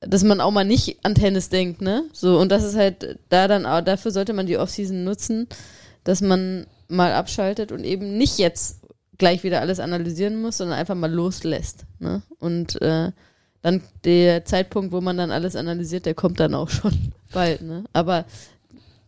dass 0.00 0.22
man 0.22 0.40
auch 0.40 0.52
mal 0.52 0.64
nicht 0.64 1.04
an 1.04 1.14
Tennis 1.14 1.48
denkt, 1.48 1.82
ne? 1.82 2.04
So, 2.12 2.38
und 2.38 2.50
das 2.52 2.62
ist 2.62 2.76
halt 2.76 3.18
da 3.28 3.48
dann 3.48 3.66
auch, 3.66 3.80
dafür 3.80 4.12
sollte 4.12 4.32
man 4.32 4.46
die 4.46 4.58
Offseason 4.58 5.04
nutzen, 5.04 5.48
dass 6.04 6.20
man 6.20 6.66
mal 6.88 7.12
abschaltet 7.12 7.72
und 7.72 7.84
eben 7.84 8.16
nicht 8.16 8.38
jetzt 8.38 8.80
gleich 9.18 9.42
wieder 9.42 9.60
alles 9.60 9.80
analysieren 9.80 10.40
muss, 10.40 10.58
sondern 10.58 10.78
einfach 10.78 10.94
mal 10.94 11.12
loslässt, 11.12 11.84
ne? 11.98 12.22
Und 12.38 12.80
äh, 12.80 13.10
dann 13.62 13.82
der 14.04 14.44
Zeitpunkt, 14.44 14.92
wo 14.92 15.00
man 15.00 15.16
dann 15.16 15.30
alles 15.30 15.56
analysiert, 15.56 16.06
der 16.06 16.14
kommt 16.14 16.40
dann 16.40 16.54
auch 16.54 16.68
schon 16.70 17.12
bald, 17.32 17.62
ne? 17.62 17.84
Aber 17.92 18.24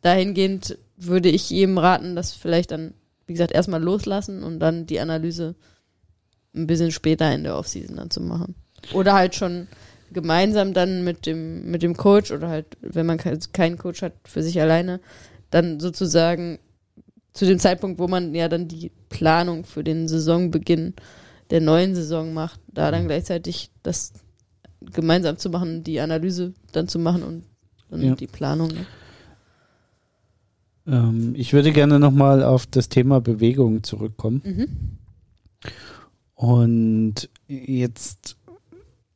dahingehend 0.02 0.76
würde 1.06 1.28
ich 1.28 1.50
jedem 1.50 1.78
raten, 1.78 2.16
das 2.16 2.32
vielleicht 2.32 2.70
dann, 2.70 2.94
wie 3.26 3.32
gesagt, 3.32 3.52
erstmal 3.52 3.82
loslassen 3.82 4.42
und 4.42 4.58
dann 4.60 4.86
die 4.86 5.00
Analyse 5.00 5.54
ein 6.54 6.66
bisschen 6.66 6.92
später 6.92 7.32
in 7.34 7.44
der 7.44 7.56
Offseason 7.56 7.96
dann 7.96 8.10
zu 8.10 8.20
machen. 8.20 8.54
Oder 8.92 9.14
halt 9.14 9.34
schon 9.34 9.68
gemeinsam 10.12 10.74
dann 10.74 11.04
mit 11.04 11.26
dem, 11.26 11.70
mit 11.70 11.82
dem 11.82 11.96
Coach 11.96 12.30
oder 12.30 12.48
halt, 12.48 12.76
wenn 12.80 13.06
man 13.06 13.18
keinen 13.18 13.78
Coach 13.78 14.02
hat, 14.02 14.12
für 14.24 14.42
sich 14.42 14.60
alleine, 14.60 15.00
dann 15.50 15.80
sozusagen 15.80 16.58
zu 17.32 17.46
dem 17.46 17.58
Zeitpunkt, 17.58 17.98
wo 17.98 18.08
man 18.08 18.34
ja 18.34 18.48
dann 18.48 18.68
die 18.68 18.90
Planung 19.08 19.64
für 19.64 19.82
den 19.82 20.08
Saisonbeginn 20.08 20.94
der 21.50 21.60
neuen 21.60 21.94
Saison 21.94 22.34
macht, 22.34 22.60
da 22.68 22.90
dann 22.90 23.06
gleichzeitig 23.06 23.70
das 23.82 24.12
gemeinsam 24.80 25.38
zu 25.38 25.50
machen, 25.50 25.84
die 25.84 26.00
Analyse 26.00 26.52
dann 26.72 26.88
zu 26.88 26.98
machen 26.98 27.22
und 27.22 27.44
dann 27.90 28.02
ja. 28.02 28.14
die 28.14 28.26
Planung. 28.26 28.68
Ne? 28.68 28.86
Ähm, 30.86 31.34
ich 31.36 31.52
würde 31.52 31.72
gerne 31.72 31.98
nochmal 31.98 32.42
auf 32.42 32.66
das 32.66 32.88
Thema 32.88 33.20
Bewegung 33.20 33.82
zurückkommen. 33.82 34.42
Mhm. 34.44 34.68
Und 36.34 37.28
jetzt 37.46 38.36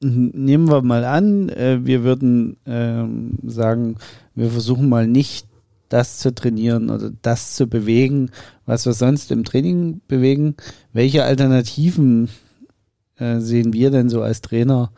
nehmen 0.00 0.70
wir 0.70 0.82
mal 0.82 1.04
an, 1.04 1.48
äh, 1.48 1.84
wir 1.84 2.04
würden 2.04 2.56
ähm, 2.66 3.38
sagen, 3.44 3.96
wir 4.34 4.50
versuchen 4.50 4.88
mal 4.88 5.06
nicht 5.06 5.48
das 5.88 6.18
zu 6.18 6.34
trainieren 6.34 6.90
oder 6.90 7.10
das 7.22 7.54
zu 7.54 7.66
bewegen, 7.66 8.30
was 8.64 8.86
wir 8.86 8.92
sonst 8.92 9.30
im 9.30 9.44
Training 9.44 10.00
bewegen. 10.08 10.56
Welche 10.92 11.24
Alternativen 11.24 12.28
äh, 13.16 13.40
sehen 13.40 13.72
wir 13.72 13.90
denn 13.90 14.08
so 14.08 14.22
als 14.22 14.40
Trainer 14.40 14.92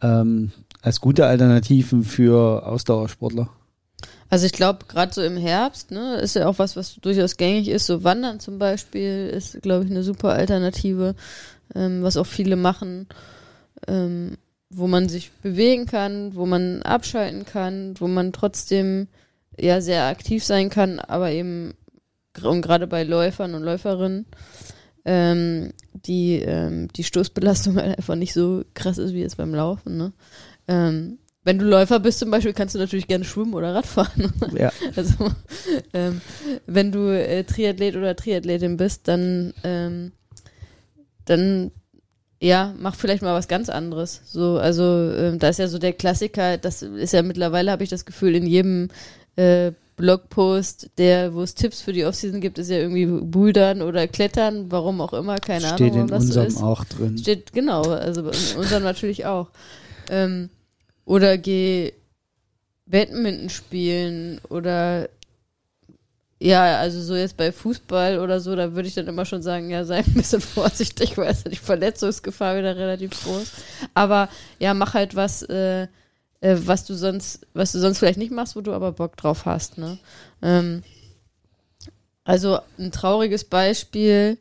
ähm, 0.00 0.52
als 0.82 1.00
gute 1.00 1.26
Alternativen 1.26 2.04
für 2.04 2.66
Ausdauersportler? 2.66 3.50
Also 4.28 4.46
ich 4.46 4.52
glaube, 4.52 4.86
gerade 4.86 5.12
so 5.12 5.22
im 5.22 5.36
Herbst, 5.36 5.90
ne, 5.90 6.16
ist 6.16 6.34
ja 6.34 6.48
auch 6.48 6.58
was, 6.58 6.76
was 6.76 6.96
durchaus 6.96 7.36
gängig 7.36 7.68
ist. 7.68 7.86
So 7.86 8.04
Wandern 8.04 8.40
zum 8.40 8.58
Beispiel 8.58 9.28
ist, 9.28 9.62
glaube 9.62 9.84
ich, 9.84 9.90
eine 9.90 10.02
super 10.02 10.30
Alternative, 10.30 11.14
ähm, 11.74 12.02
was 12.02 12.16
auch 12.16 12.26
viele 12.26 12.56
machen, 12.56 13.06
ähm, 13.86 14.36
wo 14.70 14.86
man 14.88 15.08
sich 15.08 15.30
bewegen 15.42 15.86
kann, 15.86 16.34
wo 16.34 16.46
man 16.46 16.82
abschalten 16.82 17.44
kann, 17.44 17.94
wo 17.98 18.08
man 18.08 18.32
trotzdem 18.32 19.08
ja 19.58 19.80
sehr 19.80 20.04
aktiv 20.06 20.44
sein 20.44 20.70
kann, 20.70 20.98
aber 20.98 21.30
eben 21.30 21.74
und 22.42 22.60
gerade 22.60 22.86
bei 22.86 23.02
Läufern 23.02 23.54
und 23.54 23.62
Läuferinnen 23.62 24.26
ähm, 25.06 25.72
die 25.94 26.40
ähm, 26.40 26.88
die 26.88 27.04
Stoßbelastung 27.04 27.76
halt 27.80 27.96
einfach 27.96 28.16
nicht 28.16 28.34
so 28.34 28.64
krass 28.74 28.98
ist 28.98 29.14
wie 29.14 29.20
jetzt 29.20 29.38
beim 29.38 29.54
Laufen. 29.54 29.96
Ne? 29.96 30.12
Wenn 31.46 31.60
du 31.60 31.64
Läufer 31.64 32.00
bist 32.00 32.18
zum 32.18 32.32
Beispiel, 32.32 32.52
kannst 32.52 32.74
du 32.74 32.78
natürlich 32.80 33.06
gerne 33.06 33.24
schwimmen 33.24 33.54
oder 33.54 33.72
Radfahren. 33.72 34.32
Ja. 34.58 34.72
Also 34.96 35.30
ähm, 35.92 36.20
wenn 36.66 36.90
du 36.90 37.08
äh, 37.08 37.44
Triathlet 37.44 37.94
oder 37.94 38.16
Triathletin 38.16 38.76
bist, 38.76 39.06
dann 39.06 39.54
ähm, 39.62 40.10
dann 41.24 41.70
ja, 42.40 42.74
mach 42.78 42.96
vielleicht 42.96 43.22
mal 43.22 43.34
was 43.34 43.46
ganz 43.46 43.68
anderes. 43.68 44.22
So, 44.26 44.58
also 44.58 44.82
ähm, 44.82 45.38
da 45.38 45.48
ist 45.48 45.60
ja 45.60 45.68
so 45.68 45.78
der 45.78 45.92
Klassiker, 45.92 46.58
das 46.58 46.82
ist 46.82 47.12
ja 47.12 47.22
mittlerweile, 47.22 47.70
habe 47.70 47.84
ich 47.84 47.90
das 47.90 48.04
Gefühl, 48.04 48.34
in 48.34 48.46
jedem 48.46 48.88
äh, 49.36 49.70
Blogpost, 49.94 50.90
der, 50.98 51.32
wo 51.32 51.42
es 51.42 51.54
Tipps 51.54 51.80
für 51.80 51.92
die 51.92 52.04
Offseason 52.04 52.40
gibt, 52.40 52.58
ist 52.58 52.70
ja 52.70 52.78
irgendwie 52.78 53.06
Bouldern 53.06 53.82
oder 53.82 54.08
Klettern, 54.08 54.72
warum 54.72 55.00
auch 55.00 55.12
immer, 55.12 55.36
keine 55.36 55.68
Steht 55.68 55.92
Ahnung, 55.92 56.08
in 56.08 56.10
was 56.10 56.24
unserem 56.24 56.50
so 56.50 56.56
ist. 56.56 56.62
auch 56.62 56.84
drin. 56.84 57.16
Steht, 57.16 57.52
genau, 57.52 57.82
also 57.82 58.22
in 58.22 58.58
unserem 58.58 58.82
natürlich 58.82 59.26
auch. 59.26 59.50
Ähm, 60.10 60.50
oder 61.06 61.38
geh 61.38 61.94
Badminton 62.84 63.48
spielen 63.48 64.40
oder 64.50 65.08
ja, 66.38 66.78
also 66.78 67.00
so 67.00 67.16
jetzt 67.16 67.38
bei 67.38 67.50
Fußball 67.50 68.18
oder 68.18 68.40
so, 68.40 68.54
da 68.54 68.74
würde 68.74 68.88
ich 68.88 68.94
dann 68.94 69.06
immer 69.06 69.24
schon 69.24 69.40
sagen, 69.40 69.70
ja, 69.70 69.84
sei 69.84 69.98
ein 69.98 70.12
bisschen 70.12 70.40
vorsichtig, 70.42 71.16
weil 71.16 71.30
es 71.30 71.44
die 71.44 71.56
Verletzungsgefahr 71.56 72.58
wieder 72.58 72.76
relativ 72.76 73.12
groß. 73.22 73.52
Aber 73.94 74.28
ja, 74.58 74.74
mach 74.74 74.92
halt 74.92 75.16
was, 75.16 75.42
äh, 75.44 75.84
äh, 76.40 76.56
was 76.58 76.84
du 76.84 76.94
sonst, 76.94 77.46
was 77.54 77.72
du 77.72 77.78
sonst 77.78 77.98
vielleicht 77.98 78.18
nicht 78.18 78.32
machst, 78.32 78.54
wo 78.54 78.60
du 78.60 78.74
aber 78.74 78.92
Bock 78.92 79.16
drauf 79.16 79.46
hast, 79.46 79.78
ne? 79.78 79.98
Ähm, 80.42 80.82
also 82.24 82.58
ein 82.78 82.92
trauriges 82.92 83.44
Beispiel 83.44 84.36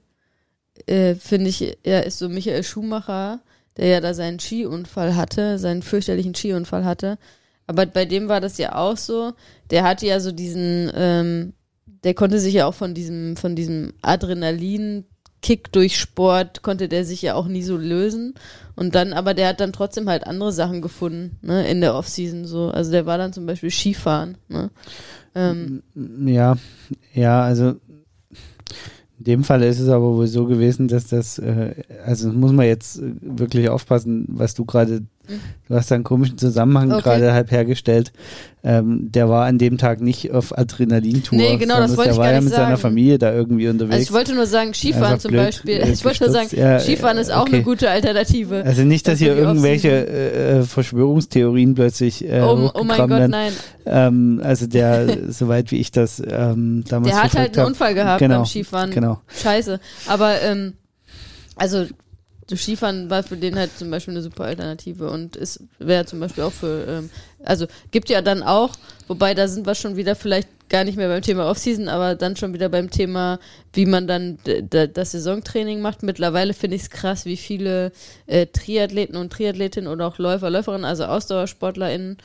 äh, 0.88 1.16
finde 1.16 1.49
ich, 1.49 1.78
ja, 1.86 1.99
ist 1.99 2.18
so 2.18 2.28
Michael 2.28 2.63
Schumacher, 2.63 3.39
der 3.78 3.88
ja 3.88 4.02
da 4.02 4.14
seinen 4.14 4.40
Skiunfall 4.40 5.16
hatte, 5.16 5.60
seinen 5.60 5.82
fürchterlichen 5.82 6.36
Skiunfall 6.36 6.86
hatte. 6.86 7.18
Aber 7.68 7.86
bei 7.86 8.06
dem 8.06 8.28
war 8.28 8.42
das 8.42 8.58
ja 8.58 8.76
auch 8.76 8.98
so. 8.98 9.34
Der 9.72 9.84
hatte 9.84 10.06
ja 10.06 10.20
so 10.20 10.32
diesen, 10.32 10.92
ähm, 10.96 11.54
der 12.04 12.14
konnte 12.14 12.40
sich 12.40 12.54
ja 12.54 12.68
auch 12.68 12.74
von 12.76 12.94
diesem, 12.94 13.36
von 13.36 13.56
diesem 13.56 13.94
Adrenalin-Kick 14.02 15.72
durch 15.72 15.98
Sport, 15.98 16.62
konnte 16.62 16.88
der 16.88 17.06
sich 17.06 17.22
ja 17.22 17.34
auch 17.34 17.48
nie 17.48 17.64
so 17.64 17.78
lösen. 17.78 18.36
Und 18.76 18.94
dann, 18.94 19.14
aber 19.14 19.34
der 19.34 19.48
hat 19.50 19.60
dann 19.60 19.74
trotzdem 19.74 20.08
halt 20.10 20.28
andere 20.28 20.52
Sachen 20.52 20.82
gefunden, 20.82 21.38
ne, 21.42 21.68
in 21.68 21.82
der 21.82 21.96
Offseason 21.96 22.46
so. 22.46 22.70
Also 22.70 22.92
der 22.92 23.06
war 23.06 23.18
dann 23.18 23.34
zum 23.34 23.46
Beispiel 23.46 23.72
Skifahren, 23.72 24.38
ne. 24.48 24.70
Ähm, 25.34 25.84
Ja, 25.96 26.58
ja, 27.14 27.42
also 27.44 27.76
in 29.18 29.24
dem 29.24 29.43
Fall 29.43 29.63
ist 29.63 29.80
es 29.80 29.89
aber 29.89 30.16
wohl 30.16 30.28
so 30.28 30.45
gewesen, 30.45 30.88
dass 30.88 31.07
das, 31.07 31.39
äh, 31.39 31.76
also 32.05 32.32
muss 32.32 32.51
man 32.51 32.66
jetzt 32.66 33.01
wirklich 33.22 33.70
aufpassen, 33.70 34.26
was 34.28 34.53
du 34.53 34.66
gerade, 34.66 35.03
du 35.68 35.76
hast 35.76 35.92
da 35.92 35.96
einen 35.96 36.04
komischen 36.04 36.38
Zusammenhang 36.38 36.92
Okay. 36.92 37.04
gerade 37.04 37.34
halb 37.34 37.52
hergestellt. 37.52 38.12
Ähm, 38.64 39.12
der 39.12 39.30
war 39.30 39.46
an 39.46 39.60
dem 39.60 39.78
Tag 39.78 40.02
nicht 40.02 40.32
auf 40.32 40.58
Adrenalintour. 40.58 41.38
Nee, 41.38 41.58
genau, 41.58 41.78
das 41.78 41.92
wollte 41.98 42.04
der 42.06 42.12
ich 42.14 42.18
war 42.18 42.26
gar 42.26 42.34
ja 42.34 42.40
nicht 42.40 42.46
mit 42.46 42.54
seiner 42.54 42.68
sagen. 42.70 42.82
Familie 42.82 43.20
da 43.20 43.32
irgendwie 43.32 43.68
unterwegs. 43.68 43.94
also 43.94 44.04
ich 44.04 44.12
wollte 44.12 44.34
nur 44.34 44.48
sagen, 44.48 44.74
Skifahren 44.74 45.04
Einfach 45.06 45.20
zum 45.20 45.34
Beispiel. 45.34 45.76
äh, 45.82 45.90
Ich 45.92 46.04
wollte 46.04 46.24
nur 46.24 46.34
sagen. 46.34 46.50
Ja, 46.52 46.80
Skifahren 46.80 47.18
ist 47.20 47.32
auch 47.32 47.44
okay. 47.44 47.56
eine 47.58 47.64
gute 47.64 47.92
Alternative. 47.92 48.64
also 48.66 48.82
nicht, 48.82 49.08
dass 49.08 49.20
für 49.20 49.26
hier 49.26 49.36
irgendwelche 49.38 49.90
äh, 49.90 50.60
äh, 50.60 50.64
Verschwörungstheorien 50.64 51.76
plötzlich 51.76 52.28
äh, 52.28 52.42
oh, 52.42 52.72
oh 52.74 52.84
mein 52.84 52.98
Gott, 52.98 53.10
werden. 53.12 53.32
nein. 53.32 53.54
Ähm, 53.86 54.42
also 54.44 54.66
der, 54.66 55.08
soweit 55.32 55.72
wie 55.72 55.78
ich 55.78 55.92
das 55.92 56.20
ähm, 56.28 56.84
damals 56.90 57.14
Der 57.14 57.24
hat 57.24 57.34
halt 57.36 57.50
einen 57.54 57.62
hab. 57.62 57.68
Unfall 57.68 57.94
gehabt 57.94 58.20
Genau, 58.20 58.38
beim 58.38 58.46
Skifahren. 58.46 58.90
Genau. 58.90 59.22
Scheiße. 59.44 59.80
Aber 60.08 60.42
ähm, 60.42 60.74
also 61.56 61.86
das 62.48 62.62
Skifahren 62.62 63.10
war 63.10 63.24
für 63.24 63.38
den 63.38 63.56
halt 63.58 63.78
zum 63.78 63.89
Beispiel 63.89 64.14
eine 64.14 64.22
super 64.22 64.43
Alternative 64.43 65.10
und 65.10 65.36
ist 65.36 65.64
wäre 65.80 66.06
zum 66.06 66.20
Beispiel 66.20 66.43
auch 66.43 66.52
für 66.52 66.86
ähm, 66.88 67.10
also 67.43 67.66
gibt 67.91 68.10
ja 68.10 68.22
dann 68.22 68.43
auch, 68.43 68.76
wobei 69.08 69.34
da 69.34 69.48
sind 69.48 69.66
wir 69.66 69.76
schon 69.76 69.96
wieder 69.96 70.16
vielleicht 70.16 70.50
gar 70.70 70.84
nicht 70.84 70.98
mehr 70.98 71.08
beim 71.08 71.22
Thema 71.22 71.50
Offseason, 71.50 71.88
aber 71.88 72.16
dann 72.16 72.36
schon 72.36 72.54
wieder 72.54 72.70
beim 72.70 72.89
Thema, 72.89 73.39
wie 73.74 73.86
man 73.86 74.08
dann 74.08 74.39
das 74.70 75.12
Saisontraining 75.12 75.80
macht. 75.80 76.02
Mittlerweile 76.02 76.54
finde 76.54 76.76
ich 76.76 76.84
es 76.84 76.89
krass, 76.89 77.26
wie 77.26 77.38
viele 77.38 77.91
äh, 78.26 78.48
Triathleten 78.48 79.16
und 79.16 79.32
Triathletinnen 79.32 79.91
oder 79.91 80.08
auch 80.08 80.18
Läufer, 80.18 80.50
Läuferinnen, 80.50 80.86
also 80.86 81.06
AusdauersportlerInnen, 81.06 82.18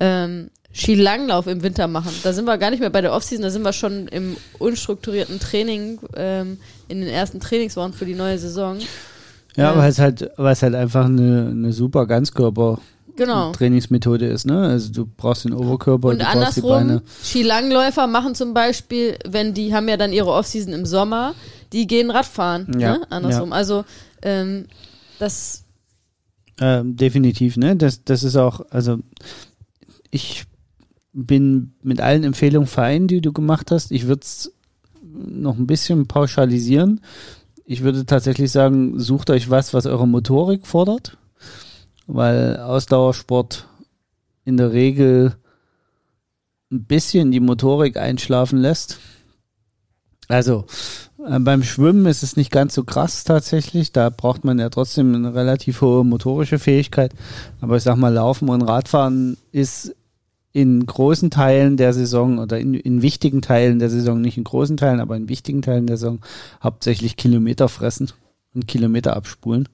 ähm, 0.00 0.50
Skilanglauf 0.72 1.46
im 1.46 1.62
Winter 1.62 1.86
machen. 1.86 2.12
Da 2.24 2.32
sind 2.32 2.46
wir 2.46 2.58
gar 2.58 2.70
nicht 2.70 2.80
mehr 2.80 2.90
bei 2.90 3.00
der 3.00 3.12
Offseason, 3.12 3.44
da 3.44 3.50
sind 3.50 3.62
wir 3.62 3.72
schon 3.72 4.08
im 4.08 4.36
unstrukturierten 4.58 5.38
Training 5.38 6.00
ähm, 6.16 6.58
in 6.88 7.00
den 7.00 7.08
ersten 7.08 7.38
Trainingswochen 7.38 7.92
für 7.92 8.06
die 8.06 8.16
neue 8.16 8.38
Saison. 8.38 8.78
Ja, 9.56 9.72
Ja. 9.72 9.78
weil 9.78 9.90
es 9.90 9.98
halt, 9.98 10.30
weil 10.36 10.52
es 10.52 10.62
halt 10.62 10.74
einfach 10.74 11.04
eine, 11.06 11.48
eine 11.50 11.72
super 11.72 12.06
Ganzkörper 12.06 12.78
Genau. 13.16 13.52
Trainingsmethode 13.52 14.26
ist, 14.26 14.44
ne? 14.44 14.58
Also 14.62 14.90
du 14.92 15.06
brauchst 15.06 15.44
den 15.44 15.52
Oberkörper, 15.52 16.08
Und 16.08 16.18
du 16.18 16.24
brauchst 16.24 16.34
die 16.34 16.38
andersrum, 16.62 16.70
Beine. 16.70 17.02
Skilangläufer 17.22 18.08
machen 18.08 18.34
zum 18.34 18.54
Beispiel, 18.54 19.16
wenn 19.24 19.54
die 19.54 19.72
haben 19.72 19.88
ja 19.88 19.96
dann 19.96 20.12
ihre 20.12 20.32
Offseason 20.32 20.72
im 20.72 20.84
Sommer, 20.84 21.34
die 21.72 21.86
gehen 21.86 22.10
Radfahren, 22.10 22.66
Ja, 22.80 22.98
ne? 22.98 23.06
Andersrum. 23.10 23.52
Also 23.52 23.84
ähm, 24.22 24.66
das 25.20 25.62
Ähm, 26.60 26.96
definitiv, 26.96 27.56
ne? 27.56 27.76
Das, 27.76 28.02
das 28.04 28.24
ist 28.24 28.34
auch, 28.34 28.62
also 28.70 28.98
ich 30.10 30.44
bin 31.12 31.74
mit 31.82 32.00
allen 32.00 32.24
Empfehlungen 32.24 32.66
fein, 32.66 33.06
die 33.06 33.20
du 33.20 33.32
gemacht 33.32 33.70
hast. 33.70 33.92
Ich 33.92 34.08
würde 34.08 34.22
es 34.22 34.52
noch 35.02 35.56
ein 35.56 35.66
bisschen 35.68 36.06
pauschalisieren. 36.08 37.00
Ich 37.64 37.82
würde 37.82 38.04
tatsächlich 38.04 38.52
sagen, 38.52 38.98
sucht 38.98 39.30
euch 39.30 39.48
was, 39.48 39.72
was 39.72 39.86
eure 39.86 40.06
Motorik 40.06 40.66
fordert, 40.66 41.16
weil 42.06 42.58
Ausdauersport 42.58 43.68
in 44.44 44.56
der 44.56 44.72
Regel 44.72 45.36
ein 46.70 46.84
bisschen 46.84 47.30
die 47.30 47.40
Motorik 47.40 47.96
einschlafen 47.96 48.58
lässt. 48.58 48.98
Also 50.28 50.66
äh, 51.26 51.38
beim 51.38 51.62
Schwimmen 51.62 52.06
ist 52.06 52.22
es 52.22 52.36
nicht 52.36 52.50
ganz 52.50 52.74
so 52.74 52.84
krass 52.84 53.24
tatsächlich. 53.24 53.92
Da 53.92 54.10
braucht 54.10 54.44
man 54.44 54.58
ja 54.58 54.68
trotzdem 54.68 55.14
eine 55.14 55.34
relativ 55.34 55.80
hohe 55.80 56.04
motorische 56.04 56.58
Fähigkeit. 56.58 57.12
Aber 57.60 57.76
ich 57.76 57.82
sag 57.82 57.96
mal, 57.96 58.12
Laufen 58.12 58.48
und 58.48 58.62
Radfahren 58.62 59.36
ist 59.52 59.94
in 60.54 60.86
großen 60.86 61.30
Teilen 61.30 61.76
der 61.76 61.92
Saison 61.92 62.38
oder 62.38 62.60
in, 62.60 62.74
in 62.74 63.02
wichtigen 63.02 63.42
Teilen 63.42 63.80
der 63.80 63.90
Saison, 63.90 64.20
nicht 64.20 64.38
in 64.38 64.44
großen 64.44 64.76
Teilen, 64.76 65.00
aber 65.00 65.16
in 65.16 65.28
wichtigen 65.28 65.62
Teilen 65.62 65.88
der 65.88 65.96
Saison 65.96 66.20
hauptsächlich 66.62 67.16
Kilometer 67.16 67.68
fressen 67.68 68.12
und 68.54 68.68
Kilometer 68.68 69.16
abspulen. 69.16 69.68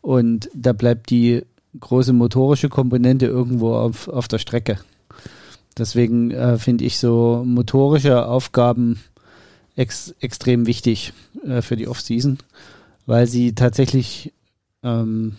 Und 0.00 0.50
da 0.52 0.72
bleibt 0.72 1.10
die 1.10 1.42
große 1.78 2.12
motorische 2.12 2.68
Komponente 2.68 3.26
irgendwo 3.26 3.74
auf, 3.74 4.08
auf 4.08 4.26
der 4.26 4.38
Strecke. 4.38 4.80
Deswegen 5.78 6.32
äh, 6.32 6.58
finde 6.58 6.84
ich 6.84 6.98
so 6.98 7.44
motorische 7.46 8.26
Aufgaben 8.26 8.98
ex 9.76 10.12
extrem 10.18 10.66
wichtig 10.66 11.12
äh, 11.46 11.62
für 11.62 11.76
die 11.76 11.86
Offseason, 11.86 12.38
weil 13.06 13.28
sie 13.28 13.54
tatsächlich 13.54 14.32
ähm, 14.82 15.36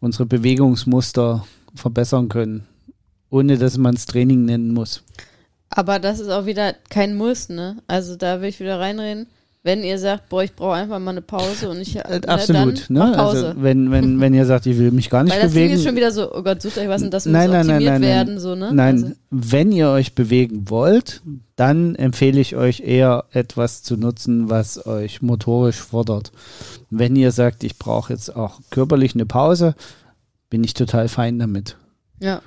unsere 0.00 0.26
Bewegungsmuster 0.26 1.46
verbessern 1.72 2.28
können, 2.28 2.66
ohne 3.32 3.56
dass 3.58 3.76
man 3.78 3.94
es 3.94 4.06
Training 4.06 4.44
nennen 4.44 4.72
muss. 4.72 5.02
Aber 5.70 5.98
das 5.98 6.20
ist 6.20 6.28
auch 6.28 6.44
wieder 6.46 6.74
kein 6.90 7.16
Muss, 7.16 7.48
ne? 7.48 7.78
Also 7.86 8.14
da 8.14 8.40
will 8.42 8.50
ich 8.50 8.60
wieder 8.60 8.78
reinreden. 8.78 9.26
Wenn 9.64 9.84
ihr 9.84 9.96
sagt, 9.98 10.28
boah, 10.28 10.42
ich 10.42 10.54
brauche 10.56 10.74
einfach 10.74 10.98
mal 10.98 11.12
eine 11.12 11.22
Pause 11.22 11.70
und 11.70 11.80
ich 11.80 11.94
Äh, 11.96 12.18
ne, 12.18 12.28
Absolut, 12.28 12.90
dann 12.90 12.94
ne? 12.94 12.98
mach 12.98 13.16
Pause. 13.16 13.46
Also 13.50 13.62
wenn, 13.62 13.90
wenn, 13.92 14.20
wenn 14.20 14.34
ihr 14.34 14.44
sagt, 14.44 14.66
ich 14.66 14.76
will 14.76 14.90
mich 14.90 15.08
gar 15.08 15.22
nicht 15.22 15.32
Weil 15.32 15.40
das 15.40 15.52
Ding 15.52 15.62
bewegen. 15.62 15.78
ist 15.78 15.84
schon 15.84 15.94
wieder 15.96 16.10
so, 16.10 16.34
oh 16.34 16.42
Gott, 16.42 16.60
sucht 16.60 16.78
euch 16.78 16.88
was 16.88 17.02
und 17.02 17.14
das 17.14 17.24
muss 17.26 17.32
nein, 17.32 17.48
nein, 17.48 17.66
nein, 17.68 17.76
optimiert 17.76 17.92
nein, 17.92 18.00
nein. 18.02 18.10
werden, 18.10 18.38
so, 18.40 18.54
ne? 18.56 18.70
Nein, 18.74 18.94
Also, 19.04 19.12
wenn 19.30 19.70
ihr 19.72 19.88
euch 19.88 20.14
bewegen 20.16 20.68
wollt, 20.68 21.22
dann 21.56 21.94
empfehle 21.94 22.40
ich 22.40 22.56
euch 22.56 22.80
eher 22.80 23.24
etwas 23.30 23.82
zu 23.84 23.96
nutzen, 23.96 24.50
was 24.50 24.84
euch 24.84 25.22
motorisch 25.22 25.76
fordert. 25.80 26.32
Wenn 26.90 27.14
ihr 27.16 27.30
sagt, 27.30 27.62
ich 27.64 27.78
brauche 27.78 28.12
jetzt 28.12 28.34
auch 28.34 28.60
körperlich 28.70 29.14
eine 29.14 29.26
Pause, 29.26 29.74
bin 30.50 30.64
ich 30.64 30.74
total 30.74 31.08
fein 31.08 31.38
damit. 31.38 31.76
ja. 32.20 32.42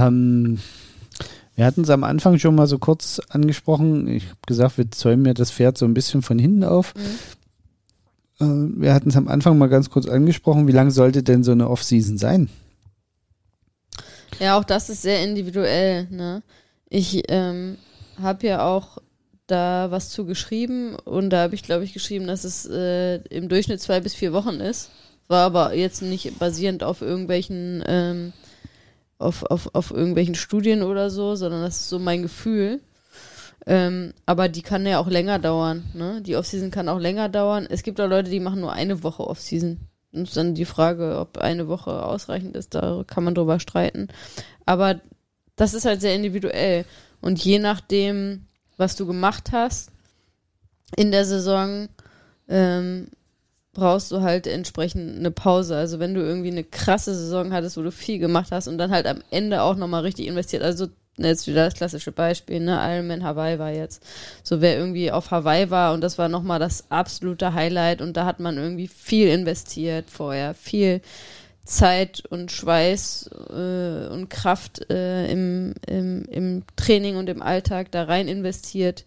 Ähm, 0.00 0.58
Wir 1.54 1.66
hatten 1.66 1.82
es 1.82 1.90
am 1.90 2.04
Anfang 2.04 2.38
schon 2.38 2.54
mal 2.54 2.66
so 2.66 2.78
kurz 2.78 3.20
angesprochen. 3.28 4.08
Ich 4.08 4.24
habe 4.24 4.38
gesagt, 4.46 4.78
wir 4.78 4.90
zäumen 4.90 5.26
ja 5.26 5.34
das 5.34 5.50
Pferd 5.50 5.76
so 5.76 5.84
ein 5.84 5.94
bisschen 5.94 6.22
von 6.22 6.38
hinten 6.38 6.64
auf. 6.64 6.94
Mhm. 6.94 8.76
Äh, 8.78 8.82
wir 8.82 8.94
hatten 8.94 9.10
es 9.10 9.16
am 9.16 9.28
Anfang 9.28 9.58
mal 9.58 9.68
ganz 9.68 9.90
kurz 9.90 10.08
angesprochen. 10.08 10.66
Wie 10.66 10.72
lang 10.72 10.90
sollte 10.90 11.22
denn 11.22 11.44
so 11.44 11.52
eine 11.52 11.68
Off-Season 11.68 12.16
sein? 12.16 12.48
Ja, 14.40 14.58
auch 14.58 14.64
das 14.64 14.88
ist 14.88 15.02
sehr 15.02 15.22
individuell. 15.22 16.08
Ne? 16.10 16.42
Ich 16.88 17.22
ähm, 17.28 17.76
habe 18.20 18.46
ja 18.46 18.66
auch 18.66 18.98
da 19.46 19.90
was 19.90 20.08
zu 20.08 20.24
geschrieben 20.24 20.96
und 21.04 21.30
da 21.30 21.42
habe 21.42 21.54
ich, 21.54 21.62
glaube 21.62 21.84
ich, 21.84 21.92
geschrieben, 21.92 22.26
dass 22.26 22.44
es 22.44 22.64
äh, 22.64 23.16
im 23.28 23.50
Durchschnitt 23.50 23.82
zwei 23.82 24.00
bis 24.00 24.14
vier 24.14 24.32
Wochen 24.32 24.54
ist. 24.54 24.90
War 25.28 25.44
aber 25.44 25.74
jetzt 25.74 26.00
nicht 26.00 26.38
basierend 26.38 26.82
auf 26.82 27.02
irgendwelchen 27.02 27.84
ähm, 27.86 28.32
auf, 29.22 29.44
auf, 29.44 29.74
auf 29.74 29.90
irgendwelchen 29.90 30.34
Studien 30.34 30.82
oder 30.82 31.10
so, 31.10 31.34
sondern 31.34 31.62
das 31.62 31.80
ist 31.80 31.88
so 31.88 31.98
mein 31.98 32.22
Gefühl. 32.22 32.80
Ähm, 33.66 34.12
aber 34.26 34.48
die 34.48 34.62
kann 34.62 34.86
ja 34.86 34.98
auch 34.98 35.08
länger 35.08 35.38
dauern. 35.38 35.84
Ne? 35.94 36.20
Die 36.22 36.36
Offseason 36.36 36.70
kann 36.70 36.88
auch 36.88 36.98
länger 36.98 37.28
dauern. 37.28 37.66
Es 37.68 37.82
gibt 37.82 38.00
auch 38.00 38.08
Leute, 38.08 38.30
die 38.30 38.40
machen 38.40 38.60
nur 38.60 38.72
eine 38.72 39.02
Woche 39.02 39.26
Offseason. 39.26 39.80
Und 40.12 40.36
dann 40.36 40.54
die 40.54 40.64
Frage, 40.64 41.18
ob 41.18 41.38
eine 41.38 41.68
Woche 41.68 42.04
ausreichend 42.04 42.56
ist, 42.56 42.74
da 42.74 43.04
kann 43.06 43.24
man 43.24 43.34
drüber 43.34 43.60
streiten. 43.60 44.08
Aber 44.66 45.00
das 45.56 45.74
ist 45.74 45.84
halt 45.84 46.00
sehr 46.00 46.14
individuell. 46.14 46.84
Und 47.20 47.42
je 47.42 47.58
nachdem, 47.58 48.46
was 48.76 48.96
du 48.96 49.06
gemacht 49.06 49.52
hast 49.52 49.90
in 50.96 51.12
der 51.12 51.24
Saison, 51.24 51.88
ähm, 52.48 53.08
brauchst 53.72 54.12
du 54.12 54.20
halt 54.20 54.46
entsprechend 54.46 55.18
eine 55.18 55.30
Pause. 55.30 55.76
Also 55.76 55.98
wenn 55.98 56.14
du 56.14 56.20
irgendwie 56.20 56.50
eine 56.50 56.64
krasse 56.64 57.14
Saison 57.14 57.52
hattest, 57.52 57.76
wo 57.76 57.82
du 57.82 57.90
viel 57.90 58.18
gemacht 58.18 58.48
hast 58.50 58.68
und 58.68 58.78
dann 58.78 58.90
halt 58.90 59.06
am 59.06 59.22
Ende 59.30 59.62
auch 59.62 59.76
nochmal 59.76 60.02
richtig 60.02 60.26
investiert. 60.26 60.62
Also 60.62 60.88
jetzt 61.16 61.46
wieder 61.46 61.64
das 61.64 61.74
klassische 61.74 62.12
Beispiel, 62.12 62.60
ne? 62.60 62.78
Ironman 62.82 63.24
Hawaii 63.24 63.58
war 63.58 63.70
jetzt. 63.70 64.02
So 64.42 64.60
wer 64.60 64.76
irgendwie 64.76 65.10
auf 65.10 65.30
Hawaii 65.30 65.70
war 65.70 65.94
und 65.94 66.02
das 66.02 66.18
war 66.18 66.28
nochmal 66.28 66.58
das 66.58 66.90
absolute 66.90 67.54
Highlight 67.54 68.02
und 68.02 68.16
da 68.16 68.26
hat 68.26 68.40
man 68.40 68.58
irgendwie 68.58 68.88
viel 68.88 69.28
investiert 69.28 70.10
vorher, 70.10 70.54
viel 70.54 71.00
Zeit 71.64 72.24
und 72.28 72.50
Schweiß 72.50 73.30
äh, 73.50 74.08
und 74.08 74.28
Kraft 74.30 74.90
äh, 74.90 75.30
im, 75.30 75.74
im, 75.86 76.24
im 76.24 76.62
Training 76.76 77.16
und 77.16 77.28
im 77.28 77.40
Alltag 77.40 77.90
da 77.92 78.04
rein 78.04 78.28
investiert. 78.28 79.04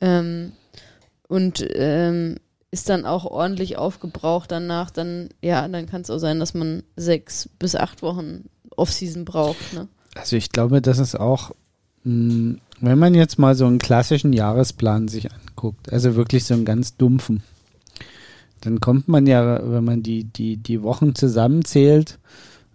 Ähm, 0.00 0.52
und 1.28 1.66
ähm, 1.74 2.36
ist 2.72 2.88
dann 2.88 3.04
auch 3.04 3.26
ordentlich 3.26 3.76
aufgebraucht 3.76 4.50
danach, 4.50 4.90
dann, 4.90 5.28
ja, 5.42 5.68
dann 5.68 5.86
kann 5.86 6.00
es 6.00 6.10
auch 6.10 6.18
sein, 6.18 6.40
dass 6.40 6.54
man 6.54 6.82
sechs 6.96 7.48
bis 7.58 7.76
acht 7.76 8.02
Wochen 8.02 8.48
Off-Season 8.74 9.26
braucht. 9.26 9.74
Ne? 9.74 9.88
Also 10.14 10.36
ich 10.36 10.50
glaube, 10.50 10.80
das 10.80 10.98
ist 10.98 11.14
auch, 11.14 11.52
mh, 12.04 12.56
wenn 12.80 12.98
man 12.98 13.14
jetzt 13.14 13.38
mal 13.38 13.54
so 13.54 13.66
einen 13.66 13.78
klassischen 13.78 14.32
Jahresplan 14.32 15.06
sich 15.06 15.28
anguckt, 15.30 15.92
also 15.92 16.16
wirklich 16.16 16.44
so 16.44 16.54
einen 16.54 16.64
ganz 16.64 16.96
dumpfen, 16.96 17.42
dann 18.62 18.80
kommt 18.80 19.06
man 19.06 19.26
ja, 19.26 19.60
wenn 19.70 19.84
man 19.84 20.02
die, 20.02 20.24
die, 20.24 20.56
die 20.56 20.82
Wochen 20.82 21.14
zusammenzählt, 21.14 22.18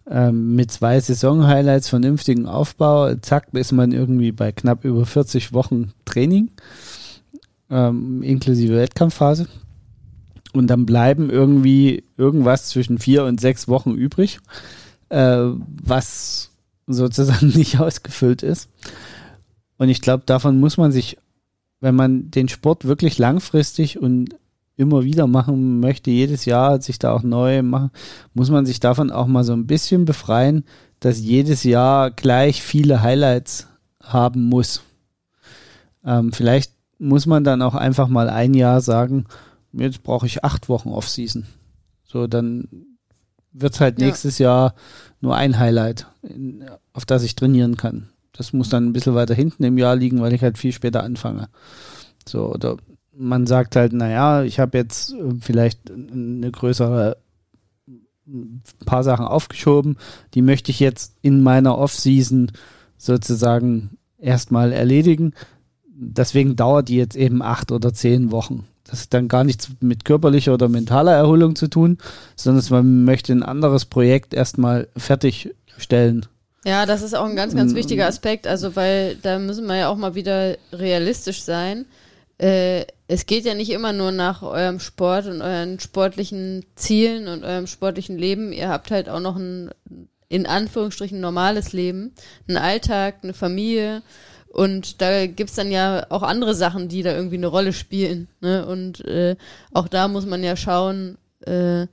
ähm, 0.09 0.55
mit 0.55 0.71
zwei 0.71 0.99
Saison-Highlights, 0.99 1.89
vernünftigen 1.89 2.45
Aufbau, 2.45 3.15
zack, 3.15 3.47
ist 3.53 3.71
man 3.71 3.91
irgendwie 3.91 4.31
bei 4.31 4.51
knapp 4.51 4.85
über 4.85 5.07
40 5.07 5.53
Wochen 5.53 5.93
Training, 6.05 6.51
ähm, 7.71 8.21
inklusive 8.21 8.75
Wettkampfphase. 8.75 9.47
Und 10.53 10.67
dann 10.67 10.85
bleiben 10.85 11.29
irgendwie 11.29 12.03
irgendwas 12.17 12.67
zwischen 12.67 12.97
vier 12.97 13.25
und 13.25 13.39
sechs 13.41 13.67
Wochen 13.67 13.91
übrig, 13.91 14.39
äh, 15.09 15.47
was 15.83 16.51
sozusagen 16.87 17.47
nicht 17.55 17.79
ausgefüllt 17.79 18.43
ist. 18.43 18.69
Und 19.77 19.89
ich 19.89 20.01
glaube, 20.01 20.23
davon 20.25 20.59
muss 20.59 20.77
man 20.77 20.91
sich, 20.91 21.17
wenn 21.79 21.95
man 21.95 22.31
den 22.31 22.49
Sport 22.49 22.85
wirklich 22.85 23.17
langfristig 23.17 23.99
und 23.99 24.35
immer 24.77 25.03
wieder 25.03 25.27
machen 25.27 25.79
möchte, 25.79 26.11
jedes 26.11 26.45
Jahr 26.45 26.81
sich 26.81 26.99
da 26.99 27.11
auch 27.11 27.23
neu 27.23 27.63
machen, 27.63 27.91
muss 28.33 28.49
man 28.49 28.65
sich 28.65 28.79
davon 28.79 29.11
auch 29.11 29.27
mal 29.27 29.43
so 29.43 29.53
ein 29.53 29.67
bisschen 29.67 30.05
befreien, 30.05 30.63
dass 30.99 31.19
jedes 31.19 31.63
Jahr 31.63 32.11
gleich 32.11 32.61
viele 32.61 33.01
Highlights 33.01 33.67
haben 34.01 34.43
muss. 34.43 34.81
Ähm, 36.05 36.31
vielleicht 36.31 36.71
muss 36.99 37.25
man 37.25 37.43
dann 37.43 37.61
auch 37.61 37.75
einfach 37.75 38.07
mal 38.07 38.29
ein 38.29 38.53
Jahr 38.53 38.81
sagen, 38.81 39.25
jetzt 39.81 40.03
brauche 40.03 40.25
ich 40.25 40.43
acht 40.43 40.69
Wochen 40.69 40.89
Off-Season. 40.89 41.45
So, 42.03 42.27
dann 42.27 42.67
wird 43.51 43.73
es 43.73 43.81
halt 43.81 43.99
ja. 43.99 44.07
nächstes 44.07 44.37
Jahr 44.37 44.75
nur 45.19 45.35
ein 45.35 45.57
Highlight, 45.59 46.07
in, 46.21 46.65
auf 46.93 47.05
das 47.05 47.23
ich 47.23 47.35
trainieren 47.35 47.77
kann. 47.77 48.09
Das 48.33 48.53
muss 48.53 48.69
dann 48.69 48.85
ein 48.85 48.93
bisschen 48.93 49.15
weiter 49.15 49.33
hinten 49.33 49.63
im 49.63 49.77
Jahr 49.77 49.95
liegen, 49.95 50.21
weil 50.21 50.33
ich 50.33 50.43
halt 50.43 50.57
viel 50.57 50.71
später 50.71 51.03
anfange. 51.03 51.49
So, 52.27 52.53
oder 52.53 52.77
man 53.13 53.47
sagt 53.47 53.75
halt, 53.75 53.93
naja, 53.93 54.43
ich 54.43 54.59
habe 54.59 54.77
jetzt 54.77 55.15
vielleicht 55.41 55.89
eine 55.89 56.51
größere 56.51 57.17
ein 58.27 58.61
paar 58.85 59.03
Sachen 59.03 59.25
aufgeschoben, 59.25 59.97
die 60.33 60.41
möchte 60.41 60.71
ich 60.71 60.79
jetzt 60.79 61.15
in 61.21 61.41
meiner 61.41 61.77
Off-Season 61.77 62.51
sozusagen 62.97 63.97
erstmal 64.17 64.73
erledigen. 64.73 65.33
Deswegen 65.87 66.55
dauert 66.55 66.89
die 66.89 66.97
jetzt 66.97 67.15
eben 67.15 67.41
acht 67.41 67.71
oder 67.71 67.93
zehn 67.93 68.31
Wochen. 68.31 68.67
Das 68.89 69.03
hat 69.03 69.13
dann 69.13 69.27
gar 69.27 69.43
nichts 69.43 69.69
mit 69.79 70.05
körperlicher 70.05 70.53
oder 70.53 70.69
mentaler 70.69 71.13
Erholung 71.13 71.55
zu 71.55 71.67
tun, 71.67 71.97
sondern 72.35 72.63
man 72.69 73.03
möchte 73.03 73.33
ein 73.33 73.43
anderes 73.43 73.85
Projekt 73.85 74.33
erstmal 74.33 74.87
fertigstellen. 74.95 76.25
Ja, 76.65 76.85
das 76.85 77.01
ist 77.01 77.15
auch 77.15 77.25
ein 77.25 77.35
ganz, 77.35 77.55
ganz 77.55 77.75
wichtiger 77.75 78.07
Aspekt. 78.07 78.47
Also, 78.47 78.75
weil 78.75 79.15
da 79.15 79.39
müssen 79.39 79.67
wir 79.67 79.77
ja 79.77 79.89
auch 79.89 79.95
mal 79.95 80.15
wieder 80.15 80.57
realistisch 80.73 81.43
sein. 81.43 81.85
Äh, 82.39 82.85
es 83.07 83.25
geht 83.25 83.45
ja 83.45 83.53
nicht 83.53 83.71
immer 83.71 83.93
nur 83.93 84.11
nach 84.11 84.43
eurem 84.43 84.79
Sport 84.79 85.27
und 85.27 85.41
euren 85.41 85.79
sportlichen 85.79 86.65
Zielen 86.75 87.27
und 87.27 87.43
eurem 87.43 87.67
sportlichen 87.67 88.17
Leben. 88.17 88.51
Ihr 88.51 88.69
habt 88.69 88.91
halt 88.91 89.07
auch 89.07 89.21
noch 89.21 89.37
ein, 89.37 89.71
in 90.27 90.45
Anführungsstrichen, 90.45 91.21
normales 91.21 91.71
Leben, 91.71 92.13
einen 92.47 92.57
Alltag, 92.57 93.19
eine 93.23 93.33
Familie 93.33 94.01
und 94.49 95.01
da 95.01 95.27
gibt's 95.27 95.55
dann 95.55 95.71
ja 95.71 96.05
auch 96.09 96.23
andere 96.23 96.55
Sachen, 96.55 96.87
die 96.87 97.03
da 97.03 97.13
irgendwie 97.13 97.37
eine 97.37 97.47
Rolle 97.47 97.73
spielen. 97.73 98.27
Ne? 98.41 98.65
Und 98.65 99.03
äh, 99.05 99.35
auch 99.73 99.87
da 99.87 100.07
muss 100.07 100.25
man 100.25 100.43
ja 100.43 100.55
schauen, 100.55 101.17
äh, 101.41 101.87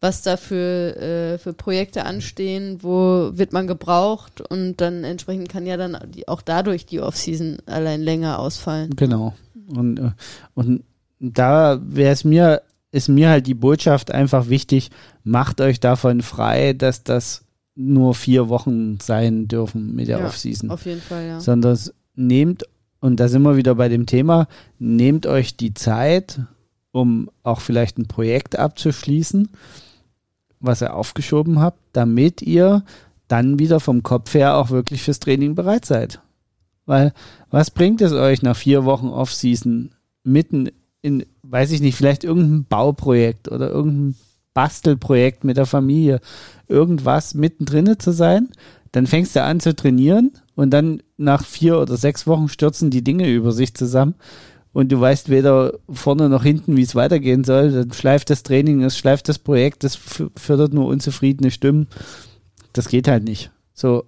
was 0.00 0.22
da 0.22 0.36
für, 0.36 0.96
äh, 0.96 1.38
für 1.38 1.52
Projekte 1.52 2.04
anstehen, 2.06 2.78
wo 2.82 3.30
wird 3.34 3.52
man 3.52 3.66
gebraucht 3.66 4.40
und 4.40 4.80
dann 4.80 5.04
entsprechend 5.04 5.50
kann 5.50 5.66
ja 5.66 5.76
dann 5.76 5.96
auch 6.26 6.40
dadurch 6.42 6.86
die 6.86 7.00
Offseason 7.00 7.58
allein 7.66 8.00
länger 8.00 8.38
ausfallen. 8.38 8.96
Genau. 8.96 9.34
Und, 9.68 9.98
äh, 9.98 10.10
und 10.54 10.84
da 11.20 11.80
wäre 11.82 12.12
es 12.12 12.24
mir, 12.24 12.62
ist 12.92 13.08
mir 13.08 13.28
halt 13.28 13.46
die 13.46 13.54
Botschaft 13.54 14.10
einfach 14.10 14.48
wichtig, 14.48 14.90
macht 15.22 15.60
euch 15.60 15.80
davon 15.80 16.22
frei, 16.22 16.72
dass 16.72 17.04
das 17.04 17.44
nur 17.74 18.14
vier 18.14 18.48
Wochen 18.48 18.98
sein 19.00 19.48
dürfen 19.48 19.94
mit 19.94 20.08
der 20.08 20.20
ja, 20.20 20.26
Offseason. 20.26 20.70
Auf 20.70 20.86
jeden 20.86 21.00
Fall, 21.00 21.26
ja. 21.26 21.40
Sondern 21.40 21.78
nehmt, 22.20 22.64
und 23.00 23.18
da 23.18 23.28
sind 23.28 23.42
wir 23.42 23.56
wieder 23.56 23.74
bei 23.74 23.88
dem 23.88 24.06
Thema, 24.06 24.46
nehmt 24.78 25.26
euch 25.26 25.56
die 25.56 25.74
Zeit, 25.74 26.40
um 26.92 27.30
auch 27.42 27.60
vielleicht 27.60 27.98
ein 27.98 28.06
Projekt 28.06 28.58
abzuschließen, 28.58 29.48
was 30.60 30.82
ihr 30.82 30.94
aufgeschoben 30.94 31.60
habt, 31.60 31.80
damit 31.92 32.42
ihr 32.42 32.84
dann 33.28 33.58
wieder 33.58 33.80
vom 33.80 34.02
Kopf 34.02 34.34
her 34.34 34.56
auch 34.56 34.70
wirklich 34.70 35.02
fürs 35.02 35.20
Training 35.20 35.54
bereit 35.54 35.84
seid. 35.84 36.20
Weil 36.84 37.12
was 37.50 37.70
bringt 37.70 38.00
es 38.00 38.12
euch 38.12 38.42
nach 38.42 38.56
vier 38.56 38.84
Wochen 38.84 39.08
Off-Season 39.08 39.94
mitten 40.24 40.70
in, 41.02 41.24
weiß 41.42 41.70
ich 41.70 41.80
nicht, 41.80 41.96
vielleicht 41.96 42.24
irgendein 42.24 42.64
Bauprojekt 42.64 43.50
oder 43.50 43.70
irgendein 43.70 44.16
Bastelprojekt 44.52 45.44
mit 45.44 45.56
der 45.56 45.66
Familie, 45.66 46.20
irgendwas 46.68 47.34
mittendrin 47.34 47.98
zu 47.98 48.10
sein? 48.12 48.48
Dann 48.92 49.06
fängst 49.06 49.36
du 49.36 49.42
an 49.42 49.60
zu 49.60 49.74
trainieren 49.74 50.32
und 50.56 50.70
dann 50.70 51.02
nach 51.16 51.44
vier 51.44 51.78
oder 51.78 51.96
sechs 51.96 52.26
Wochen 52.26 52.48
stürzen 52.48 52.90
die 52.90 53.04
Dinge 53.04 53.28
über 53.30 53.52
sich 53.52 53.74
zusammen 53.74 54.14
und 54.72 54.92
du 54.92 55.00
weißt 55.00 55.28
weder 55.28 55.74
vorne 55.88 56.28
noch 56.28 56.42
hinten, 56.42 56.76
wie 56.76 56.82
es 56.82 56.94
weitergehen 56.94 57.44
soll. 57.44 57.72
Dann 57.72 57.92
schleift 57.92 58.30
das 58.30 58.42
Training, 58.42 58.82
es 58.82 58.96
schleift 58.96 59.28
das 59.28 59.38
Projekt, 59.38 59.84
das 59.84 59.98
fördert 60.36 60.72
nur 60.72 60.86
unzufriedene 60.86 61.50
Stimmen. 61.50 61.88
Das 62.72 62.88
geht 62.88 63.08
halt 63.08 63.24
nicht. 63.24 63.50
So. 63.74 64.04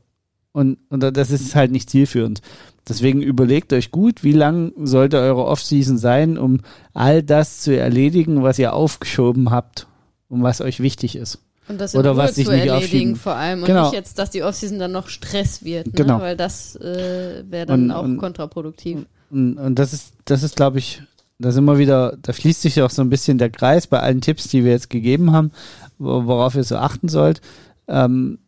Und, 0.52 0.78
und 0.90 1.00
das 1.00 1.30
ist 1.30 1.54
halt 1.54 1.72
nicht 1.72 1.88
zielführend. 1.88 2.42
Deswegen 2.86 3.22
überlegt 3.22 3.72
euch 3.72 3.90
gut, 3.90 4.22
wie 4.22 4.32
lang 4.32 4.72
sollte 4.76 5.18
eure 5.18 5.46
Offseason 5.46 5.98
sein, 5.98 6.36
um 6.36 6.60
all 6.92 7.22
das 7.22 7.60
zu 7.60 7.76
erledigen, 7.76 8.42
was 8.42 8.58
ihr 8.58 8.74
aufgeschoben 8.74 9.50
habt 9.50 9.86
und 10.28 10.42
was 10.42 10.60
euch 10.60 10.80
wichtig 10.80 11.16
ist. 11.16 11.38
Und 11.72 11.78
das 11.78 11.94
Oder 11.94 12.10
Ruhe 12.10 12.18
was 12.18 12.34
sich 12.34 12.46
zu 12.46 12.52
nicht 12.52 12.66
erledigen 12.66 13.16
vor 13.16 13.34
allem 13.34 13.60
und 13.60 13.66
genau. 13.66 13.84
nicht 13.84 13.94
jetzt, 13.94 14.18
dass 14.18 14.30
die 14.30 14.42
Offseason 14.42 14.78
dann 14.78 14.92
noch 14.92 15.08
Stress 15.08 15.64
wird, 15.64 15.86
ne? 15.86 15.92
genau. 15.94 16.20
weil 16.20 16.36
das 16.36 16.76
äh, 16.76 17.42
wäre 17.48 17.66
dann 17.66 17.84
und, 17.84 17.90
auch 17.90 18.04
und, 18.04 18.18
kontraproduktiv. 18.18 19.06
Und, 19.30 19.56
und 19.56 19.78
das 19.78 19.92
ist, 19.92 20.12
das 20.26 20.42
ist, 20.42 20.56
glaube 20.56 20.78
ich, 20.78 21.02
da 21.38 21.50
sind 21.50 21.64
wir 21.64 21.78
wieder, 21.78 22.16
da 22.20 22.32
schließt 22.32 22.62
sich 22.62 22.82
auch 22.82 22.90
so 22.90 23.02
ein 23.02 23.10
bisschen 23.10 23.38
der 23.38 23.50
Kreis 23.50 23.86
bei 23.86 24.00
allen 24.00 24.20
Tipps, 24.20 24.48
die 24.48 24.64
wir 24.64 24.72
jetzt 24.72 24.90
gegeben 24.90 25.32
haben, 25.32 25.50
worauf 25.98 26.54
ihr 26.54 26.64
so 26.64 26.76
achten 26.76 27.08
sollt. 27.08 27.40
Ähm, 27.88 28.38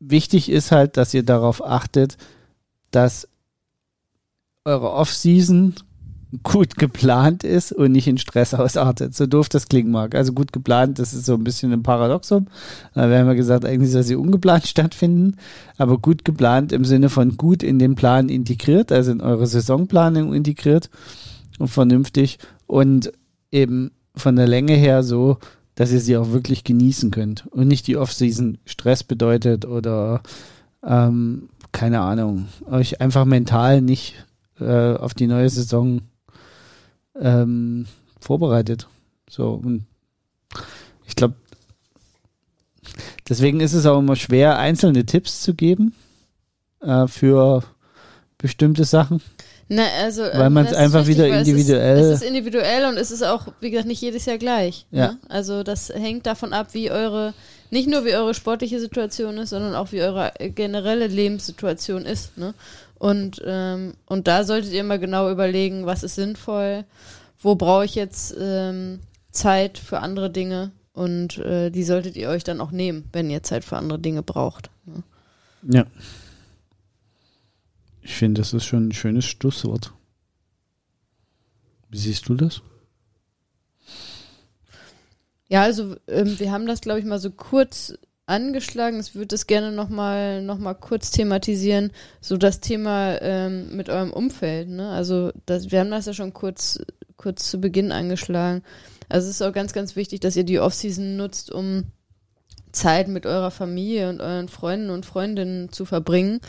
wichtig 0.00 0.48
ist 0.48 0.72
halt, 0.72 0.96
dass 0.96 1.12
ihr 1.12 1.22
darauf 1.22 1.64
achtet, 1.64 2.16
dass 2.90 3.28
eure 4.64 4.92
Off-Season 4.92 5.74
gut 6.42 6.76
geplant 6.76 7.44
ist 7.44 7.72
und 7.72 7.92
nicht 7.92 8.06
in 8.06 8.18
Stress 8.18 8.54
ausartet. 8.54 9.14
So 9.14 9.26
doof 9.26 9.48
das 9.48 9.68
klingen 9.68 9.90
mag. 9.90 10.14
Also 10.14 10.32
gut 10.32 10.52
geplant, 10.52 10.98
das 10.98 11.12
ist 11.12 11.26
so 11.26 11.34
ein 11.34 11.44
bisschen 11.44 11.72
ein 11.72 11.82
Paradoxum. 11.82 12.46
Da 12.94 13.10
werden 13.10 13.28
wir 13.28 13.34
gesagt, 13.34 13.64
eigentlich 13.64 13.90
soll 13.90 14.02
sie 14.02 14.16
ungeplant 14.16 14.66
stattfinden, 14.66 15.36
aber 15.76 15.98
gut 15.98 16.24
geplant 16.24 16.72
im 16.72 16.84
Sinne 16.84 17.10
von 17.10 17.36
gut 17.36 17.62
in 17.62 17.78
den 17.78 17.94
Plan 17.94 18.28
integriert, 18.28 18.92
also 18.92 19.12
in 19.12 19.20
eure 19.20 19.46
Saisonplanung 19.46 20.32
integriert 20.32 20.88
und 21.58 21.68
vernünftig 21.68 22.38
und 22.66 23.12
eben 23.50 23.90
von 24.14 24.36
der 24.36 24.46
Länge 24.46 24.74
her 24.74 25.02
so, 25.02 25.38
dass 25.74 25.92
ihr 25.92 26.00
sie 26.00 26.16
auch 26.16 26.32
wirklich 26.32 26.64
genießen 26.64 27.10
könnt 27.10 27.46
und 27.50 27.68
nicht 27.68 27.86
die 27.86 27.96
Off-Season 27.96 28.58
Stress 28.64 29.04
bedeutet 29.04 29.64
oder 29.64 30.22
ähm, 30.86 31.48
keine 31.72 32.00
Ahnung, 32.00 32.48
euch 32.70 33.00
einfach 33.00 33.24
mental 33.24 33.80
nicht 33.80 34.14
äh, 34.60 34.94
auf 34.94 35.14
die 35.14 35.26
neue 35.26 35.48
Saison 35.48 36.02
ähm, 37.20 37.86
vorbereitet. 38.20 38.88
So, 39.28 39.52
und 39.52 39.86
ich 41.06 41.16
glaube, 41.16 41.34
deswegen 43.28 43.60
ist 43.60 43.72
es 43.72 43.86
auch 43.86 43.98
immer 43.98 44.16
schwer, 44.16 44.58
einzelne 44.58 45.06
Tipps 45.06 45.42
zu 45.42 45.54
geben 45.54 45.94
äh, 46.80 47.06
für 47.06 47.64
bestimmte 48.38 48.84
Sachen. 48.84 49.22
Na, 49.68 49.86
also, 50.02 50.22
Weil 50.22 50.50
man 50.50 50.66
es 50.66 50.74
einfach 50.74 51.06
wieder 51.06 51.26
individuell. 51.26 51.96
Es 51.96 52.04
ist, 52.04 52.12
es 52.12 52.22
ist, 52.22 52.28
individuell 52.28 52.84
und 52.86 52.98
es 52.98 53.10
ist 53.10 53.22
auch, 53.22 53.48
wie 53.60 53.70
gesagt, 53.70 53.88
nicht 53.88 54.02
jedes 54.02 54.26
Jahr 54.26 54.36
gleich. 54.36 54.86
Ja. 54.90 55.12
Ne? 55.12 55.18
Also 55.30 55.62
das 55.62 55.88
hängt 55.88 56.26
davon 56.26 56.52
ab, 56.52 56.68
wie 56.72 56.90
eure, 56.90 57.32
nicht 57.70 57.88
nur 57.88 58.04
wie 58.04 58.14
eure 58.14 58.34
sportliche 58.34 58.80
Situation 58.80 59.38
ist, 59.38 59.50
sondern 59.50 59.74
auch 59.74 59.92
wie 59.92 60.02
eure 60.02 60.32
generelle 60.38 61.06
Lebenssituation 61.06 62.04
ist. 62.04 62.36
Ne? 62.36 62.52
Und, 63.02 63.42
ähm, 63.44 63.94
und 64.06 64.28
da 64.28 64.44
solltet 64.44 64.72
ihr 64.72 64.84
mal 64.84 65.00
genau 65.00 65.28
überlegen, 65.28 65.86
was 65.86 66.04
ist 66.04 66.14
sinnvoll, 66.14 66.84
wo 67.40 67.56
brauche 67.56 67.84
ich 67.84 67.96
jetzt 67.96 68.32
ähm, 68.38 69.00
Zeit 69.32 69.76
für 69.76 69.98
andere 69.98 70.30
Dinge 70.30 70.70
und 70.92 71.38
äh, 71.38 71.70
die 71.70 71.82
solltet 71.82 72.14
ihr 72.14 72.28
euch 72.28 72.44
dann 72.44 72.60
auch 72.60 72.70
nehmen, 72.70 73.08
wenn 73.12 73.28
ihr 73.28 73.42
Zeit 73.42 73.64
für 73.64 73.76
andere 73.76 73.98
Dinge 73.98 74.22
braucht. 74.22 74.70
Ne? 74.84 75.02
Ja. 75.62 75.86
Ich 78.02 78.14
finde, 78.14 78.40
das 78.40 78.52
ist 78.52 78.66
schon 78.66 78.86
ein 78.86 78.92
schönes 78.92 79.24
Schlusswort. 79.24 79.92
Wie 81.90 81.98
siehst 81.98 82.28
du 82.28 82.36
das? 82.36 82.62
Ja, 85.48 85.62
also 85.62 85.96
ähm, 86.06 86.38
wir 86.38 86.52
haben 86.52 86.68
das, 86.68 86.80
glaube 86.80 87.00
ich, 87.00 87.04
mal 87.04 87.18
so 87.18 87.32
kurz 87.32 87.98
angeschlagen. 88.26 89.00
Ich 89.00 89.14
würde 89.14 89.28
das 89.28 89.46
gerne 89.46 89.72
nochmal 89.72 90.42
noch 90.42 90.58
mal 90.58 90.74
kurz 90.74 91.10
thematisieren. 91.10 91.92
So 92.20 92.36
das 92.36 92.60
Thema 92.60 93.20
ähm, 93.20 93.76
mit 93.76 93.88
eurem 93.88 94.12
Umfeld. 94.12 94.68
Ne? 94.68 94.90
Also 94.90 95.32
das, 95.46 95.70
wir 95.70 95.80
haben 95.80 95.90
das 95.90 96.06
ja 96.06 96.12
schon 96.12 96.32
kurz, 96.32 96.80
kurz 97.16 97.50
zu 97.50 97.60
Beginn 97.60 97.92
angeschlagen. 97.92 98.62
Also 99.08 99.28
es 99.28 99.36
ist 99.36 99.42
auch 99.42 99.52
ganz, 99.52 99.72
ganz 99.72 99.96
wichtig, 99.96 100.20
dass 100.20 100.36
ihr 100.36 100.44
die 100.44 100.60
Offseason 100.60 101.16
nutzt, 101.16 101.50
um 101.50 101.84
Zeit 102.72 103.08
mit 103.08 103.26
eurer 103.26 103.50
Familie 103.50 104.08
und 104.08 104.20
euren 104.20 104.48
Freunden 104.48 104.90
und 104.90 105.04
Freundinnen 105.04 105.70
zu 105.70 105.84
verbringen. 105.84 106.40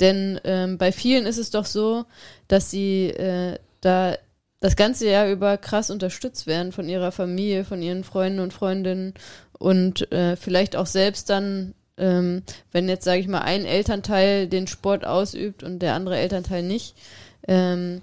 Denn 0.00 0.40
ähm, 0.44 0.78
bei 0.78 0.92
vielen 0.92 1.26
ist 1.26 1.38
es 1.38 1.50
doch 1.50 1.66
so, 1.66 2.04
dass 2.48 2.70
sie 2.70 3.08
äh, 3.08 3.58
da 3.80 4.16
das 4.62 4.76
ganze 4.76 5.08
Jahr 5.08 5.28
über 5.28 5.58
krass 5.58 5.90
unterstützt 5.90 6.46
werden 6.46 6.70
von 6.70 6.88
ihrer 6.88 7.10
Familie, 7.10 7.64
von 7.64 7.82
ihren 7.82 8.04
Freunden 8.04 8.38
und 8.38 8.52
Freundinnen 8.52 9.12
und 9.58 10.10
äh, 10.12 10.36
vielleicht 10.36 10.76
auch 10.76 10.86
selbst 10.86 11.28
dann, 11.30 11.74
ähm, 11.96 12.44
wenn 12.70 12.88
jetzt, 12.88 13.04
sage 13.04 13.20
ich 13.20 13.26
mal, 13.26 13.40
ein 13.40 13.64
Elternteil 13.64 14.46
den 14.46 14.68
Sport 14.68 15.04
ausübt 15.04 15.64
und 15.64 15.80
der 15.80 15.94
andere 15.94 16.16
Elternteil 16.16 16.62
nicht, 16.62 16.94
ähm, 17.48 18.02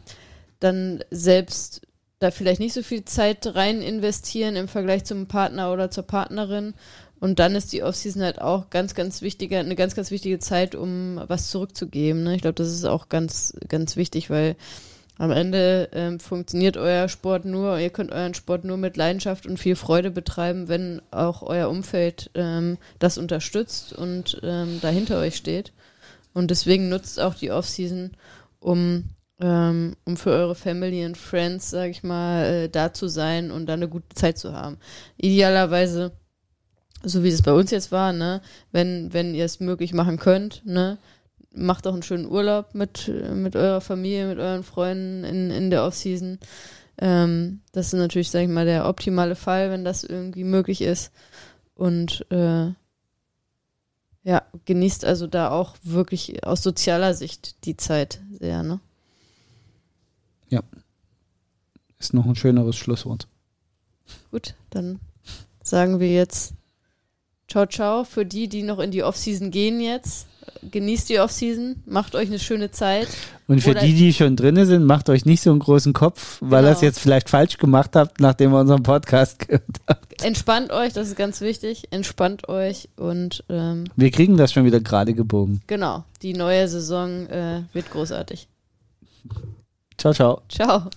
dann 0.59 1.01
selbst 1.09 1.81
da 2.19 2.29
vielleicht 2.29 2.59
nicht 2.59 2.73
so 2.73 2.83
viel 2.83 3.05
Zeit 3.05 3.55
rein 3.55 3.81
investieren 3.81 4.57
im 4.57 4.67
Vergleich 4.67 5.05
zum 5.05 5.27
Partner 5.27 5.71
oder 5.71 5.89
zur 5.89 6.03
Partnerin. 6.03 6.73
Und 7.21 7.39
dann 7.39 7.55
ist 7.55 7.71
die 7.71 7.83
Offseason 7.83 8.21
halt 8.21 8.41
auch 8.41 8.69
ganz, 8.69 8.95
ganz 8.95 9.21
wichtige, 9.21 9.59
eine 9.59 9.75
ganz, 9.75 9.95
ganz 9.95 10.11
wichtige 10.11 10.39
Zeit, 10.39 10.75
um 10.75 11.21
was 11.27 11.49
zurückzugeben. 11.49 12.23
Ne? 12.23 12.35
Ich 12.35 12.41
glaube, 12.41 12.55
das 12.55 12.67
ist 12.67 12.83
auch 12.83 13.07
ganz, 13.07 13.55
ganz 13.69 13.95
wichtig, 13.95 14.29
weil 14.29 14.57
am 15.19 15.31
Ende 15.31 15.89
ähm, 15.91 16.17
funktioniert 16.17 16.77
euer 16.77 17.09
Sport 17.09 17.43
nur, 17.43 17.77
ihr 17.77 17.89
könnt 17.89 18.13
euren 18.13 18.33
Sport 18.33 18.63
nur 18.63 18.77
mit 18.77 18.95
Leidenschaft 18.95 19.45
und 19.45 19.57
viel 19.57 19.75
Freude 19.75 20.11
betreiben, 20.11 20.69
wenn 20.69 21.01
auch 21.11 21.41
euer 21.41 21.69
Umfeld 21.69 22.31
ähm, 22.35 22.77
das 22.99 23.17
unterstützt 23.17 23.91
und 23.91 24.39
ähm, 24.43 24.79
dahinter 24.81 25.19
euch 25.19 25.35
steht. 25.35 25.73
Und 26.33 26.51
deswegen 26.51 26.87
nutzt 26.87 27.19
auch 27.19 27.35
die 27.35 27.51
Offseason, 27.51 28.11
um, 28.61 29.09
ähm, 29.41 29.97
um 30.05 30.15
für 30.15 30.31
eure 30.31 30.55
Family 30.55 31.05
und 31.05 31.17
Friends, 31.17 31.69
sag 31.69 31.89
ich 31.89 32.01
mal, 32.01 32.45
äh, 32.45 32.69
da 32.69 32.93
zu 32.93 33.09
sein 33.09 33.51
und 33.51 33.65
da 33.65 33.73
eine 33.73 33.89
gute 33.89 34.15
Zeit 34.15 34.37
zu 34.37 34.53
haben. 34.53 34.77
Idealerweise, 35.17 36.13
so 37.03 37.25
wie 37.25 37.29
es 37.29 37.41
bei 37.41 37.51
uns 37.51 37.71
jetzt 37.71 37.91
war, 37.91 38.13
ne, 38.13 38.41
wenn, 38.71 39.11
wenn 39.11 39.35
ihr 39.35 39.43
es 39.43 39.59
möglich 39.59 39.91
machen 39.91 40.17
könnt, 40.17 40.65
ne, 40.65 40.97
macht 41.53 41.87
auch 41.87 41.93
einen 41.93 42.03
schönen 42.03 42.25
Urlaub 42.25 42.75
mit, 42.75 43.07
mit 43.07 43.55
eurer 43.55 43.81
Familie, 43.81 44.27
mit 44.27 44.39
euren 44.39 44.63
Freunden 44.63 45.23
in, 45.23 45.51
in 45.51 45.69
der 45.69 45.83
Offseason. 45.83 46.39
Ähm, 46.97 47.61
das 47.71 47.87
ist 47.87 47.93
natürlich, 47.93 48.29
sag 48.29 48.41
ich 48.41 48.49
mal, 48.49 48.65
der 48.65 48.87
optimale 48.87 49.35
Fall, 49.35 49.71
wenn 49.71 49.83
das 49.83 50.03
irgendwie 50.03 50.43
möglich 50.43 50.81
ist. 50.81 51.11
Und 51.75 52.25
äh, 52.29 52.71
ja, 54.23 54.43
genießt 54.65 55.05
also 55.05 55.27
da 55.27 55.49
auch 55.49 55.75
wirklich 55.81 56.45
aus 56.45 56.61
sozialer 56.61 57.13
Sicht 57.13 57.65
die 57.65 57.77
Zeit 57.77 58.21
sehr, 58.37 58.63
ne? 58.63 58.79
Ja. 60.49 60.61
Ist 61.99 62.13
noch 62.13 62.25
ein 62.25 62.35
schöneres 62.35 62.75
Schlusswort. 62.75 63.27
Gut, 64.31 64.55
dann 64.69 64.99
sagen 65.63 65.99
wir 65.99 66.11
jetzt 66.11 66.53
Ciao, 67.49 67.65
ciao 67.65 68.03
für 68.03 68.27
die, 68.27 68.47
die 68.47 68.61
noch 68.61 68.77
in 68.77 68.91
die 68.91 69.01
Offseason 69.01 69.49
gehen 69.49 69.81
jetzt 69.81 70.27
genießt 70.69 71.09
die 71.09 71.19
Offseason, 71.19 71.83
macht 71.85 72.15
euch 72.15 72.27
eine 72.27 72.39
schöne 72.39 72.71
Zeit. 72.71 73.07
Und 73.47 73.61
für 73.61 73.73
die, 73.73 73.93
die 73.93 74.13
schon 74.13 74.35
drinne 74.35 74.65
sind, 74.65 74.85
macht 74.85 75.09
euch 75.09 75.25
nicht 75.25 75.41
so 75.41 75.49
einen 75.49 75.59
großen 75.59 75.93
Kopf, 75.93 76.37
weil 76.39 76.61
genau. 76.61 76.71
ihr 76.71 76.75
es 76.75 76.81
jetzt 76.81 76.99
vielleicht 76.99 77.29
falsch 77.29 77.57
gemacht 77.57 77.95
habt, 77.95 78.19
nachdem 78.19 78.53
ihr 78.53 78.59
unseren 78.59 78.83
Podcast 78.83 79.39
gehört 79.47 79.63
habt. 79.87 80.23
Entspannt 80.23 80.71
euch, 80.71 80.93
das 80.93 81.07
ist 81.07 81.15
ganz 81.15 81.41
wichtig. 81.41 81.87
Entspannt 81.91 82.47
euch 82.47 82.89
und 82.95 83.43
ähm, 83.49 83.85
wir 83.95 84.11
kriegen 84.11 84.37
das 84.37 84.53
schon 84.53 84.65
wieder 84.65 84.79
gerade 84.79 85.13
gebogen. 85.13 85.61
Genau, 85.67 86.03
die 86.21 86.33
neue 86.33 86.67
Saison 86.67 87.27
äh, 87.27 87.63
wird 87.73 87.89
großartig. 87.89 88.47
Ciao, 89.97 90.13
ciao. 90.13 90.41
Ciao. 90.47 90.89